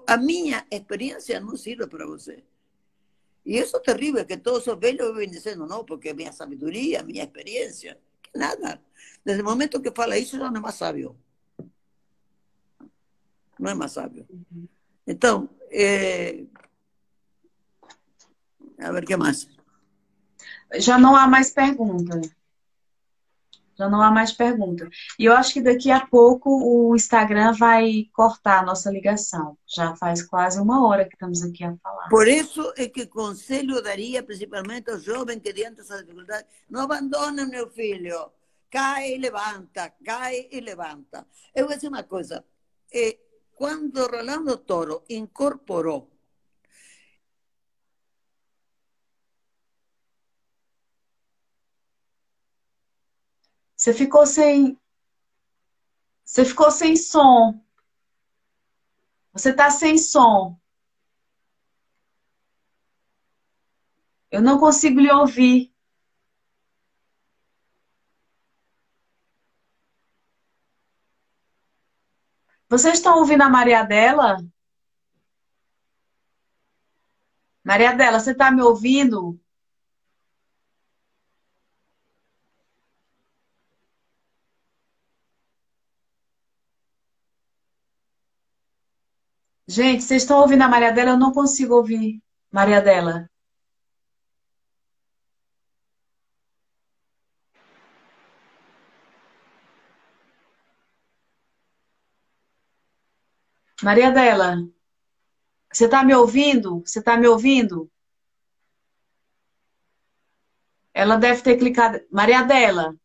A 0.08 0.18
minha 0.18 0.66
experiência 0.70 1.40
não 1.40 1.56
serve 1.56 1.88
para 1.88 2.06
você. 2.06 2.44
E 3.46 3.58
isso 3.58 3.78
é 3.78 3.80
terrível, 3.80 4.26
que 4.26 4.38
todos 4.38 4.68
os 4.68 4.80
velhos 4.80 5.16
vêm 5.16 5.30
dizendo, 5.30 5.66
não, 5.66 5.86
porque 5.86 6.14
minha 6.14 6.34
sabedoria, 6.34 7.02
minha 7.04 7.24
experiência, 7.24 7.98
que 8.22 8.38
nada. 8.38 8.82
Desde 9.24 9.42
o 9.42 9.46
momento 9.46 9.82
que 9.82 9.92
fala 9.92 10.18
isso, 10.18 10.38
já 10.38 10.52
não 10.52 10.58
é 10.58 10.62
mais 10.62 10.76
sábio 10.76 11.18
não 13.60 13.72
é 13.72 13.74
mais 13.74 13.92
sábio. 13.92 14.28
Então, 15.06 15.50
é... 15.72 16.44
a 18.80 18.92
ver 18.92 19.04
o 19.04 19.08
que 19.08 19.18
mais. 19.18 19.48
Já 20.76 20.98
não 20.98 21.16
há 21.16 21.28
mais 21.28 21.52
pergunta. 21.52 22.22
Já 23.78 23.90
não 23.90 24.02
há 24.02 24.10
mais 24.10 24.32
pergunta. 24.32 24.90
E 25.20 25.26
eu 25.26 25.34
acho 25.34 25.54
que 25.54 25.62
daqui 25.62 25.92
a 25.92 26.06
pouco 26.06 26.50
o 26.50 26.96
Instagram 26.96 27.54
vai 27.54 28.10
cortar 28.14 28.60
a 28.60 28.66
nossa 28.66 28.90
ligação. 28.90 29.58
Já 29.68 29.96
faz 29.96 30.24
quase 30.24 30.60
uma 30.60 30.88
hora 30.88 31.06
que 31.06 31.14
estamos 31.14 31.44
aqui 31.44 31.64
a 31.64 31.76
falar. 31.78 32.10
Por 32.10 32.28
isso 32.28 32.74
é 32.76 32.88
que 32.88 33.06
conselho 33.06 33.82
daria 33.82 34.24
principalmente 34.24 34.90
aos 34.90 35.04
jovens 35.04 35.42
que 35.42 35.54
diante 35.54 35.78
dessa 35.78 36.02
dificuldade, 36.02 36.48
não 36.70 36.82
abandonem 36.82 37.48
meu 37.48 37.70
filho. 37.70 38.32
Cai 38.70 39.14
e 39.14 39.18
levanta, 39.18 39.94
cai 40.04 40.48
e 40.52 40.60
levanta. 40.60 41.26
Eu 41.56 41.68
vou 41.68 41.76
dizer 41.76 41.88
uma 41.88 42.04
coisa. 42.04 42.44
É, 42.92 43.18
cuando 43.54 44.06
Rolando 44.08 44.58
Toro 44.58 45.04
incorporó 45.10 46.08
Você 53.88 53.94
ficou 53.94 54.26
sem. 54.26 54.78
Você 56.26 56.44
ficou 56.44 56.70
sem 56.70 56.98
som. 56.98 57.58
Você 59.32 59.52
está 59.52 59.72
sem 59.72 59.98
som. 59.98 60.60
Eu 64.30 64.42
não 64.42 64.60
consigo 64.60 65.00
lhe 65.00 65.10
ouvir. 65.10 65.74
Vocês 72.68 72.96
estão 72.96 73.20
ouvindo 73.20 73.44
a 73.44 73.50
Maria 73.50 73.84
Dela? 73.84 74.36
Maria 77.64 77.96
Dela, 77.96 78.20
você 78.20 78.32
está 78.32 78.52
me 78.52 78.62
ouvindo? 78.62 79.40
Gente, 89.78 90.04
vocês 90.04 90.24
estão 90.24 90.40
ouvindo 90.42 90.64
a 90.64 90.68
Maria 90.68 90.92
dela? 90.92 91.12
Eu 91.12 91.20
não 91.20 91.32
consigo 91.32 91.76
ouvir 91.76 92.20
Maria 92.52 92.82
dela. 92.82 93.30
Maria 103.84 104.10
dela, 104.12 104.58
você 105.72 105.86
está 105.86 106.04
me 106.04 106.16
ouvindo? 106.16 106.82
Você 106.82 106.98
está 107.00 107.16
me 107.18 107.28
ouvindo? 107.28 107.88
Ela 110.94 111.18
deve 111.18 111.44
ter 111.44 111.58
clicado. 111.58 112.00
Maria 112.12 112.42
dela. 112.44 112.96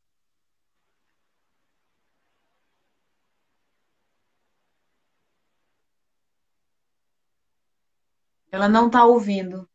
Ela 8.52 8.68
não 8.68 8.86
está 8.86 9.04
ouvindo. 9.06 9.66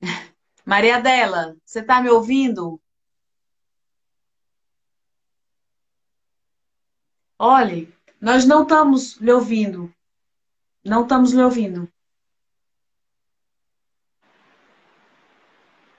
Maria 0.66 1.00
dela, 1.00 1.56
você 1.64 1.78
está 1.80 2.02
me 2.02 2.10
ouvindo? 2.10 2.80
Olhe, 7.38 7.94
nós 8.20 8.44
não 8.44 8.62
estamos 8.64 9.16
lhe 9.20 9.30
ouvindo. 9.30 9.94
Não 10.84 11.02
estamos 11.04 11.32
lhe 11.32 11.42
ouvindo. 11.42 11.88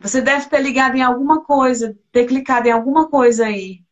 Você 0.01 0.21
deve 0.21 0.49
ter 0.49 0.61
ligado 0.61 0.95
em 0.95 1.01
alguma 1.01 1.43
coisa, 1.43 1.97
ter 2.11 2.27
clicado 2.27 2.67
em 2.67 2.71
alguma 2.71 3.09
coisa 3.09 3.45
aí. 3.45 3.84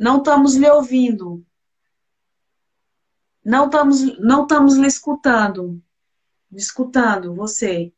Não 0.00 0.16
estamos 0.16 0.54
lhe 0.56 0.66
ouvindo. 0.70 1.44
Não 3.44 3.66
estamos, 3.66 4.18
não 4.18 4.44
estamos 4.44 4.76
lhe 4.76 4.86
escutando. 4.86 5.82
Escutando 6.52 7.34
você. 7.34 7.92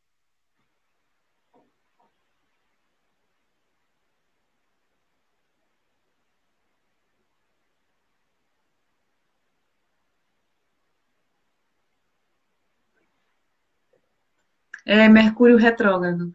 É 14.85 15.09
Mercúrio 15.09 15.57
retrógrado. 15.57 16.35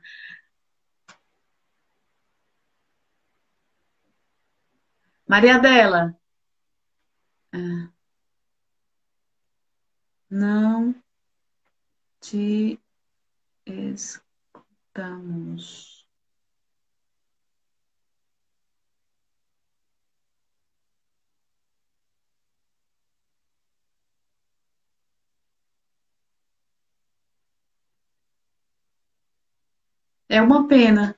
Maria 5.27 5.59
Dela. 5.59 6.17
Ah. 7.53 7.89
Não 10.29 10.95
te 12.21 12.79
escutamos. 13.65 14.25
É 30.29 30.41
uma 30.41 30.67
pena. 30.67 31.17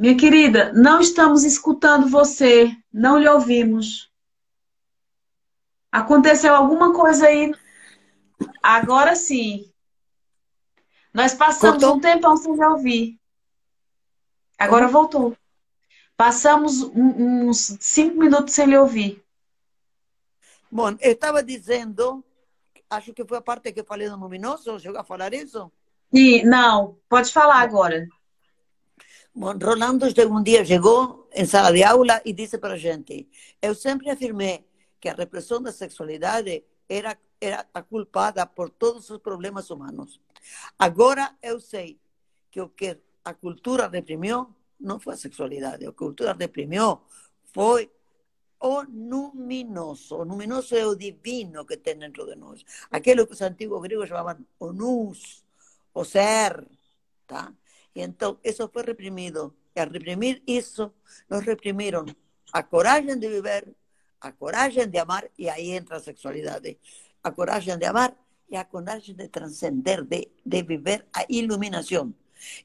Minha 0.00 0.16
querida, 0.16 0.72
não 0.72 0.98
estamos 0.98 1.44
escutando 1.44 2.08
você, 2.08 2.74
não 2.90 3.18
lhe 3.18 3.28
ouvimos. 3.28 4.10
Aconteceu 5.92 6.54
alguma 6.54 6.94
coisa 6.94 7.26
aí 7.26 7.52
Agora 8.62 9.14
sim. 9.14 9.70
Nós 11.12 11.34
passamos 11.34 11.82
Cortou? 11.82 11.98
um 11.98 12.00
tempão 12.00 12.34
sem 12.34 12.50
me 12.50 12.64
ouvir. 12.64 13.20
Agora 14.58 14.88
voltou. 14.88 15.36
Passamos 16.16 16.80
uns 16.80 17.76
cinco 17.78 18.16
minutos 18.16 18.54
sem 18.54 18.68
lhe 18.68 18.78
ouvir. 18.78 19.22
Bom, 20.70 20.96
eu 20.98 21.12
estava 21.12 21.42
dizendo, 21.42 22.24
acho 22.88 23.12
que 23.12 23.22
foi 23.26 23.36
a 23.36 23.42
parte 23.42 23.70
que 23.70 23.80
eu 23.80 23.84
falei 23.84 24.08
no 24.08 24.16
Luminoso, 24.16 24.80
chegou 24.80 24.98
a 24.98 25.04
falar 25.04 25.34
isso? 25.34 25.70
Sim, 26.10 26.42
não, 26.44 26.96
pode 27.06 27.30
falar 27.30 27.60
agora. 27.60 28.08
Bom, 29.34 29.56
Rolando 29.58 30.06
um 30.06 30.42
dia 30.42 30.64
chegou 30.64 31.28
em 31.32 31.46
sala 31.46 31.72
de 31.72 31.84
aula 31.84 32.20
e 32.24 32.32
disse 32.32 32.58
para 32.58 32.74
a 32.74 32.78
gente, 32.78 33.28
eu 33.62 33.74
sempre 33.74 34.10
afirmei 34.10 34.66
que 35.00 35.08
a 35.08 35.14
repressão 35.14 35.62
da 35.62 35.72
sexualidade 35.72 36.64
era 36.88 37.16
era 37.40 37.66
a 37.72 37.82
culpada 37.82 38.44
por 38.44 38.68
todos 38.70 39.08
os 39.08 39.18
problemas 39.18 39.70
humanos. 39.70 40.20
Agora 40.78 41.36
eu 41.42 41.58
sei 41.58 41.98
que 42.50 42.60
o 42.60 42.68
que 42.68 42.98
a 43.24 43.32
cultura 43.32 43.88
reprimiu 43.88 44.54
não 44.78 45.00
foi 45.00 45.14
a 45.14 45.16
sexualidade, 45.16 45.86
o 45.86 45.92
que 45.92 46.04
a 46.04 46.06
cultura 46.06 46.36
reprimiu 46.38 47.00
foi 47.44 47.90
o 48.60 48.82
luminoso. 48.82 50.16
O 50.16 50.24
luminoso 50.24 50.74
é 50.76 50.86
o 50.86 50.94
divino 50.94 51.64
que 51.64 51.78
tem 51.78 51.96
dentro 51.96 52.26
de 52.26 52.36
nós. 52.36 52.62
Aquilo 52.90 53.26
que 53.26 53.32
os 53.32 53.40
antigos 53.40 53.80
gregos 53.80 54.08
chamavam 54.08 54.44
o 54.58 54.72
nous, 54.72 55.42
o 55.94 56.04
ser. 56.04 56.66
Tá? 57.26 57.54
E 57.94 58.02
então, 58.02 58.38
isso 58.42 58.68
foi 58.72 58.82
reprimido. 58.84 59.54
E 59.74 59.80
ao 59.80 59.88
reprimir 59.88 60.42
isso, 60.46 60.92
nos 61.28 61.44
reprimiram 61.44 62.04
a 62.52 62.62
coragem 62.62 63.18
de 63.18 63.28
viver, 63.28 63.74
a 64.20 64.32
coragem 64.32 64.88
de 64.88 64.98
amar, 64.98 65.24
e 65.38 65.48
aí 65.48 65.70
entra 65.70 65.96
a 65.96 66.00
sexualidade 66.00 66.78
a 67.22 67.30
coragem 67.30 67.76
de 67.76 67.84
amar 67.84 68.16
e 68.48 68.56
a 68.56 68.64
coragem 68.64 69.14
de 69.14 69.28
transcender, 69.28 70.02
de, 70.04 70.28
de 70.44 70.62
viver 70.62 71.06
a 71.12 71.24
iluminação. 71.28 72.14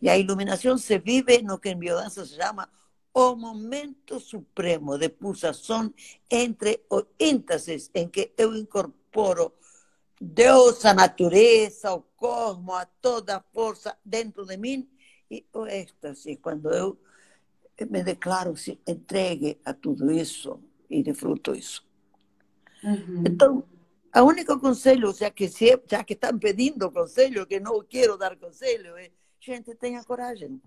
E 0.01 0.09
a 0.09 0.17
iluminação 0.17 0.77
se 0.77 0.97
vive 0.97 1.41
no 1.41 1.59
que 1.59 1.69
em 1.69 1.77
biodança 1.77 2.25
se 2.25 2.35
chama 2.35 2.69
o 3.13 3.35
momento 3.35 4.19
supremo 4.19 4.97
de 4.97 5.09
pulsação 5.09 5.93
entre 6.29 6.85
o 6.89 7.03
êxtasis 7.19 7.89
em 7.93 8.07
que 8.07 8.31
eu 8.37 8.55
incorporo 8.55 9.53
Deus, 10.19 10.85
a 10.85 10.93
natureza, 10.93 11.93
o 11.93 12.01
cosmos, 12.15 12.75
a 12.75 12.85
toda 13.01 13.37
a 13.37 13.43
força 13.53 13.97
dentro 14.03 14.45
de 14.45 14.55
mim 14.57 14.89
e 15.29 15.45
o 15.53 15.65
êxtase, 15.65 16.37
quando 16.37 16.71
eu 16.71 16.97
me 17.89 18.03
declaro 18.03 18.53
entregue 18.87 19.59
a 19.65 19.73
tudo 19.73 20.11
isso 20.11 20.61
e 20.89 21.03
desfruto 21.03 21.53
isso. 21.53 21.85
Uhum. 22.83 23.23
Então, 23.27 23.67
a 24.13 24.23
único 24.23 24.57
conselho, 24.59 25.09
o 25.09 25.13
sea, 25.13 25.29
que 25.29 25.49
se, 25.49 25.77
já 25.87 26.03
que 26.03 26.13
estão 26.13 26.37
pedindo 26.39 26.91
conselho, 26.91 27.45
que 27.45 27.59
não 27.59 27.83
quero 27.83 28.17
dar 28.17 28.37
conselho, 28.37 28.95
é, 28.97 29.11
gente, 29.39 29.75
tenha 29.75 30.03
coragem. 30.03 30.61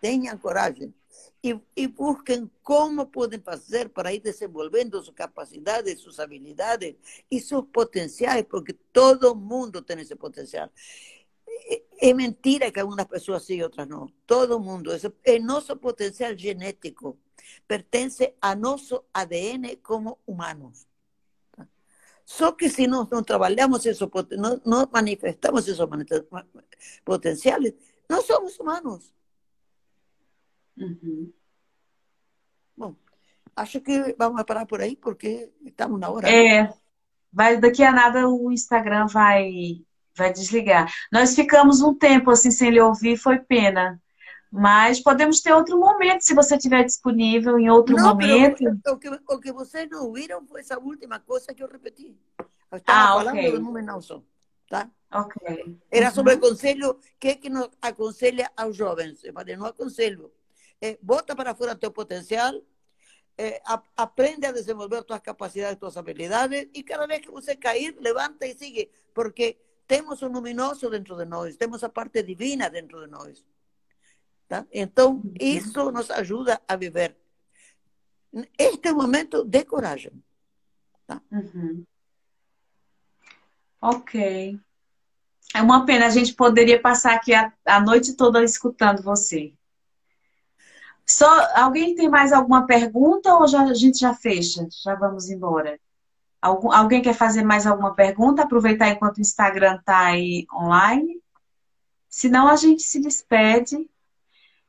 Tenham 0.00 0.38
coragem. 0.38 0.94
E, 1.42 1.58
e, 1.76 1.88
busquem 1.88 2.48
como 2.62 3.06
podem 3.06 3.40
fazer 3.40 3.88
para 3.88 4.12
ir 4.12 4.20
desenvolvendo 4.20 5.02
suas 5.02 5.16
capacidades, 5.16 6.00
suas 6.00 6.20
habilidades 6.20 6.94
e 7.30 7.40
seus 7.40 7.64
potenciais, 7.72 8.46
porque 8.48 8.72
todo 8.92 9.34
mundo 9.34 9.82
tem 9.82 9.98
esse 9.98 10.14
potencial. 10.14 10.70
É 12.02 12.14
mentira 12.14 12.70
que 12.72 12.80
algumas 12.80 13.06
pessoas 13.06 13.44
sim 13.44 13.56
e 13.56 13.62
outras 13.62 13.86
não. 13.86 14.06
Todo 14.26 14.58
mundo. 14.60 14.90
É 15.24 15.38
nosso 15.38 15.76
potencial 15.76 16.36
genético. 16.36 17.18
Pertence 17.66 18.34
a 18.40 18.54
nosso 18.54 19.04
ADN 19.12 19.76
como 19.82 20.18
humanos. 20.26 20.86
Só 22.24 22.52
que 22.52 22.68
se 22.68 22.86
nós 22.86 23.08
não 23.10 23.24
trabalhamos 23.24 23.84
isso, 23.84 24.08
não, 24.38 24.60
não 24.64 24.88
manifestamos 24.92 25.66
esses 25.66 25.84
potenciais, 27.04 27.74
nós 28.08 28.24
somos 28.24 28.56
humanos. 28.58 29.12
Uhum. 30.76 31.32
Bom, 32.76 32.94
acho 33.56 33.80
que 33.80 34.14
vamos 34.16 34.44
parar 34.44 34.64
por 34.64 34.80
aí, 34.80 34.94
porque 34.94 35.52
estamos 35.66 35.98
na 35.98 36.08
hora. 36.08 36.30
É, 36.30 36.72
vai, 37.32 37.58
daqui 37.60 37.82
a 37.82 37.90
nada 37.92 38.28
o 38.28 38.52
Instagram 38.52 39.06
vai, 39.08 39.84
vai 40.14 40.32
desligar. 40.32 40.92
Nós 41.12 41.34
ficamos 41.34 41.80
um 41.80 41.94
tempo 41.94 42.30
assim 42.30 42.50
sem 42.50 42.70
lhe 42.70 42.80
ouvir, 42.80 43.16
foi 43.16 43.38
pena. 43.38 44.00
Mas 44.50 45.00
podemos 45.00 45.40
ter 45.40 45.52
outro 45.52 45.78
momento, 45.78 46.22
se 46.22 46.34
você 46.34 46.56
estiver 46.56 46.84
disponível 46.84 47.56
em 47.56 47.70
outro 47.70 47.94
não, 47.94 48.08
momento. 48.08 48.64
O 48.88 48.96
que, 48.96 49.08
o 49.08 49.40
que 49.40 49.52
vocês 49.52 49.88
não 49.88 50.06
ouviram 50.06 50.44
foi 50.44 50.60
essa 50.60 50.78
última 50.78 51.20
coisa 51.20 51.54
que 51.54 51.62
eu 51.62 51.68
repeti. 51.68 52.16
Eu 52.70 52.78
estava 52.78 52.98
ah, 52.98 53.18
falando 53.18 53.38
okay. 53.38 53.52
do 53.52 53.60
Númenauson, 53.60 54.24
tá? 54.68 54.90
Ok. 55.12 55.76
Era 55.90 56.08
uhum. 56.08 56.14
sobre 56.14 56.34
o 56.34 56.40
conselho, 56.40 56.90
o 56.90 56.98
que, 57.18 57.36
que 57.36 57.48
nos 57.48 57.68
aconselha 57.80 58.50
aos 58.56 58.76
jovens? 58.76 59.22
Eu 59.22 59.32
falei, 59.32 59.56
não 59.56 59.66
aconselho. 59.66 60.32
É, 60.80 60.98
bota 61.00 61.36
para 61.36 61.54
fora 61.54 61.76
teu 61.76 61.90
potencial, 61.92 62.52
é, 63.38 63.60
a, 63.64 63.82
aprende 63.96 64.46
a 64.46 64.52
desenvolver 64.52 65.02
tuas 65.04 65.20
capacidades, 65.20 65.78
tuas 65.78 65.96
habilidades, 65.96 66.68
e 66.74 66.82
cada 66.82 67.06
vez 67.06 67.20
que 67.20 67.30
você 67.30 67.54
cair, 67.54 67.96
levanta 68.00 68.46
e 68.46 68.54
sigue, 68.56 68.90
porque 69.14 69.58
temos 69.90 70.22
um 70.22 70.28
luminoso 70.28 70.88
dentro 70.88 71.16
de 71.16 71.24
nós, 71.24 71.56
temos 71.56 71.82
a 71.82 71.88
parte 71.88 72.22
divina 72.22 72.70
dentro 72.70 73.00
de 73.00 73.10
nós. 73.10 73.44
Tá? 74.46 74.64
Então, 74.70 75.20
isso 75.40 75.90
nos 75.90 76.08
ajuda 76.12 76.60
a 76.68 76.76
viver. 76.76 77.16
Este 78.56 78.86
é 78.86 78.92
um 78.92 78.98
momento 78.98 79.44
de 79.44 79.64
coragem. 79.64 80.12
Tá? 81.08 81.20
Uhum. 81.32 81.84
Ok. 83.80 84.60
É 85.52 85.60
uma 85.60 85.84
pena, 85.84 86.06
a 86.06 86.10
gente 86.10 86.34
poderia 86.34 86.80
passar 86.80 87.16
aqui 87.16 87.34
a, 87.34 87.52
a 87.66 87.80
noite 87.80 88.14
toda 88.14 88.44
escutando 88.44 89.02
você. 89.02 89.52
Só 91.04 91.28
alguém 91.56 91.96
tem 91.96 92.08
mais 92.08 92.32
alguma 92.32 92.64
pergunta 92.64 93.34
ou 93.34 93.48
já, 93.48 93.62
a 93.62 93.74
gente 93.74 93.98
já 93.98 94.14
fecha? 94.14 94.68
Já 94.70 94.94
vamos 94.94 95.28
embora. 95.30 95.80
Alguém 96.40 97.02
quer 97.02 97.14
fazer 97.14 97.42
mais 97.42 97.66
alguma 97.66 97.94
pergunta? 97.94 98.42
Aproveitar 98.42 98.88
enquanto 98.88 99.18
o 99.18 99.20
Instagram 99.20 99.76
está 99.76 100.06
aí 100.06 100.46
online. 100.52 101.20
Senão 102.08 102.48
a 102.48 102.56
gente 102.56 102.82
se 102.82 103.00
despede. 103.00 103.88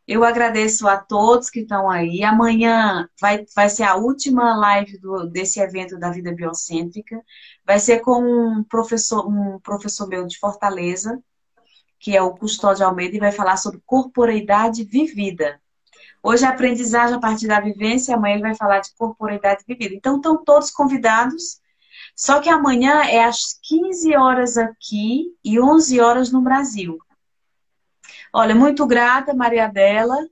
Eu 0.07 0.25
agradeço 0.25 0.87
a 0.87 0.97
todos 0.97 1.49
que 1.49 1.61
estão 1.61 1.89
aí. 1.89 2.23
Amanhã 2.23 3.09
vai, 3.19 3.45
vai 3.55 3.69
ser 3.69 3.83
a 3.83 3.95
última 3.95 4.55
live 4.57 4.97
do, 4.97 5.25
desse 5.27 5.61
evento 5.61 5.97
da 5.97 6.09
vida 6.09 6.33
biocêntrica. 6.33 7.23
Vai 7.65 7.79
ser 7.79 8.01
com 8.01 8.21
um 8.21 8.63
professor, 8.63 9.25
um 9.27 9.59
professor 9.59 10.07
meu 10.07 10.27
de 10.27 10.37
Fortaleza, 10.37 11.23
que 11.97 12.15
é 12.17 12.21
o 12.21 12.35
Custódio 12.35 12.85
Almeida, 12.85 13.15
e 13.15 13.19
vai 13.19 13.31
falar 13.31 13.55
sobre 13.57 13.81
corporeidade 13.85 14.83
vivida. 14.83 15.61
Hoje 16.23 16.45
é 16.45 16.47
aprendizagem 16.47 17.15
a 17.15 17.19
partir 17.19 17.47
da 17.47 17.59
vivência, 17.59 18.15
amanhã 18.15 18.33
ele 18.33 18.43
vai 18.43 18.55
falar 18.55 18.79
de 18.79 18.93
corporeidade 18.95 19.63
vivida. 19.67 19.95
Então, 19.95 20.17
estão 20.17 20.43
todos 20.43 20.69
convidados. 20.69 21.60
Só 22.21 22.39
que 22.39 22.49
amanhã 22.49 23.01
é 23.05 23.23
às 23.23 23.59
15 23.63 24.15
horas 24.15 24.55
aqui 24.55 25.35
e 25.43 25.59
11 25.59 25.99
horas 25.99 26.31
no 26.31 26.39
Brasil. 26.39 26.99
Olha, 28.31 28.53
muito 28.53 28.85
grata, 28.85 29.33
Maria 29.33 29.67
Dela. 29.67 30.29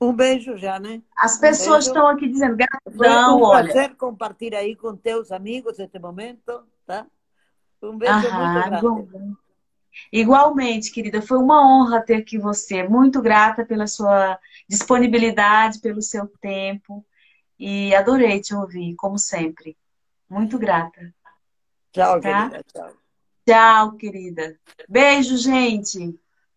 Um 0.00 0.12
beijo 0.12 0.56
já, 0.56 0.80
né? 0.80 1.00
As 1.16 1.38
pessoas 1.38 1.86
estão 1.86 2.08
aqui 2.08 2.26
dizendo 2.28 2.56
gratidão, 2.56 3.34
Foi 3.38 3.44
um 3.44 3.46
olha. 3.46 3.72
prazer 3.72 3.94
compartilhar 3.94 4.58
aí 4.58 4.74
com 4.74 4.96
teus 4.96 5.30
amigos 5.30 5.78
este 5.78 6.00
momento, 6.00 6.64
tá? 6.84 7.06
Um 7.80 7.96
beijo 7.96 8.12
Aham, 8.12 8.42
muito 8.42 8.52
grande. 8.68 8.78
igual- 8.78 9.36
Igualmente, 10.12 10.90
querida, 10.90 11.22
foi 11.22 11.38
uma 11.38 11.64
honra 11.64 12.02
ter 12.02 12.16
aqui 12.16 12.36
você. 12.36 12.82
Muito 12.82 13.22
grata 13.22 13.64
pela 13.64 13.86
sua 13.86 14.36
disponibilidade, 14.68 15.78
pelo 15.78 16.02
seu 16.02 16.26
tempo. 16.40 17.06
E 17.56 17.94
adorei 17.94 18.40
te 18.40 18.52
ouvir, 18.56 18.96
como 18.96 19.16
sempre. 19.18 19.76
Muito 20.32 20.58
grata. 20.58 21.14
Tchau, 21.92 22.18
Tá? 22.18 22.48
querida. 22.48 22.64
Tchau. 22.72 22.96
Tchau, 23.46 23.92
querida. 23.98 24.58
Beijo, 24.88 25.36
gente. 25.36 26.18